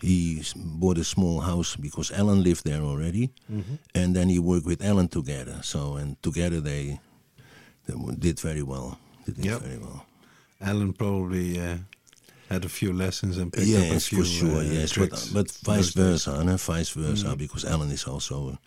[0.00, 3.76] he bought a small house because Ellen lived there already, mm-hmm.
[3.94, 5.60] and then he worked with Ellen together.
[5.62, 7.00] So and together they,
[7.86, 8.98] they w- did very well.
[9.26, 9.60] They did Yep.
[9.62, 10.04] very well.
[10.60, 11.76] Alan probably uh,
[12.48, 14.58] had a few lessons and picked up a Yes, few for sure.
[14.58, 16.56] uh, yes, but, but vice versa, no?
[16.56, 18.58] vice versa, because Alan is also a,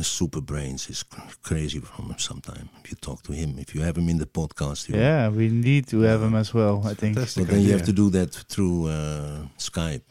[0.00, 0.86] a super brains.
[0.86, 1.02] He's
[1.42, 2.68] crazy from him sometimes.
[2.84, 5.48] If you talk to him, if you have him in the podcast, you yeah, we
[5.48, 6.82] need to have him as well.
[6.84, 7.16] I think.
[7.16, 10.02] Fantastic But then you have to do that through uh, Skype,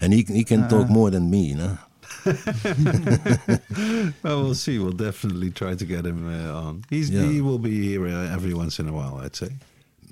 [0.00, 0.92] and he he can talk Ah.
[0.92, 1.78] more than me, no?
[4.22, 4.78] Well, we'll see.
[4.78, 6.84] We'll definitely try to get him uh, on.
[6.90, 7.24] He's Yeah.
[7.26, 9.50] he will be here uh, every once in a while, I'd say.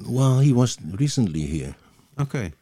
[0.08, 1.74] Well, he was recently here,
[2.18, 2.52] Okay.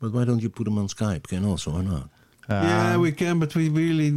[0.00, 1.28] but why don't you put him on Skype?
[1.28, 2.08] Can also or not?
[2.48, 4.10] Yeah, Ah, we can, but we really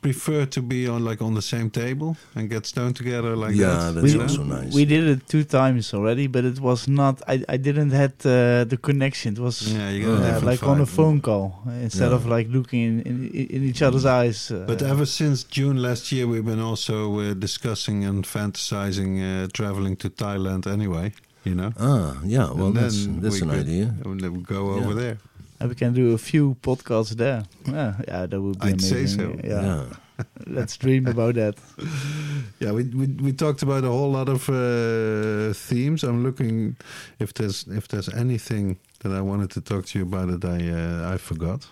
[0.00, 3.66] prefer to be on like on the same table and get stoned together like Yeah,
[3.74, 3.94] that.
[3.94, 4.24] that's you know?
[4.24, 4.72] also nice.
[4.72, 7.20] We did it two times already, but it was not.
[7.26, 9.32] I, I didn't had uh, the connection.
[9.34, 11.46] It was Yeah, you Uh, got a uh, different like on a phone call
[11.80, 12.16] instead Yeah.
[12.18, 13.16] of like looking in, in,
[13.56, 14.50] in each other's eyes.
[14.50, 19.48] Uh, But ever since June last year, we've been also uh, discussing and fantasizing uh,
[19.52, 21.12] traveling to Thailand anyway.
[21.44, 22.48] You know, Ah, yeah.
[22.54, 23.86] Well, And that's that's we an could- idea.
[24.04, 24.80] and then we go Yeah.
[24.84, 25.16] over there.
[25.62, 27.44] And we can do a few podcasts there.
[27.66, 29.42] Yeah, yeah that would be I'd say amazing.
[29.42, 29.48] so.
[29.48, 29.62] Yeah.
[30.18, 30.24] yeah.
[30.46, 31.54] let's dream about that.
[32.60, 36.04] Yeah, we, we we talked about a whole lot of uh, themes.
[36.04, 36.76] I'm looking
[37.18, 40.58] if there's if there's anything that I wanted to talk to you about that I
[40.70, 41.66] uh, I forgot.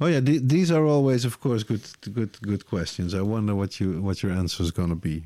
[0.00, 1.82] Oh yeah, the- these are always, of course, good
[2.14, 3.14] good good questions.
[3.14, 5.24] I wonder what you what your answer is going to be.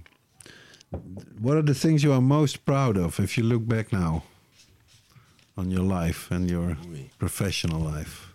[1.41, 4.23] What are the things you are most proud of if you look back now
[5.57, 7.11] on your life and your Oui.
[7.19, 8.33] professional life?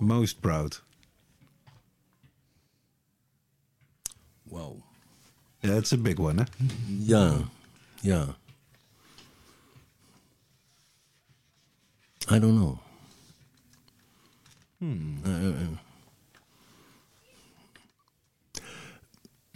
[0.00, 0.78] Most proud.
[4.46, 4.82] Wow.
[5.62, 6.46] Yeah, it's a big one, huh?
[6.88, 7.42] Yeah,
[8.02, 8.26] yeah.
[12.28, 12.78] I don't know.
[14.82, 15.76] Uh,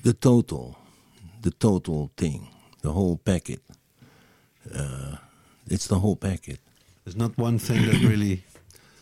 [0.02, 0.77] the total,
[1.40, 2.48] the total thing,
[2.82, 3.62] the whole packet.
[4.74, 5.16] Uh,
[5.66, 6.61] it's the whole packet.
[7.05, 8.43] There's not one thing that really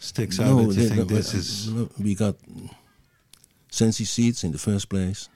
[0.01, 1.71] sticks out that you the- think this is.
[1.99, 2.37] we got
[3.71, 5.29] Sensi seeds in the first place.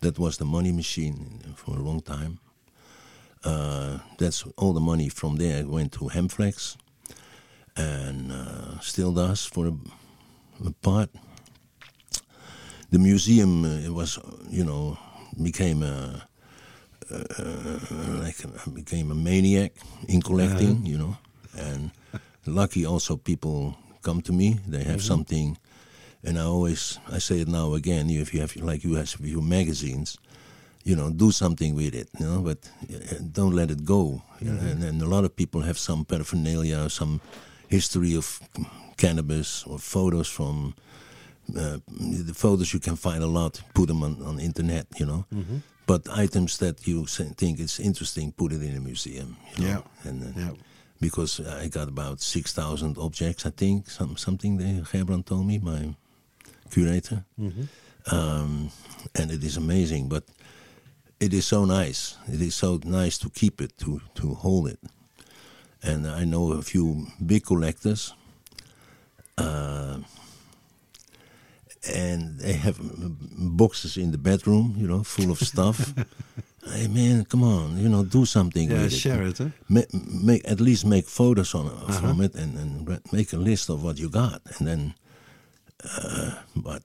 [0.00, 2.38] that was the money machine for a long time.
[3.42, 6.76] Uh, that's all the money from there went to Hempflax,
[7.76, 9.74] and uh, still does for a,
[10.66, 11.10] a part.
[12.90, 14.18] The museum uh, it was,
[14.50, 14.98] you know,
[15.42, 16.22] became a
[17.10, 17.78] uh,
[18.22, 19.72] like a, became a maniac
[20.08, 21.16] in collecting, you know,
[21.56, 21.90] and
[22.46, 24.58] lucky also people come to me.
[24.68, 25.58] They have something,
[26.22, 28.10] and I always I say it now again.
[28.10, 30.18] If you have like you have your magazines,
[30.84, 32.58] you know, do something with it, you know, but
[32.92, 34.22] uh, don't let it go.
[34.40, 37.20] know, And, and a lot of people have some paraphernalia, some
[37.68, 38.40] history of
[38.96, 40.74] cannabis or photos from.
[41.54, 41.76] Uh,
[42.26, 43.60] the photos you can find a lot.
[43.74, 45.24] Put them on on internet, you know.
[45.86, 47.04] But items that you
[47.36, 49.36] think it's interesting, put it in a museum.
[49.56, 49.68] You know?
[49.68, 50.10] Yeah.
[50.10, 50.52] And uh, Yeah.
[51.04, 54.82] Because I got about six thousand objects, I think, some something there.
[54.90, 55.94] Gerbrand told me, my
[56.70, 57.24] curator,
[58.10, 58.70] um,
[59.14, 60.08] and it is amazing.
[60.08, 60.24] But
[61.20, 62.16] it is so nice.
[62.26, 64.80] It is so nice to keep it, to to hold it.
[65.82, 68.14] And I know a few big collectors.
[69.36, 69.98] Uh,
[71.94, 72.78] and they have
[73.58, 75.92] boxes in the bedroom, you know, full of stuff.
[76.72, 78.96] hey man, come on, you know, do something Yeah, with it.
[78.98, 79.38] share it.
[79.38, 79.48] Huh?
[79.68, 79.90] ma-
[80.24, 83.98] make at least make photos on from it and, and make a list of what
[83.98, 84.94] you got and then
[85.84, 86.82] uh, but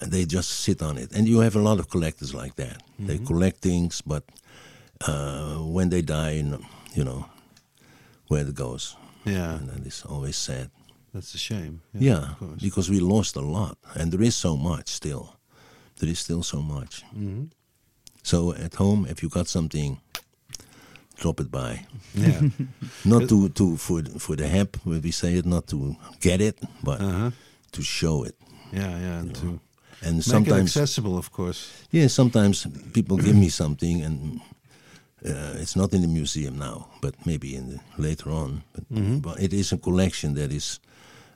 [0.00, 1.12] they just sit on it.
[1.12, 2.82] And you have a lot of collectors like that.
[2.98, 4.24] They collect things but
[5.06, 6.42] uh, when they die
[6.94, 7.26] you know,
[8.28, 8.96] where it goes.
[9.24, 10.70] Yeah, and that is always sad.
[11.14, 11.82] That's a shame.
[11.94, 15.36] yeah, of because we lost a lot and there is so much still.
[15.98, 17.02] There is still so much.
[17.14, 17.44] Mm-hmm.
[18.22, 20.00] So at home if you got something
[21.16, 22.40] drop it by Yeah.
[23.04, 26.58] not to, to for for the hemp when we say it not to get it
[26.82, 27.30] but uh-huh.
[27.72, 28.34] to show it
[28.72, 29.18] Yeah, yeah.
[29.20, 29.60] And to
[30.04, 31.68] and make it sometimes accessible, of course.
[31.90, 34.40] yeah sometimes people give me something and
[35.24, 38.84] uh, it's not in the museum now but maybe in the, later on but,
[39.22, 40.80] but it is a collection that is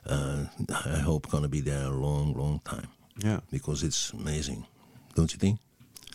[0.09, 0.45] uh,
[0.95, 2.87] I hope gonna be there a long long time
[3.23, 4.65] Yeah, because it's amazing
[5.15, 5.59] don't you think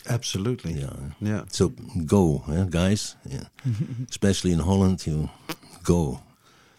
[0.09, 0.73] absolutely.
[0.73, 1.43] yeah Yeah.
[1.51, 1.73] so
[2.07, 3.45] go eh, guys yeah.
[4.11, 5.29] especially in Holland you
[5.85, 6.19] go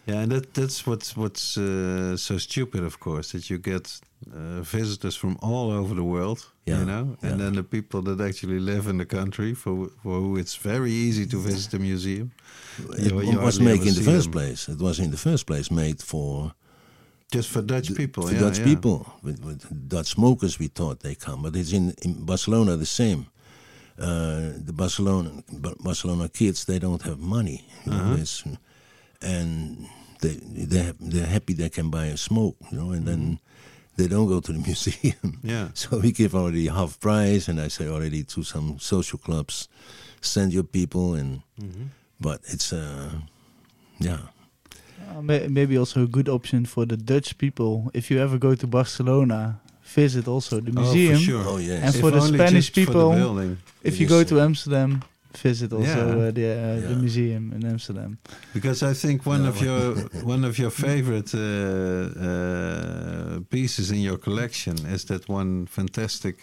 [0.06, 4.00] Yeah, and that that's what's what's uh, so stupid, of course, that you get
[4.34, 7.30] uh, visitors from all over the world, Yeah, you know, yeah.
[7.32, 10.90] and then the people that actually live in the country for for who it's very
[10.90, 12.30] easy to visit a museum.
[12.98, 14.32] it You- you was made in the first them.
[14.32, 14.72] place.
[14.72, 16.52] It was in the first place made for
[17.34, 18.64] Just for Dutch people, for yeah, Dutch yeah.
[18.70, 18.98] people.
[19.24, 23.26] With, with Dutch smokers, we thought they come, but it's in, in Barcelona the same.
[23.98, 25.30] Uh, the Barcelona
[25.88, 28.56] Barcelona kids they don't have money, you know, Uh-huh.
[29.22, 29.86] and
[30.20, 30.34] they
[30.72, 33.38] they they're happy they can buy a smoke, you know, and then
[33.96, 35.14] they don't go to the museum.
[35.22, 35.48] Mm-hmm.
[35.54, 35.68] Yeah.
[35.74, 39.68] So we give already half price, and I say already to some social clubs,
[40.20, 41.86] send your people, and Mm-hmm.
[42.20, 43.10] but it's uh,
[44.00, 44.18] yeah.
[45.10, 47.90] Uh, may- maybe also a good option for the Dutch people.
[47.94, 50.86] If you ever go to Barcelona, visit also the museum.
[50.86, 51.14] Oh, museum.
[51.16, 51.44] for sure.
[51.54, 51.82] Oh yes.
[51.84, 53.56] And If for the Spanish just for the people, building.
[53.82, 55.02] If you go to Amsterdam,
[55.42, 55.84] visit also
[56.16, 56.28] Yeah.
[56.28, 58.18] uh, the uh, the museum in Amsterdam.
[58.52, 59.48] Because I think one No.
[59.50, 59.94] of your
[60.24, 61.40] one of your favorite uh,
[62.28, 66.36] uh, pieces in your collection is that one fantastic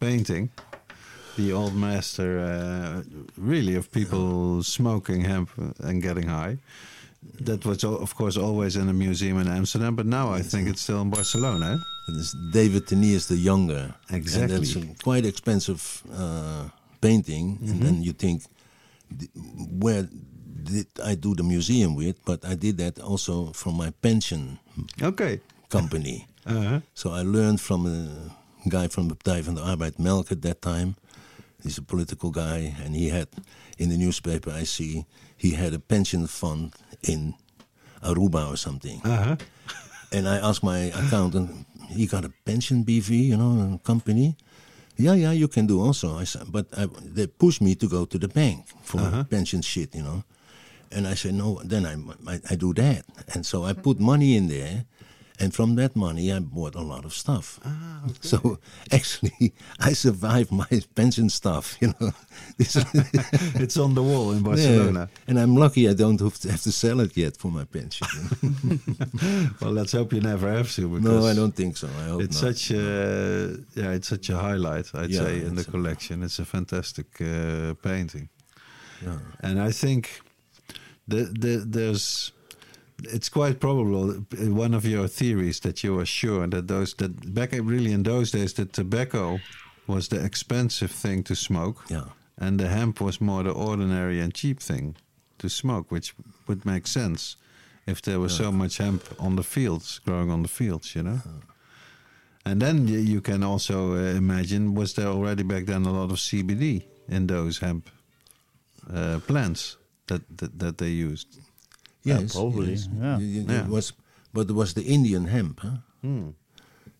[0.00, 0.50] painting,
[1.36, 3.02] the old master, uh,
[3.36, 6.58] really of people smoking hemp and getting high.
[7.44, 10.82] That was of course always in a museum in Amsterdam, but now I think it's
[10.82, 11.72] still in Barcelona.
[11.74, 12.12] eh?
[12.12, 13.94] It is David Teniers the younger.
[14.10, 14.54] Exactly.
[14.56, 16.68] And that's a quite expensive uh,
[17.00, 17.58] painting.
[17.62, 18.42] And then you think,
[19.78, 20.08] where
[20.62, 22.16] did I do the museum with?
[22.24, 24.58] But I did that also from my pension
[25.02, 25.40] Okay.
[25.68, 26.26] company.
[26.46, 26.80] Uh-huh.
[26.92, 30.60] so I learned from a guy from the Partij van de Arbeid, Melk, at that
[30.60, 30.94] time.
[31.62, 33.28] He's a political guy, and he had
[33.78, 35.06] in the newspaper I see
[35.38, 36.74] he had a pension fund
[37.08, 37.34] in
[38.02, 39.00] Aruba or something.
[39.04, 39.36] Uh-huh.
[40.12, 44.36] And I asked my accountant, he got a pension BV, you know, a company.
[44.96, 46.18] Yeah, yeah, you can do also.
[46.18, 49.24] I said, but I, they pushed me to go to the bank for Uh-huh.
[49.24, 50.22] pension shit, you know.
[50.92, 51.94] And I said, no, then I,
[52.30, 53.02] I, I do that.
[53.34, 54.84] And so I put money in there.
[55.40, 57.58] And from that money, I bought a lot of stuff.
[57.64, 58.58] Ah, So
[58.92, 62.12] actually, I survived my pension stuff, you know.
[63.64, 65.08] It's on the wall in Barcelona.
[65.10, 65.18] Yeah.
[65.28, 68.06] And I'm lucky I don't have to, have to sell it yet for my pension.
[69.60, 70.88] Well, let's hope you never have to.
[70.88, 71.88] Because no, I don't think so.
[71.88, 72.54] I hope it's not.
[72.54, 74.86] such a yeah, it's such a highlight.
[74.94, 78.28] I'd Yeah, say in the it's a- collection, it's a fantastic uh, painting,
[79.02, 79.18] Yeah.
[79.42, 80.20] and I think
[81.08, 82.32] the, the there's
[83.02, 87.34] it's quite probable uh, one of your theories that you are sure that those that
[87.34, 89.38] back really in those days the tobacco
[89.86, 92.04] was the expensive thing to smoke, Yeah.
[92.38, 94.96] and the hemp was more the ordinary and cheap thing
[95.38, 96.14] to smoke, which
[96.46, 97.36] would make sense
[97.86, 101.20] if there was so much hemp on the fields, growing on the fields, you know.
[102.46, 106.18] And then you can also uh, imagine was there already back then a lot of
[106.18, 107.90] CBD in those hemp
[108.90, 109.76] uh, plants
[110.06, 111.38] that, that that they used.
[112.04, 112.88] Yes, probably, yes.
[113.00, 113.16] yeah.
[113.18, 113.64] Y- y- Yeah.
[113.64, 113.92] It was,
[114.32, 115.76] but it was the Indian hemp, huh?
[116.02, 116.30] Hmm.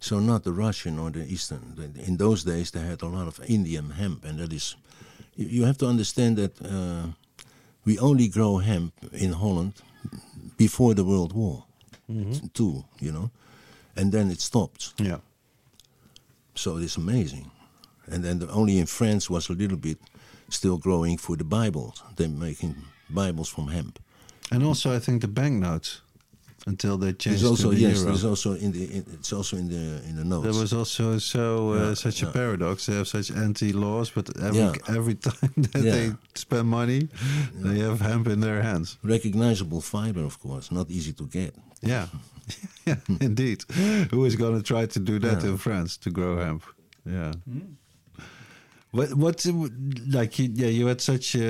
[0.01, 1.93] So not the Russian or the Eastern.
[2.06, 4.76] In those days, they had a lot of Indian hemp, and that is,
[5.36, 7.06] you, have to understand that uh,
[7.85, 9.72] we only grow hemp in Holland
[10.56, 11.64] before the World War
[12.52, 12.85] too.
[13.01, 13.31] you know,
[13.97, 14.93] and then it stopped.
[14.98, 15.18] Yeah.
[16.55, 17.51] So it's amazing.
[18.06, 19.98] And then the, only in France was a little bit
[20.51, 22.02] still growing for the Bibles.
[22.16, 22.74] They're making
[23.09, 23.98] Bibles from hemp.
[24.52, 26.00] And also, I think the banknotes
[26.66, 28.06] until they changed There's also to the yes, euro.
[28.10, 30.44] there's also in the in, it's also in the in the notes.
[30.44, 32.86] There was also so uh, Yeah, such a paradox.
[32.86, 34.72] They have such anti-laws, but every Yeah.
[34.98, 35.92] every time that Yeah.
[35.94, 37.08] they spend money,
[37.62, 38.98] they have hemp in their hands.
[39.02, 41.54] recognizable fiber, of course, not easy to get.
[41.82, 42.06] Yeah,
[42.86, 43.64] yeah, indeed.
[44.10, 45.50] Who is going to try to do that Yeah.
[45.50, 46.62] in France to grow hemp?
[47.04, 47.32] Yeah.
[48.94, 49.44] What what
[50.06, 51.42] like you, yeah you had such a,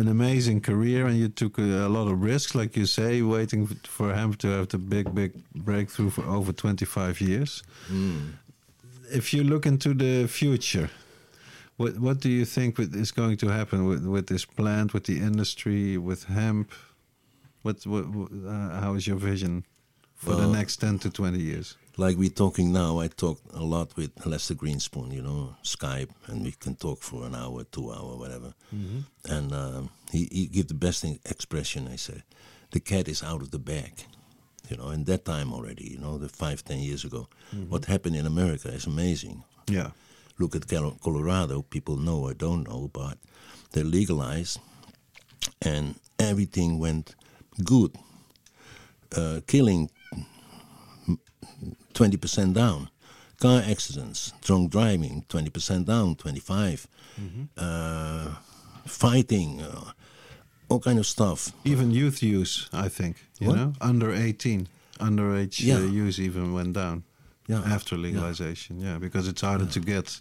[0.00, 3.66] an amazing career and you took a, a lot of risks like you say waiting
[3.84, 7.62] for hemp to have the big big breakthrough for over 25 years.
[9.12, 10.88] If you look into the future
[11.76, 15.18] what what do you think is going to happen with, with this plant with the
[15.18, 16.72] industry with hemp?
[17.60, 19.66] What, what, what uh, how is your vision
[20.14, 23.96] for the next 10 to 20 years Like we're talking now, I talk a lot
[23.96, 28.16] with Lester Grinspoon, you know, Skype, and we can talk for an hour, two hour,
[28.16, 28.52] whatever.
[29.30, 32.22] And um, he, he give the best thing, expression, I say,
[32.72, 34.04] the cat is out of the bag.
[34.68, 37.28] You know, in that time already, you know, the five, ten years ago.
[37.68, 39.44] What happened in America is amazing.
[39.68, 39.90] yeah
[40.38, 40.68] look at
[41.02, 43.18] Colorado, people know or don't know, but
[43.72, 44.60] they legalized
[45.62, 47.14] and everything went
[47.64, 47.96] good.
[49.16, 49.88] Uh, killing
[51.96, 52.88] 20% down.
[53.40, 56.86] Car accidents, drunk driving, 20% down, 25.
[57.56, 58.34] Uh,
[58.86, 59.90] fighting, uh,
[60.68, 61.52] all kind of stuff.
[61.64, 63.56] even youth use i think you What?
[63.56, 64.66] know under 18
[64.98, 65.76] underage Yeah.
[65.78, 67.02] uh, use even went down
[67.48, 67.62] Yeah.
[67.74, 70.20] after legalization yeah, because it's harder to get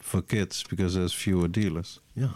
[0.00, 2.32] for kids because there's fewer dealers Yeah.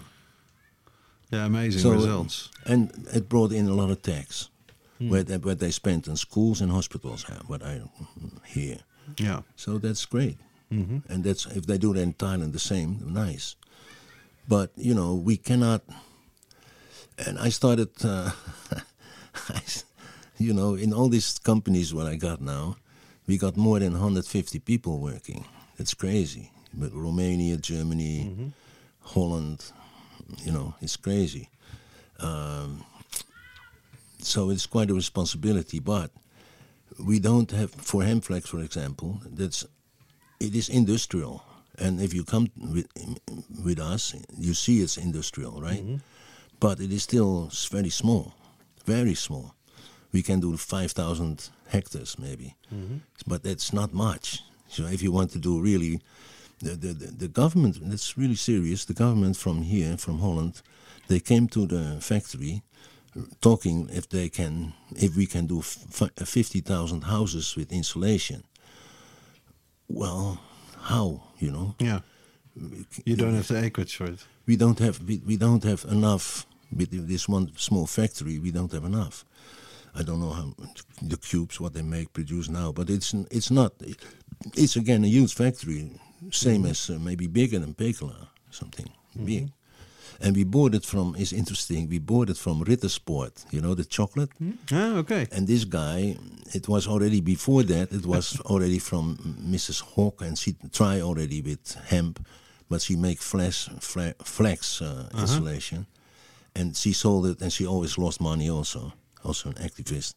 [1.33, 4.51] yeah amazing So, results And it brought in a lot of tax.
[4.99, 7.83] Where, they, where they spent on schools and hospitals, what I
[8.47, 8.79] hear.
[9.19, 10.39] yeah So that's great.
[11.09, 13.57] And that's if they do that in Thailand the same, nice.
[14.49, 15.83] But you know we cannot.
[17.27, 18.31] And I started, uh,
[19.49, 19.61] I
[20.39, 22.77] you know, in all these companies what I got now,
[23.27, 25.45] we got more than 150 people working.
[25.79, 26.51] It's crazy.
[26.75, 28.53] But Romania, Germany,
[29.01, 29.73] Holland,
[30.45, 31.49] you know, it's crazy.
[32.21, 32.85] Um,
[34.27, 36.11] so it's quite a responsibility, but
[36.99, 39.21] we don't have for Hempflax, for example.
[39.25, 39.65] That's
[40.41, 41.45] it is industrial,
[41.79, 42.89] and if you come with
[43.65, 45.83] with us, you see it's industrial, right?
[45.83, 45.97] Mm-hmm.
[46.59, 48.35] But it is still very small,
[48.85, 49.55] very small.
[50.13, 52.99] We can do five thousand hectares maybe, mm-hmm.
[53.27, 54.43] but that's not much.
[54.69, 56.01] So if you want to do really,
[56.61, 58.85] the, the the the government that's really serious.
[58.85, 60.63] The government from here, from Holland,
[61.07, 62.63] they came to the factory
[63.41, 68.45] talking if they can if we can do f- fifty thousand houses with insulation.
[69.89, 70.41] Well,
[70.81, 72.01] how you know yeah
[73.05, 76.47] you don't have the acreage for it we don't have we, we don't have enough
[76.75, 78.39] with this one small factory.
[78.39, 79.25] We don't have enough.
[79.95, 80.53] I don't know how
[81.03, 83.73] the cubes what they make produce now, but it's it's not.
[84.55, 85.91] It's again a huge factory,
[86.31, 88.89] same as uh, maybe bigger than Pekela, something
[89.25, 89.51] big.
[90.21, 91.15] And we bought it from.
[91.17, 91.89] Is interesting.
[91.89, 93.45] We bought it from Rittersport.
[93.53, 94.31] You know the chocolate.
[94.73, 96.17] ah okay And this guy,
[96.55, 97.93] it was already before that.
[97.93, 99.17] It was already from
[99.55, 99.81] Mrs.
[99.83, 102.19] Hawk, and she tried already with hemp,
[102.69, 105.87] but she make flax fla- flax uh, insulation,
[106.55, 108.93] and she sold it, and she always lost money also.
[109.25, 110.15] Also an activist.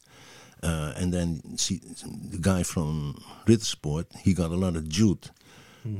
[0.61, 1.79] Uh, and then she,
[2.31, 3.15] the guy from
[3.47, 5.31] Rittersport, he got a lot of jute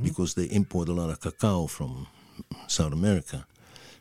[0.04, 2.06] because they import a lot of cacao from
[2.68, 3.46] South America.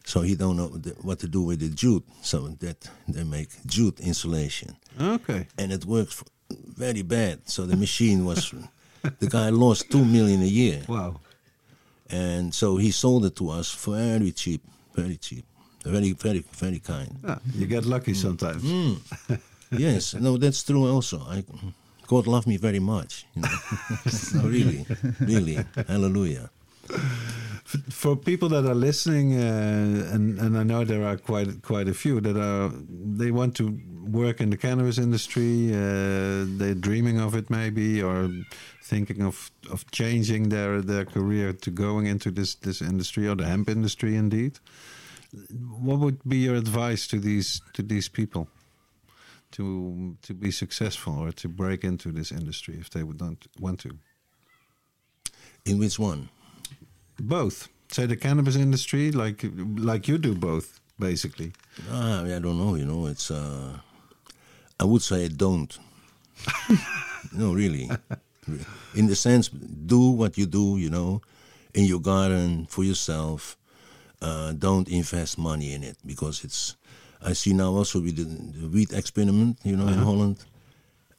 [0.09, 2.07] So he don't know the, what to do with the jute.
[2.21, 7.35] So that they make jute insulation okay and it works very bad.
[7.45, 8.53] So the machine was,
[9.19, 11.19] the guy lost two million a year, wow
[12.09, 14.61] and so he sold it to us for very cheap,
[14.95, 15.45] very cheap,
[15.85, 17.15] very, very, very kind.
[17.27, 18.63] Ah, you get lucky sometimes
[19.71, 20.89] yes, no, that's true.
[20.89, 21.43] Also, I,
[22.07, 23.25] God loved me very much.
[23.35, 23.49] You know?
[24.33, 24.85] no, really,
[25.19, 26.49] really, hallelujah.
[27.91, 31.93] For people that are listening, uh, and and I know there are quite quite a
[31.93, 32.71] few that are
[33.17, 33.79] they want to
[34.11, 35.69] work in the cannabis industry.
[35.69, 38.31] Uh, they're dreaming of it, maybe, or
[38.81, 43.45] thinking of of changing their their career to going into this this industry or the
[43.45, 44.59] hemp industry, indeed.
[45.79, 48.47] What would be your advice to these to these people
[49.51, 53.79] to to be successful or to break into this industry if they would not want
[53.81, 53.89] to?
[55.65, 56.29] In which one?
[57.19, 57.67] Both.
[57.91, 59.43] Say the cannabis industry, like
[59.77, 61.53] like you do both, basically.
[61.89, 62.75] Ah, I don't know.
[62.75, 63.31] You know, it's.
[63.31, 63.79] Uh,
[64.79, 65.77] I would say don't.
[67.33, 67.89] no, really.
[68.95, 70.77] In the sense, do what you do.
[70.77, 71.21] You know,
[71.73, 73.57] in your garden for yourself.
[74.21, 76.75] Uh, don't invest money in it because it's.
[77.21, 78.23] I see now also with the,
[78.59, 79.59] the wheat experiment.
[79.63, 80.37] You know, in Holland.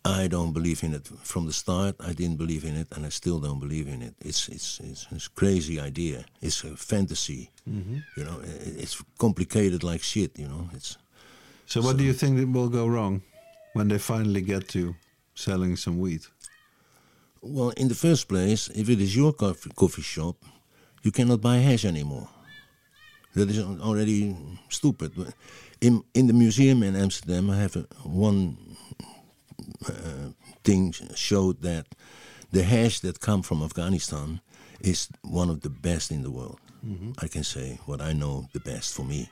[0.04, 1.96] I don't believe in it from the start.
[2.00, 4.14] I didn't believe in it, and I still don't believe in it.
[4.20, 6.24] It's it's it's, it's a crazy idea.
[6.40, 7.50] It's a fantasy.
[7.68, 7.98] Mm-hmm.
[8.16, 10.38] You know, it's complicated like shit.
[10.38, 10.96] You know, it's.
[11.66, 13.22] So, what do you think that will go wrong
[13.74, 14.94] when they finally get to
[15.34, 16.22] selling some weed?
[17.42, 20.36] Well, in the first place, if it is your coffee, coffee shop,
[21.02, 22.28] you cannot buy hash anymore.
[23.34, 24.34] That is already
[24.70, 25.12] stupid.
[25.80, 28.56] In in the museum in Amsterdam, I have a, one
[29.88, 30.30] uh,
[30.64, 31.86] thing showed that
[32.52, 34.40] the hash that come from Afghanistan
[34.80, 36.58] is one of the best in the world.
[37.18, 39.28] I can say what I know the best for me,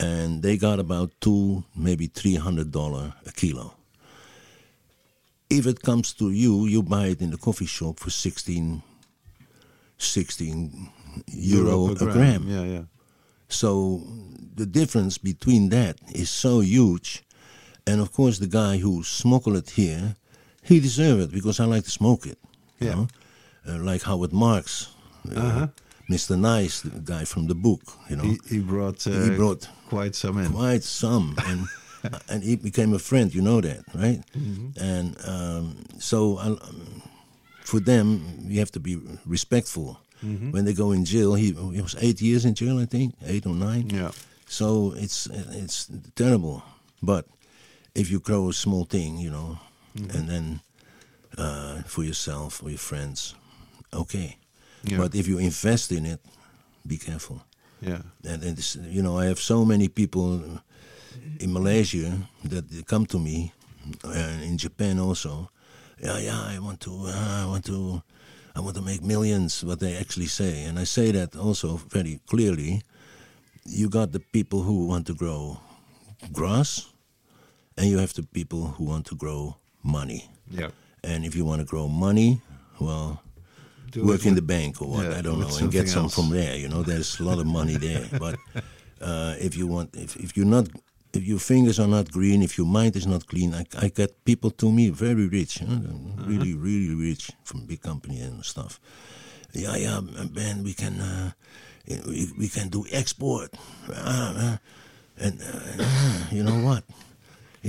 [0.00, 3.76] and they got about two, maybe three hundred dollar a kilo
[5.50, 8.82] if it comes to you, you buy it in the coffee shop for 16,
[9.98, 10.90] 16
[11.28, 12.48] euro, a gram.
[12.48, 12.82] Yeah, yeah.
[13.48, 14.02] So
[14.54, 17.22] the difference between that is so huge.
[17.86, 20.16] And of course, the guy who smuggled it here,
[20.62, 22.38] he deserved it because I like to smoke it.
[22.80, 22.94] You Yeah.
[22.94, 23.08] know?
[23.68, 24.88] Uh, like Howard Marks,
[25.30, 25.66] uh, Uh-huh.
[26.10, 26.36] Mr.
[26.38, 27.80] Nice, the guy from the book.
[28.10, 30.52] You know, He, he brought uh, He brought quite some in.
[30.52, 31.66] quite some and
[32.28, 34.68] and he became a friend you know that right Mm-hmm.
[34.80, 37.02] and um, so I, um,
[37.64, 38.96] for them you have to be
[39.26, 40.50] respectful Mm-hmm.
[40.52, 43.44] when they go in jail he, he was eight years in jail i think eight
[43.46, 44.12] or nine Yeah.
[44.48, 45.26] so it's
[45.62, 46.62] it's terrible
[47.02, 47.26] but
[47.96, 49.58] if you grow a small thing you know
[49.96, 50.12] Mm-hmm.
[50.18, 50.46] and then
[51.40, 53.34] uh, for yourself or your friends
[53.92, 54.36] okay
[54.84, 55.00] Yeah.
[55.00, 56.20] but if you invest in it
[56.86, 57.40] be careful
[57.80, 58.02] Yeah.
[58.28, 60.40] and it's, you know, I have so many people
[61.40, 62.12] in Malaysia
[62.44, 63.52] that they come to me,
[64.04, 65.48] and in Japan also.
[66.00, 68.00] Yeah, yeah, I want to, uh, I want to,
[68.56, 69.60] I want to make millions.
[69.64, 72.80] What they actually say, and I say that also very clearly.
[73.68, 75.60] You got the people who want to grow
[76.32, 76.88] grass,
[77.76, 80.30] and you have the people who want to grow money.
[80.50, 80.70] Yeah.
[81.04, 82.40] And if you want to grow money,
[82.80, 83.22] well,
[83.90, 86.04] Do work in with- the bank or what yeah, I don't know, and get some
[86.04, 86.14] else.
[86.14, 86.56] from there.
[86.56, 88.04] You know, there's a lot of money there.
[88.18, 88.36] But
[89.00, 90.68] uh, if you want, if, if you're not,
[91.12, 94.24] if your fingers are not green, if your mind is not clean, I, I get
[94.24, 96.24] people to me very rich, you know, Uh-huh.
[96.26, 98.80] really, really rich from big company and stuff.
[99.52, 100.00] Yeah, yeah,
[100.34, 101.30] man, we can, uh,
[102.06, 103.54] we, we can do export,
[103.88, 104.58] Ah, ah.
[105.16, 106.84] and uh, you know what?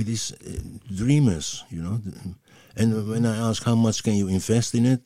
[0.00, 0.60] It is uh,
[0.94, 2.00] dreamers, you know.
[2.76, 5.00] And when I ask how much can you invest in it,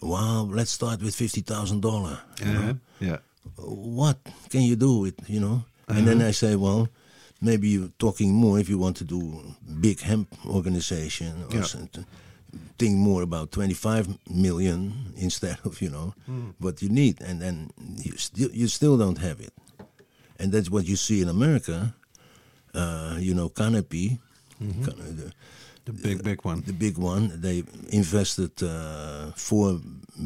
[0.00, 2.18] wow, let's start with fifty thousand dollar.
[2.42, 2.74] Uh-huh.
[3.00, 3.18] Yeah.
[3.56, 4.16] What
[4.50, 5.64] can you do with you know?
[5.88, 6.88] And then I say, well,
[7.40, 9.20] maybe you're talking more if you want to do
[9.80, 11.64] big hemp organization or Yeah.
[11.66, 12.06] something.
[12.78, 16.14] Think more about twenty five million instead of you know
[16.58, 17.70] what you need, and then
[18.04, 19.52] you still you still don't have it,
[20.38, 21.94] and that's what you see in America.
[22.74, 24.18] Uh, you know, Canopy,
[24.58, 25.32] Can- the-
[25.84, 26.62] The big, big one.
[26.64, 27.40] the big one.
[27.40, 29.80] They invested uh, four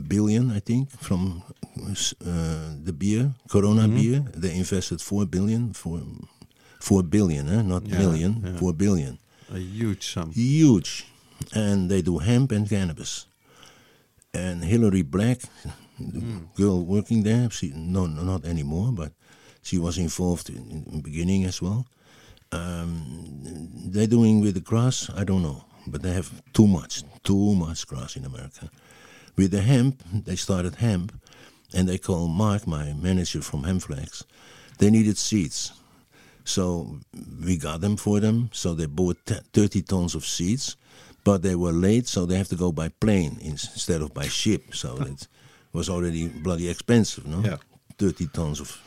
[0.06, 1.42] billion, I think, from
[1.80, 4.20] uh, the beer, Corona beer.
[4.36, 6.00] They invested four billion, four,
[6.78, 7.62] four billion, eh?
[7.62, 8.56] not Yeah, million, yeah.
[8.60, 9.18] four billion.
[9.50, 10.30] A huge sum.
[10.32, 11.06] Huge,
[11.54, 13.26] and they do hemp and cannabis.
[14.34, 15.40] And Hilary Black,
[15.98, 16.20] the
[16.54, 19.12] girl working there, she no, no, not anymore, but
[19.62, 21.86] she was involved in, in the beginning as well.
[22.52, 27.54] Um, they're doing with the grass, I don't know, but they have too much, too
[27.54, 28.70] much grass in America.
[29.36, 31.12] With the hemp, they started hemp,
[31.74, 34.24] and they called Mark, my manager from Hempflax,
[34.78, 35.72] they needed seeds.
[36.44, 37.00] So
[37.44, 38.50] we got them for them.
[38.52, 40.76] So they bought t- 30 tons of seeds,
[41.24, 44.74] but they were late, so they have to go by plane instead of by ship.
[44.74, 45.26] So it
[45.72, 47.40] was already bloody expensive, no?
[47.40, 47.56] Yeah.
[47.98, 48.80] 30 tons of.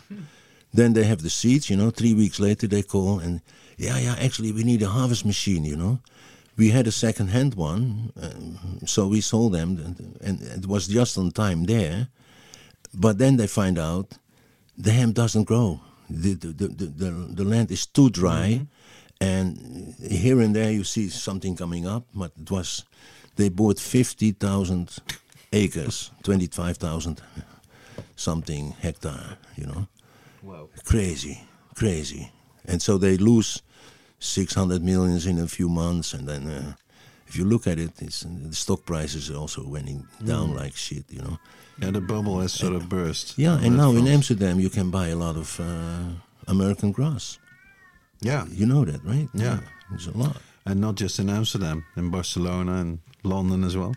[0.73, 1.89] Then they have the seeds, you know.
[1.89, 3.41] Three weeks later, they call and,
[3.77, 5.99] yeah, yeah, actually, we need a harvest machine, you know.
[6.57, 10.87] We had a second hand one, um, so we sold them, and, and it was
[10.87, 12.09] just on time there.
[12.93, 14.17] But then they find out
[14.77, 15.79] the hemp doesn't grow.
[16.09, 18.67] The, the, the, the, the, the land is too dry.
[19.21, 22.85] And here and there you see something coming up, but it was,
[23.35, 24.97] they bought 50,000
[25.53, 27.21] acres, 25,000
[28.15, 29.87] something hectare, you know.
[30.43, 30.69] Wow.
[30.85, 31.41] Crazy,
[31.75, 32.31] crazy.
[32.65, 33.61] And so they lose
[34.19, 36.13] 600 millions in a few months.
[36.13, 36.73] And then uh,
[37.27, 39.89] if you look at it, it's, the stock prices are also went
[40.25, 41.37] down like shit, you know.
[41.81, 43.37] Yeah, the bubble has sort of burst.
[43.37, 44.05] Yeah, and now in.
[44.07, 46.09] Amsterdam you can buy a lot of uh,
[46.47, 47.39] American grass.
[48.21, 49.29] Yeah, You know that, right?
[49.33, 49.59] Yeah.
[49.89, 50.35] There's a lot.
[50.65, 53.95] and not just in Amsterdam, in Barcelona and London as well.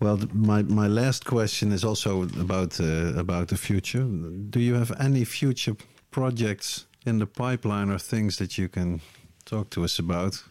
[0.00, 4.04] Well, my my last question is also about uh, about the future.
[4.50, 5.76] Do you have any future
[6.10, 9.00] projects in the pipeline or things that you can
[9.44, 10.42] talk to us about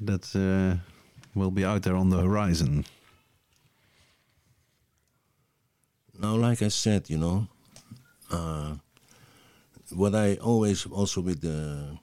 [0.00, 0.82] that uh,
[1.34, 2.84] will be out there on the horizon?
[6.18, 7.46] Now, like I said, you know,
[8.32, 8.74] uh,
[9.94, 11.98] what I always also with the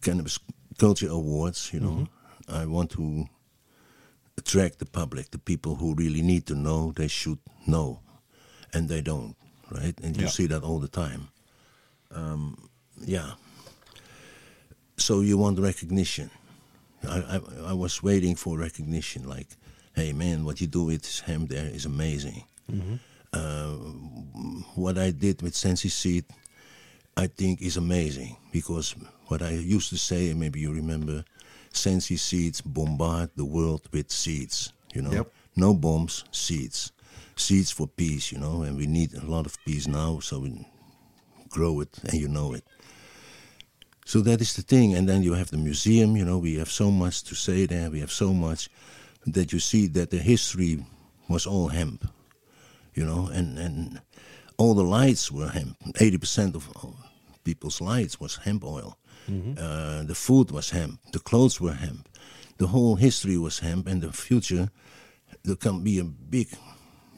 [0.00, 0.38] cannabis
[0.78, 2.06] culture awards, you know,
[2.48, 3.28] I want to
[4.40, 8.00] attract the public, the people who really need to know, they should know,
[8.74, 9.36] and they don't,
[9.70, 9.96] right?
[10.02, 10.30] And you Yeah.
[10.38, 11.28] see that all the time.
[12.10, 12.68] Um,
[13.06, 13.32] yeah.
[14.96, 16.30] So you want recognition.
[17.08, 17.40] I, I,
[17.70, 19.48] I was waiting for recognition, like,
[19.94, 22.44] hey man, what you do with him there is amazing.
[23.32, 23.74] Uh,
[24.76, 26.24] what I did with Sensi Seed,
[27.16, 28.94] I think is amazing because
[29.28, 31.24] what I used to say, maybe you remember,
[31.72, 34.72] Sensi Seeds bombard the world with seeds.
[34.94, 35.32] You know, Yep.
[35.56, 36.92] no bombs, seeds,
[37.36, 38.32] seeds for peace.
[38.32, 40.66] You know, and we need a lot of peace now, so we
[41.48, 42.64] grow it and you know it.
[44.04, 46.16] So that is the thing, and then you have the museum.
[46.16, 47.90] You know, we have so much to say there.
[47.90, 48.68] We have so much
[49.26, 50.84] that you see that the history
[51.28, 52.08] was all hemp.
[52.94, 54.00] You know, and and
[54.56, 55.76] all the lights were hemp.
[56.00, 56.68] Eighty percent of
[57.44, 58.96] people's lights was hemp oil.
[59.28, 61.00] Uh, the food was hemp.
[61.12, 62.08] The clothes were hemp.
[62.58, 64.70] The whole history was hemp, and the future
[65.42, 66.48] there can be a big,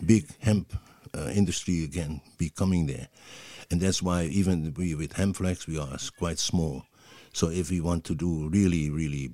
[0.05, 0.73] big hemp
[1.15, 3.09] uh, industry again be coming there,
[3.71, 6.85] and that's why even we with Hempflax we are quite small.
[7.33, 9.31] So if we want to do really, really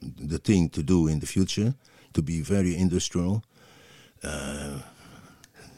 [0.00, 1.74] the thing to do in the future,
[2.14, 3.44] to be very industrial,
[4.22, 4.78] uh,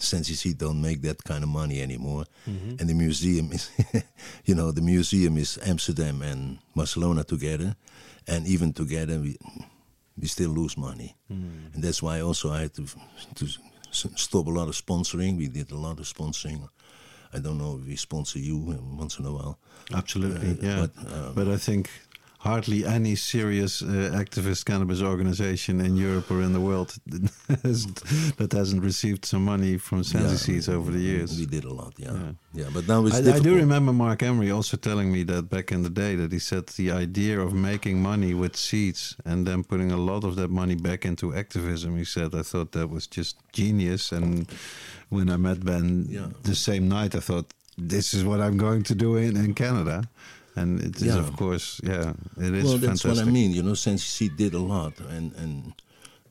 [0.03, 3.71] Sensi don't make that kind of money anymore, and the museum is,
[4.45, 7.77] you know, the museum is Amsterdam and Barcelona together,
[8.27, 9.37] and even together we
[10.21, 12.85] we still lose money, and that's why also I had to
[13.35, 13.47] to
[14.17, 15.37] stop a lot of sponsoring.
[15.39, 16.69] We did a lot of sponsoring.
[17.35, 18.59] I don't know if we sponsor you
[18.99, 19.57] once in a while.
[19.95, 20.87] Absolutely, Uh, yeah.
[20.87, 21.89] but, um, but I think
[22.43, 23.87] hardly any serious uh,
[24.23, 26.91] activist cannabis organization in Europe or in the world
[28.39, 31.39] that hasn't received some money from Sensi Yeah, Seeds over the years.
[31.39, 32.33] We did a lot, yeah, Yeah.
[32.61, 32.71] yeah.
[32.75, 35.83] But now it's I, I do remember Marc Emery also telling me that back in
[35.83, 39.93] the day that he said the idea of making money with seeds and then putting
[39.93, 41.97] a lot of that money back into activism.
[41.97, 44.13] He said I thought that was just genius.
[44.13, 44.47] And
[45.11, 46.29] when I met Ben Yeah.
[46.43, 47.47] the same night, I thought
[47.79, 49.97] this is what I'm going to do in, in Canada.
[50.55, 51.19] And it is Yeah.
[51.21, 53.25] of course, yeah, it is well, that's fantastic.
[53.25, 53.53] what I mean.
[53.53, 55.73] You know, Sensi did a lot, and and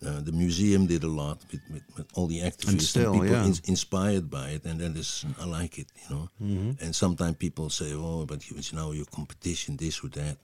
[0.05, 3.45] uh, the museum did a lot with, with, with all the activists still, people yeah.
[3.45, 5.87] ins- inspired by it, and that is I like it.
[6.03, 6.83] You know, Mm-hmm.
[6.85, 10.37] and sometimes people say, "Oh, but you, it's now your competition, this or that."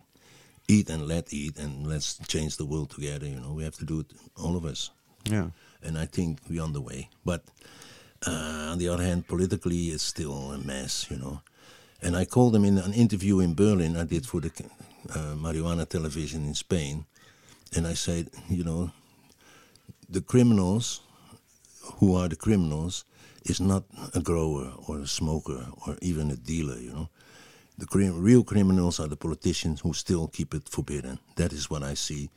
[0.69, 3.25] Eat and let eat, and let's change the world together.
[3.25, 4.91] You know, we have to do it, all of us.
[5.29, 5.49] Yeah.
[5.83, 7.09] and I think we're on the way.
[7.23, 7.41] But
[8.27, 11.39] uh, on the other hand, politically, it's still a mess, you know.
[12.01, 13.97] And I called them in an interview in Berlin.
[13.97, 14.51] I did for the
[15.09, 17.05] uh, marijuana television in Spain,
[17.75, 18.91] and I said, you know,
[20.09, 21.01] the criminals,
[21.99, 23.03] who are the criminals,
[23.45, 23.83] is not
[24.13, 27.09] a grower or a smoker or even a dealer, you know.
[27.77, 31.19] The crim- real criminals are the politicians who still keep it forbidden.
[31.35, 32.29] That is what I see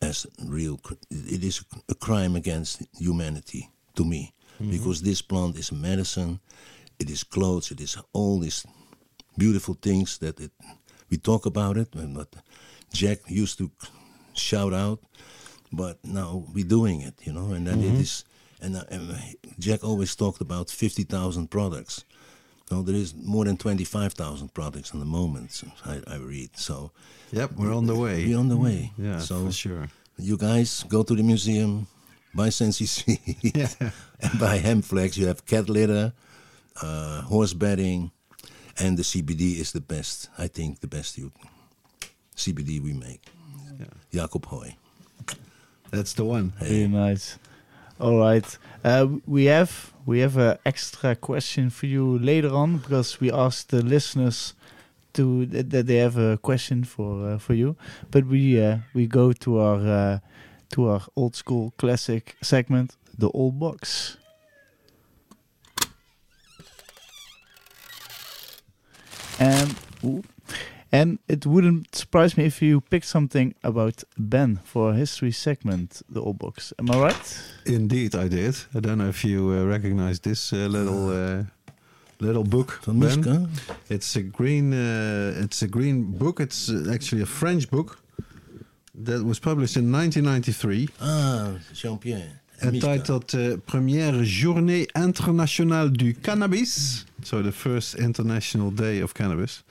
[0.00, 0.78] as real.
[0.78, 4.32] cr- It is a crime against humanity to me
[4.70, 6.40] because this plant is medicine.
[6.98, 7.70] It is clothes.
[7.70, 8.64] It is all these
[9.38, 10.52] beautiful things that it.
[11.10, 12.28] We talk about it, and what
[12.92, 13.70] Jack used to
[14.34, 14.98] shout out,
[15.72, 18.24] but now we're doing it, you know, and then it is.
[18.60, 19.14] And, uh, and uh,
[19.58, 22.04] Jack always talked about fifty thousand products.
[22.70, 25.52] No, there is more than twenty-five thousand products in the moment.
[25.52, 26.90] so I, I read so.
[27.32, 28.26] Yep, we're on the way.
[28.26, 28.92] We're on the way.
[28.98, 29.88] Yeah, So for sure.
[30.18, 31.86] you guys go to the museum,
[32.34, 33.54] buy Sensi Seed,
[34.20, 35.16] and buy Hempflax.
[35.16, 36.12] You have cat litter,
[36.82, 38.10] uh, horse bedding,
[38.78, 40.28] and the CBD is the best.
[40.38, 41.32] I think the best you
[42.36, 43.22] CBD we make.
[43.78, 43.86] Yeah.
[44.12, 44.76] Jacob Hooy.
[45.90, 46.52] That's the one.
[46.60, 47.38] Very nice.
[48.00, 48.58] All right.
[48.84, 53.70] Uh, we have we have an extra question for you later on because we asked
[53.70, 54.54] the listeners
[55.14, 57.76] to that that they have a question for uh, for you.
[58.10, 60.18] But we uh, we go to our uh,
[60.70, 64.16] to our old school classic segment, the old box.
[69.38, 69.74] And
[70.04, 70.22] ooh,
[70.90, 76.02] and it wouldn't surprise me if you picked something about Ben for a history segment,
[76.08, 76.72] the old box.
[76.78, 77.42] Am I right?
[77.66, 78.56] Indeed, I did.
[78.74, 81.44] I don't know if you uh, recognize this uh, little uh,
[82.20, 82.80] little book.
[82.86, 83.48] Ben.
[83.90, 84.72] It's a green.
[84.72, 86.40] Uh, it's a green book.
[86.40, 87.98] It's uh, actually a French book
[89.04, 92.40] that was published in 1993, Ah, Jean-Pierre.
[92.62, 92.74] Miska.
[92.74, 99.62] entitled uh, "Première Journée Internationale du Cannabis." So the first International Day of Cannabis.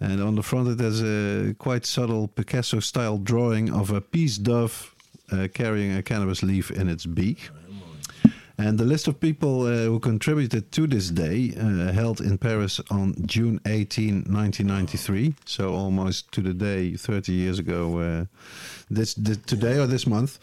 [0.00, 4.92] And on the front, it has a quite subtle Picasso-style drawing of a peace dove
[5.30, 7.50] uh, carrying a cannabis leaf in its beak.
[8.58, 12.80] And the list of people uh, who contributed to this day, uh, held in Paris
[12.90, 18.24] on June 18, 1993, so almost to the day 30 years ago, uh,
[18.90, 20.38] this, this today or this month.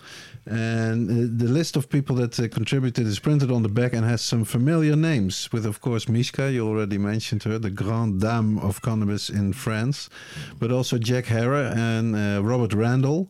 [0.46, 4.06] And uh, the list of people that uh, contributed is printed on the back and
[4.06, 8.58] has some familiar names, with of course Mishka, you already mentioned her, the grande dame
[8.60, 10.10] of cannabis in France,
[10.60, 13.30] but also Jack Herer and uh, Robert Randall.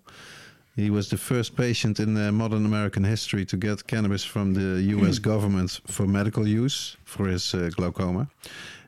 [0.76, 4.82] He was the first patient in uh, modern American history to get cannabis from the
[4.96, 8.30] US government for medical use for his uh, glaucoma.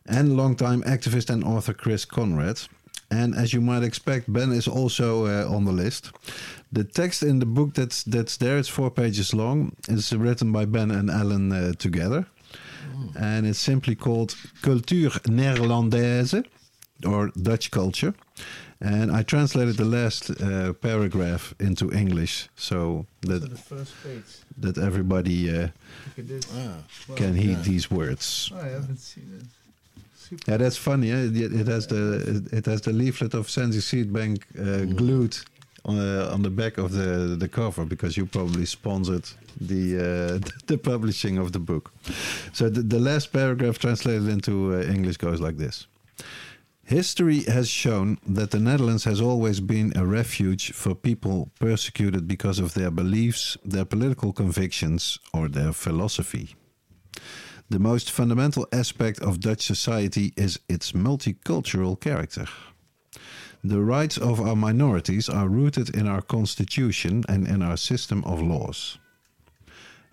[0.06, 2.62] And longtime activist and author Chris Conrad.
[3.12, 6.12] And as you might expect, Ben is also uh, on the list.
[6.74, 10.66] The text in the book that's that's there, it's four pages long, is written by
[10.66, 12.26] Ben and Alan uh, together.
[13.16, 16.44] And it's simply called Cultuur Néerlandaise,
[17.06, 18.14] or Dutch culture.
[18.80, 24.24] And I translated the last uh, paragraph into English so that the first page.
[24.58, 25.68] that everybody uh,
[26.18, 26.48] Look at.
[26.56, 27.62] Ah, can heed yeah.
[27.64, 28.52] these words.
[28.56, 29.48] I haven't seen it.
[30.16, 30.52] Super.
[30.52, 31.12] Yeah, that's funny.
[31.12, 31.26] Eh?
[31.26, 35.38] It, it has the it, it has the leaflet of Sensi Seed Bank uh, glued
[35.86, 39.26] on, uh, on the back of the the cover because you probably sponsored
[39.60, 41.92] the uh, the publishing of the book.
[42.54, 45.88] So the, the last paragraph translated into uh, English goes like this.
[46.84, 52.60] History has shown that the Netherlands has always been a refuge for people persecuted because
[52.60, 56.56] of their beliefs, their political convictions, or their philosophy.
[57.70, 62.46] The most fundamental aspect of Dutch society is its multicultural character.
[63.64, 68.42] The rights of our minorities are rooted in our constitution and in our system of
[68.42, 68.98] laws.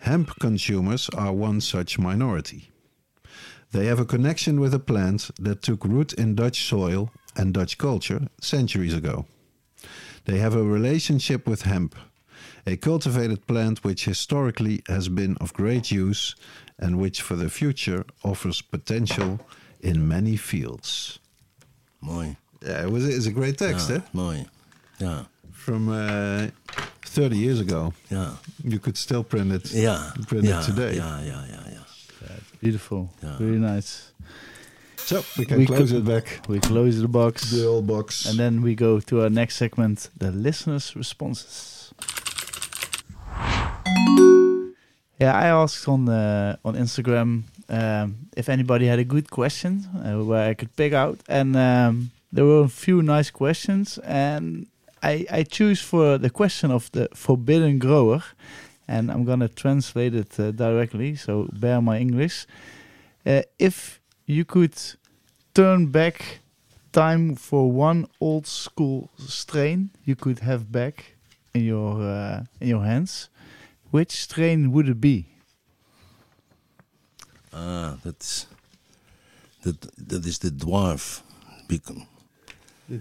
[0.00, 2.70] Hemp consumers are one such minority.
[3.72, 7.78] They have a connection with a plant that took root in Dutch soil and Dutch
[7.78, 9.26] culture centuries ago.
[10.26, 11.94] They have a relationship with hemp,
[12.66, 16.34] a cultivated plant which historically has been of great use
[16.78, 19.40] and which for the future offers potential
[19.80, 21.18] in many fields.
[22.02, 22.36] Mooi.
[22.60, 24.00] Yeah, it was it's a great text, ja, eh?
[24.10, 24.46] mooi.
[24.98, 26.46] Ja, From uh,
[27.14, 27.92] 30 years ago.
[28.08, 28.32] ja.
[28.64, 29.70] You could still print it.
[29.70, 30.94] Ja, Print it ja, today.
[30.94, 31.82] ja, ja, ja, ja.
[32.60, 33.08] Beautiful.
[33.22, 33.36] Yeah.
[33.38, 34.12] Very nice.
[34.96, 36.40] So we can We close could- it back.
[36.48, 37.50] We close the box.
[37.50, 38.26] The old box.
[38.26, 41.92] And then we go to our next segment, the listeners' responses.
[45.20, 50.24] Yeah, I asked on uh, on Instagram um, if anybody had a good question uh,
[50.24, 54.66] where I could pick out, and um, there were a few nice questions, and
[55.02, 58.22] I I choose for the question of the forbidden grower,
[58.86, 62.46] and I'm gonna translate it uh, directly, so bear my English.
[63.26, 64.74] Uh, if you could
[65.54, 66.40] turn back
[66.92, 71.16] time for one old school strain you could have back
[71.54, 73.28] in your uh, in your hands,
[73.90, 75.26] which strain would it be?
[77.52, 78.46] Ah, that's
[79.62, 81.22] that that is the dwarf.
[81.68, 81.80] The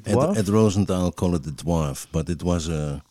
[0.06, 3.02] At, Ed Rosenthal call it the dwarf, but it was a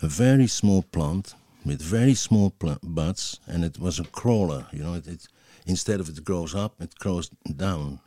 [0.00, 1.34] a very small plant
[1.64, 4.66] with very small pl- buds, and it was a crawler.
[4.72, 5.28] You know, it, it
[5.66, 8.00] instead of it grows up, it grows down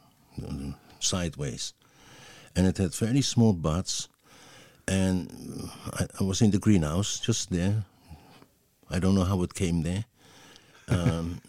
[0.44, 1.74] uh, sideways,
[2.56, 4.10] and it had very small buds.
[4.88, 5.30] And
[5.94, 7.86] I, I was in the greenhouse just there.
[8.90, 10.06] I don't know how it came there.
[10.88, 11.42] Um,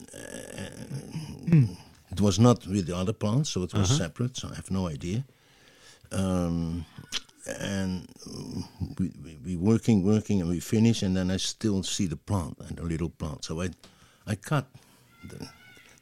[2.11, 4.37] it was not with the other plants, so it was separate.
[4.37, 5.25] So I have no idea.
[6.13, 6.85] Um,
[7.61, 8.09] and
[8.99, 12.57] we, we, we working, working, and we finish, and then I still see the plant
[12.69, 13.45] and the little plant.
[13.45, 13.69] So I,
[14.27, 14.67] I cut
[15.29, 15.49] the,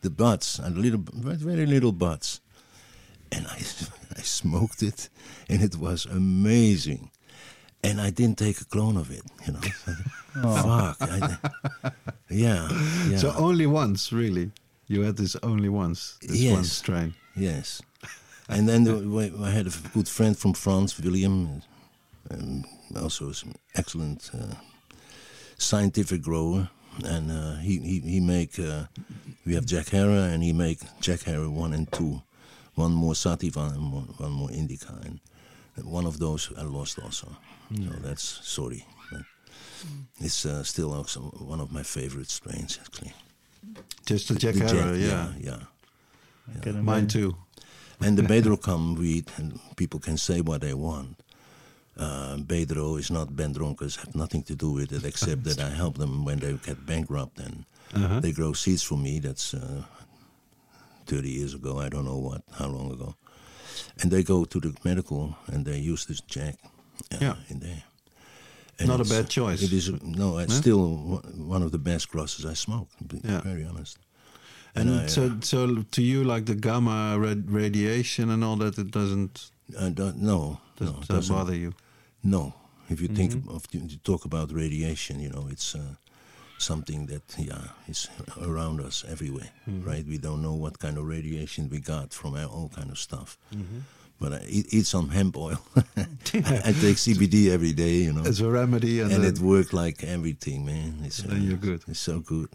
[0.00, 2.40] the buds and little, very, very little buds,
[3.30, 3.56] and I,
[4.16, 5.08] I smoked it,
[5.48, 7.10] and it was amazing.
[7.82, 9.22] and I didn't take a clone of it.
[9.46, 9.60] You know,
[10.36, 10.94] Oh.
[10.98, 11.08] fuck.
[11.10, 11.92] I,
[12.30, 12.68] yeah,
[13.08, 13.18] yeah.
[13.18, 14.50] So only once, really.
[14.88, 16.18] You had this only once.
[16.22, 17.14] This one strain.
[17.36, 17.80] Yes.
[18.48, 21.62] And then the, I had a good friend from France, William,
[22.30, 22.64] and
[22.96, 24.54] also is an excellent uh,
[25.56, 26.68] scientific grower.
[27.04, 28.84] And uh, he, he, he make, uh,
[29.46, 32.22] we have Jack Herer, and he make Jack Herer 1 and 2.
[32.74, 34.98] One more Sativa and one, one more Indica.
[35.02, 35.20] And
[35.82, 37.36] one of those I lost also.
[37.74, 38.86] So that's sorry.
[39.10, 39.22] But
[40.20, 43.12] it's uh, still also one of my favorite strains, actually.
[44.06, 45.32] Just the Jack The Harrow, yeah.
[45.40, 45.56] yeah,
[46.64, 46.72] yeah.
[46.72, 47.36] I Mine too.
[48.04, 51.16] And the Bedrocan weed, and people can say what they want.
[51.96, 55.70] Uh, Bedro is not Ben Dronkers, have nothing to do with it, except that I
[55.70, 57.64] help them when they get bankrupt and
[57.94, 58.20] Uh-huh.
[58.20, 59.20] they grow seeds for me.
[59.20, 59.82] That's uh,
[61.06, 63.14] 30 years ago, I don't know what, how long ago.
[64.02, 66.56] And they go to the medical and they use this jack
[67.12, 67.36] uh, Yeah.
[67.48, 67.82] in there.
[68.86, 69.62] Not a bad choice.
[69.62, 70.60] It is, no, it's Huh?
[70.60, 73.40] still one- one of the best grasses I smoke, to be Yeah.
[73.42, 73.98] very honest.
[74.76, 78.76] And I, uh, so, so to you, like the gamma rad- radiation and all that,
[78.78, 81.72] it doesn't, I don't, no, does, no, doesn't- bother you.
[82.22, 82.54] No,
[82.90, 83.50] if you think Mm-hmm.
[83.54, 85.94] of you talk about radiation, you know, it's uh,
[86.58, 88.08] something that yeah is
[88.40, 89.88] around us everywhere, Mm-hmm.
[89.88, 90.04] right?
[90.06, 93.36] We don't know what kind of radiation we got from our all kind of stuff.
[93.54, 93.80] Mm-hmm.
[94.20, 95.58] But I eat, eat some hemp oil.
[95.76, 100.02] I, take CBD every day, you know, It's a remedy, and, and it worked like
[100.04, 101.02] everything, man.
[101.04, 101.82] It's Then you're good.
[101.88, 102.48] It's so good.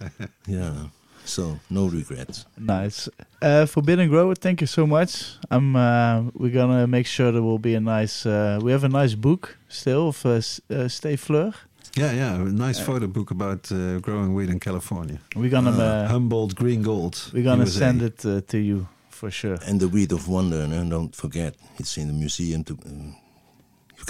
[0.46, 0.86] yeah.
[1.24, 2.46] So no regrets.
[2.58, 3.08] Nice.
[3.42, 5.36] Uh, Forbidden Grower, thank you so much.
[5.50, 5.76] I'm.
[5.76, 8.26] Uh, we're gonna make sure there will be a nice.
[8.26, 10.40] Uh, we have a nice book still of uh,
[10.70, 11.52] uh, Stay Fleur.
[11.96, 15.18] yeah, yeah, a nice photo book about uh, growing weed in California.
[15.36, 15.70] We're gonna.
[15.72, 17.30] Ah, uh, Humboldt Green Gold.
[17.32, 17.78] we're gonna USA.
[17.78, 19.58] send it uh, to you for sure.
[19.66, 22.64] And the weed of wonder, and don't forget, it's in the museum.
[22.64, 23.14] To uh, you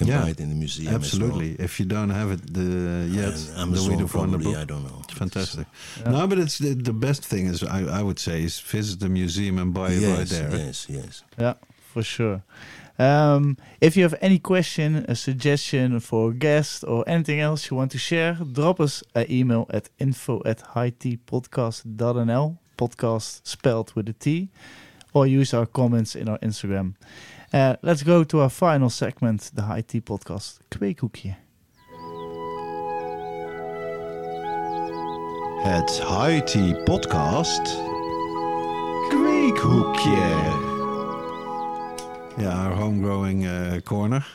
[0.00, 0.88] can Yeah, buy it in the museum.
[0.88, 1.04] as well.
[1.04, 1.50] Absolutely.
[1.66, 2.68] If you don't have it the,
[3.20, 4.62] yet, And the Amazon Weed of Wonder probably, book.
[4.62, 4.98] I don't know.
[5.04, 5.66] It's Fantastic.
[6.00, 6.10] Yeah.
[6.14, 9.08] No, but it's the, the best thing is I, I would say is visit the
[9.20, 10.50] museum and buy it right there.
[10.66, 11.12] yes, yes.
[11.44, 11.54] Yeah,
[11.92, 12.38] for sure.
[12.98, 17.76] Um, if you have any question, a suggestion for a guest, or anything else you
[17.80, 24.12] want to share, drop us an email at info at hightpodcast.nl, podcast spelled with a
[24.12, 24.50] T,
[25.14, 26.94] or use our comments in our Instagram.
[27.52, 31.34] Uh, let's go to our final segment, the High Tea Podcast Kweekhoekje.
[35.62, 37.62] Het High Tea Podcast.
[39.08, 40.58] Kweekhoekje.
[42.38, 44.26] Yeah, our home growing uh, corner.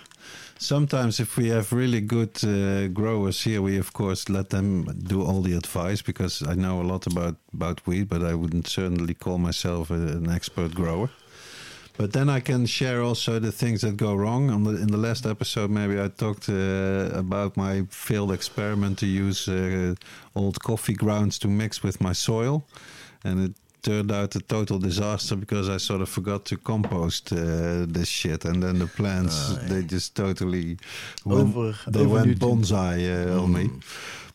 [0.57, 5.21] Sometimes, if we have really good uh, growers here, we of course let them do
[5.21, 9.13] all the advice because I know a lot about, about weed, but I wouldn't certainly
[9.13, 11.09] call myself a, an expert grower.
[11.97, 14.49] But then I can share also the things that go wrong.
[14.49, 19.05] On the, in the last episode, maybe I talked uh, about my failed experiment to
[19.05, 19.95] use uh,
[20.35, 22.65] old coffee grounds to mix with my soil,
[23.23, 27.85] and it turned out a total disaster because I sort of forgot to compost uh,
[27.87, 29.67] this shit, and then the plants yeah.
[29.69, 30.77] they just totally
[31.23, 32.39] went, Over, they went overnutrient.
[32.39, 33.69] bonsai uh, on me.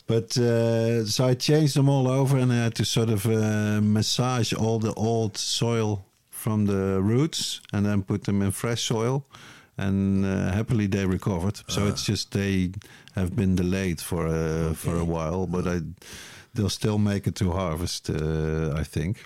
[0.06, 3.80] But uh, so I changed them all over, and I had to sort of uh,
[3.80, 6.04] massage all the old soil
[6.40, 9.22] from the roots, and then put them in fresh soil.
[9.76, 11.56] And uh, happily they recovered.
[11.68, 12.72] So it's just they
[13.14, 15.80] have been delayed for a for a while, but I
[16.54, 18.10] they'll still make it to harvest.
[18.10, 19.16] Uh, I think.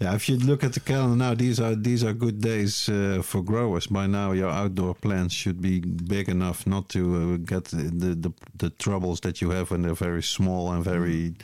[0.00, 3.22] Yeah, if you look at the calendar now, these are these are good days uh,
[3.22, 3.86] for growers.
[3.86, 8.14] By now, your outdoor plants should be big enough not to uh, get the, the
[8.14, 11.34] the the troubles that you have when they're very small and very.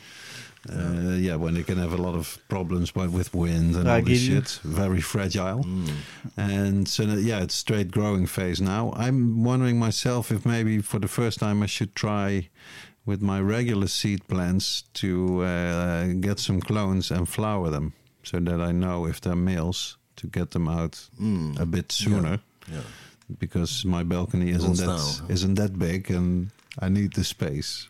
[0.69, 4.19] Uh, yeah, when they can have a lot of problems with wind and all this
[4.21, 5.63] shit, very fragile.
[5.63, 5.91] Mm.
[6.37, 8.93] And so, uh, yeah, it's straight growing phase now.
[8.95, 12.49] I'm wondering myself if maybe for the first time I should try
[13.05, 17.93] with my regular seed plants to uh, get some clones and flower them
[18.23, 21.59] so that I know if they're males to get them out Mm.
[21.59, 22.39] a bit sooner
[22.71, 22.81] Yeah.
[23.39, 25.31] because my balcony isn't Cools that down.
[25.31, 27.87] isn't that big and I need the space.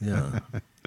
[0.00, 0.40] Yeah.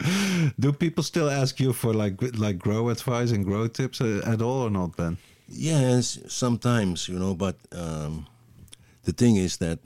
[0.59, 4.41] Do people still ask you for like like grow advice and grow tips uh, at
[4.41, 5.17] all or not, Ben?
[5.47, 8.27] yes, sometimes, you know, but um,
[9.03, 9.79] the thing is that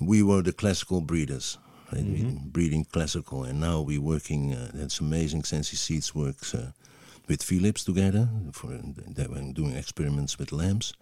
[0.00, 1.58] we were the classical breeders,
[1.92, 2.04] right?
[2.04, 4.54] We breeding classical, and now we're working.
[4.54, 5.44] Uh, that's amazing.
[5.44, 6.72] Sensi Seeds works uh,
[7.28, 10.94] with Philips together for that we're doing experiments with lambs,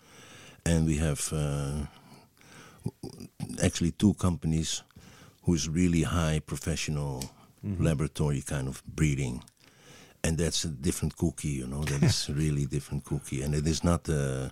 [0.64, 1.86] and we have uh,
[3.62, 4.82] actually two companies
[5.42, 7.22] who's really high professional
[7.78, 9.42] laboratory kind of breeding
[10.22, 13.82] and that's a different cookie you know that is really different cookie and it is
[13.82, 14.48] not uh,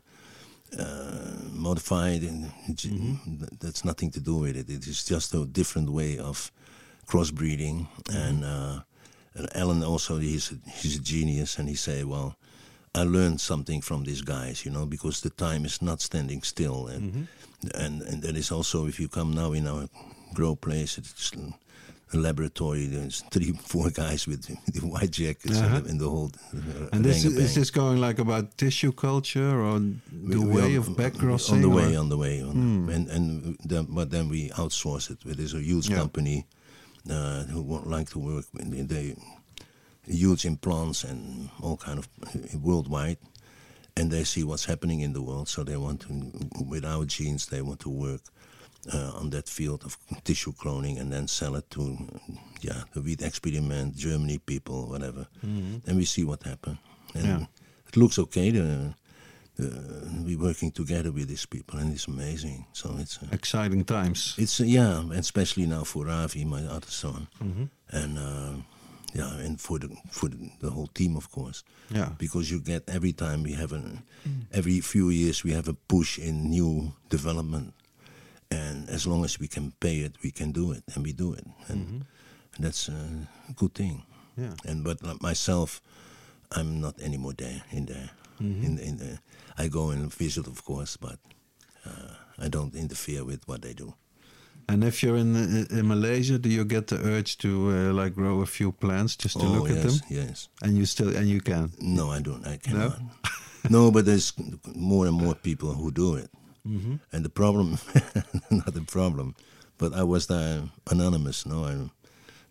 [0.79, 3.45] uh, modified, and Mm-hmm.
[3.61, 4.71] that's nothing to do with it.
[4.71, 6.51] It is just a different way of
[7.07, 7.87] crossbreeding.
[8.05, 8.17] Mm-hmm.
[8.17, 8.81] And, uh,
[9.35, 12.37] and Alan also, he's a, he's a genius, and he say, well,
[12.95, 16.87] I learned something from these guys, you know, because the time is not standing still,
[16.89, 17.25] and Mm-hmm.
[17.75, 19.89] and and that is also if you come now in our
[20.35, 21.33] grow place, it's
[22.13, 22.87] a laboratory.
[22.87, 25.77] There's three, four guys with, the white jackets Uh-huh.
[25.77, 26.31] and, the, and the whole.
[26.55, 30.77] Uh, And this, is this going like about tissue culture or the We- we way
[30.77, 31.53] on- of backcrossing?
[31.53, 32.89] On the way, on the way, on Hmm.
[32.91, 35.19] and and then, but then we outsource it.
[35.25, 35.99] There's a huge Yeah.
[36.01, 36.47] company
[37.11, 39.17] uh, who would like to work with they
[40.07, 43.19] huge implants and all kind of uh, worldwide,
[43.97, 46.13] and they see what's happening in the world, so they want to,
[46.69, 48.21] with our genes, they want to work
[48.93, 51.97] uh, on that field of tissue cloning and then sell it to,
[52.61, 56.79] yeah, the wheat experiment, Germany people, whatever, and we see what happens.
[57.15, 57.47] And Yeah.
[57.89, 58.51] it looks okay.
[58.51, 58.95] The,
[59.57, 59.69] the,
[60.25, 62.65] we're working together with these people, and it's amazing.
[62.73, 64.35] So it's uh, Exciting times.
[64.39, 67.65] it's uh, yeah, and especially now for Ravi, my other son, Mm-hmm.
[67.91, 68.55] and uh,
[69.15, 72.11] yeah, and for the for the, the whole team, of course, Yeah.
[72.19, 74.03] because you get every time we have an
[74.53, 77.75] every few years we have a push in new development,
[78.53, 81.33] and as long as we can pay it, we can do it, and we do
[81.33, 82.05] it, and
[82.59, 84.05] that's uh, a good thing.
[84.37, 84.55] Yeah.
[84.65, 85.81] And but like myself,
[86.53, 88.11] I'm not anymore there in there.
[88.41, 88.65] Mm-hmm.
[88.65, 89.19] In in the,
[89.57, 91.19] I go and visit, of course, but
[91.87, 93.95] uh, I don't interfere with what they do.
[94.69, 95.37] And if you're in
[95.71, 99.41] in Malaysia, do you get the urge to uh, like grow a few plants just
[99.41, 100.01] to oh look yes, at them?
[100.09, 100.49] yes.
[100.63, 101.73] And you still and you can.
[101.81, 102.47] No, I don't.
[102.47, 103.01] I cannot.
[103.71, 104.33] no, but there's
[104.75, 106.31] more and more people who do it.
[106.67, 106.97] Mm-hmm.
[107.13, 107.79] And the problem,
[108.51, 109.35] not the problem,
[109.79, 111.45] but I was there anonymous.
[111.47, 111.91] No, I,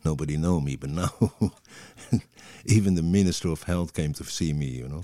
[0.03, 0.75] nobody know me.
[0.75, 1.11] But now,
[2.65, 4.65] even the minister of health came to see me.
[4.67, 5.03] You know,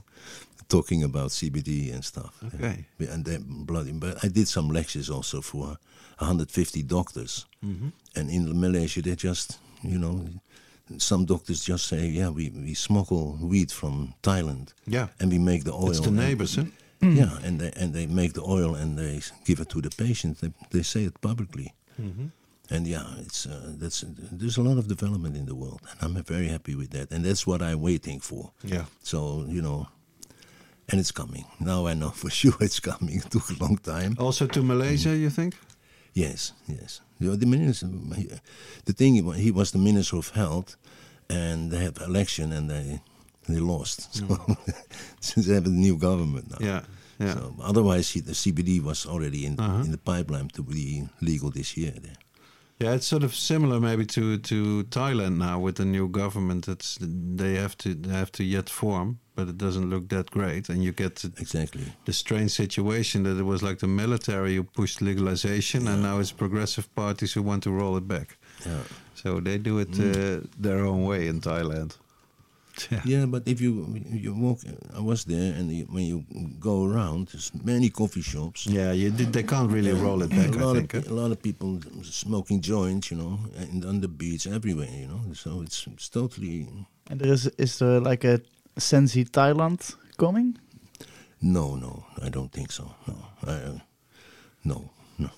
[0.69, 2.38] talking about CBD and stuff.
[2.55, 2.85] Okay.
[2.99, 3.91] And then bloody.
[3.93, 5.77] But I did some lectures also for
[6.19, 7.45] 150 doctors.
[7.63, 7.89] Mm-hmm.
[8.15, 10.27] And in Malaysia, they just, you know,
[10.97, 15.07] some doctors just say, yeah, we, we smuggle weed from Thailand Yeah.
[15.19, 15.89] and we make the oil.
[15.89, 16.57] It's the and- neighbors,
[17.01, 17.09] huh?
[17.09, 20.41] Yeah, and they and they make the oil and they give it to the patients.
[20.41, 22.27] They, they say it publicly, Mm-hmm.
[22.69, 26.23] and yeah, it's uh, that's there's a lot of development in the world, and I'm
[26.23, 28.51] very happy with that, and that's what I'm waiting for.
[28.63, 28.85] Yeah.
[29.03, 29.87] So you know,
[30.89, 31.87] and it's coming now.
[31.87, 33.17] I know for sure it's coming.
[33.17, 34.15] It took a long time.
[34.19, 35.53] Also to Malaysia, you think?
[36.13, 37.01] Yes, yes.
[37.19, 37.87] The minister,
[38.85, 40.77] the thing he was the minister of health,
[41.29, 43.01] and they had election and they
[43.47, 44.13] they lost.
[44.15, 44.25] So
[45.19, 46.57] since they have a new government now.
[46.67, 46.81] Yeah.
[47.19, 47.33] Yeah.
[47.33, 49.83] So otherwise, the CBD was already in Uh-huh.
[49.85, 51.93] in the pipeline to be legal this year.
[52.01, 52.17] There.
[52.79, 56.67] Yeah, it's sort of similar maybe to to Thailand now with the new government.
[56.67, 56.97] It's
[57.37, 60.69] they have to they have to yet form, but it doesn't look that great.
[60.69, 61.81] And you get the, Exactly.
[62.05, 66.31] the strange situation that it was like the military who pushed legalization, and now it's
[66.33, 68.37] progressive parties who want to roll it back.
[68.65, 68.83] Yeah.
[69.23, 71.97] So they do it uh, their own way in Thailand.
[72.91, 73.01] Yeah.
[73.05, 73.71] Yeah, but if you
[74.23, 74.59] you walk,
[74.95, 76.23] I was there, and you, when you
[76.59, 78.65] go around, there's many coffee shops.
[78.67, 80.55] Yeah, you did, they can't really roll it back.
[80.55, 80.93] a I lot think.
[80.93, 81.13] of huh?
[81.13, 85.21] a lot of people smoking joints, you know, and on the beach everywhere, you know.
[85.33, 86.67] So it's, it's totally
[87.09, 88.39] And there is is there like a
[88.77, 90.57] Sensi Thailand coming?
[91.41, 92.03] no, no.
[92.25, 92.83] I don't think so.
[93.07, 93.79] No, I, uh,
[94.63, 95.29] no, no,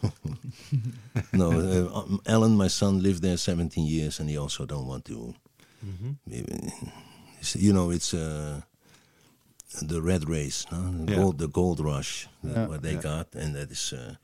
[1.33, 1.51] no.
[1.51, 5.33] Uh, um, Alan, my son, lived there 17 years, and he also don't want to.
[6.25, 6.53] Maybe,
[7.55, 8.61] you know, it's uh,
[9.81, 10.81] the red race, no?
[11.05, 11.17] the Yeah.
[11.19, 12.67] gold, the gold rush, that Yeah.
[12.67, 13.01] what they Yeah.
[13.01, 14.15] got, and that is uh,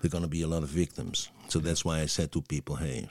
[0.00, 1.28] there're going to be a lot of victims.
[1.48, 3.08] So that's why I said to people, hey.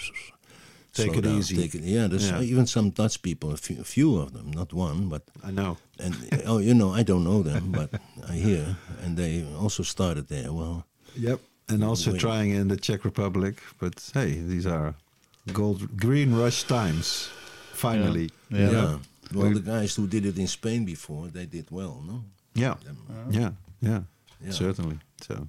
[0.93, 1.55] Take it down, easy.
[1.55, 2.41] Take it, yeah, there's Yeah.
[2.41, 5.77] even some Dutch people, a few, a few of them, not one, but I know.
[5.99, 6.15] and
[6.45, 7.89] oh, you know, I don't know them, but
[8.27, 10.51] I hear, and they also started there.
[10.51, 10.85] Well,
[11.15, 11.39] Yep.
[11.69, 12.21] And also Wait.
[12.21, 14.95] trying in the Czech Republic, but hey, these are
[15.53, 17.29] gold green rush times.
[17.73, 18.29] Finally.
[18.49, 18.71] Yeah.
[18.71, 18.97] yeah.
[19.33, 22.23] Well, the guys who did it in Spain before, they did well, no?
[22.53, 22.75] Yeah.
[22.83, 22.97] Them-
[23.31, 23.51] Yeah.
[23.81, 24.01] Yeah.
[24.43, 24.51] Yeah.
[24.51, 24.99] Certainly.
[25.21, 25.47] So.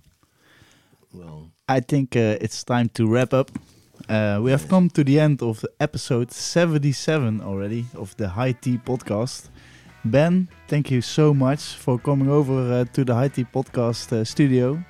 [1.13, 3.51] Well, I think uh, it's time to wrap up.
[4.09, 4.71] Uh, we have Yes.
[4.71, 9.49] come to the end of episode 77 already of the High Tea podcast.
[10.05, 14.25] Ben, thank you so much for coming over uh, to the High Tea podcast uh,
[14.25, 14.83] studio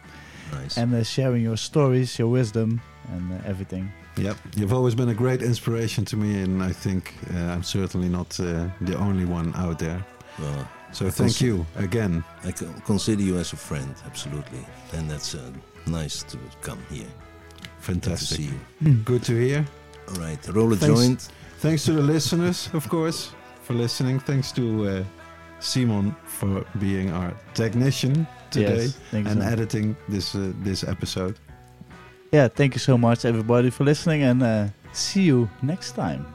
[0.53, 0.77] nice.
[0.77, 2.81] and uh, sharing your stories, your wisdom,
[3.13, 3.91] and uh, everything.
[4.19, 4.37] Yep.
[4.57, 8.39] You've always been a great inspiration to me, and I think uh, I'm certainly not
[8.41, 10.05] uh, the only one out there.
[10.39, 12.25] well, So thank you again.
[12.45, 12.53] I
[12.87, 15.51] consider you as a friend, absolutely, and that's uh,
[15.87, 17.07] nice to come here.
[17.07, 18.37] Good to Fantastic.
[18.39, 18.51] see
[18.83, 18.95] you.
[19.05, 19.65] Good to hear.
[20.09, 21.01] All right, roll a Thanks.
[21.01, 21.29] joint.
[21.61, 23.31] Thanks to the listeners, of course,
[23.63, 24.21] for listening.
[24.21, 25.05] Thanks to uh,
[25.61, 31.35] Simon for being our technician today Yes, and so editing this uh, this episode
[32.33, 36.27] yeah, thank you so much, everybody, for listening, and uh, see you next time.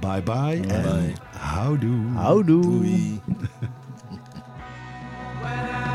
[0.00, 1.14] Bye bye, and bye.
[1.32, 2.08] how do?
[2.08, 3.20] How do?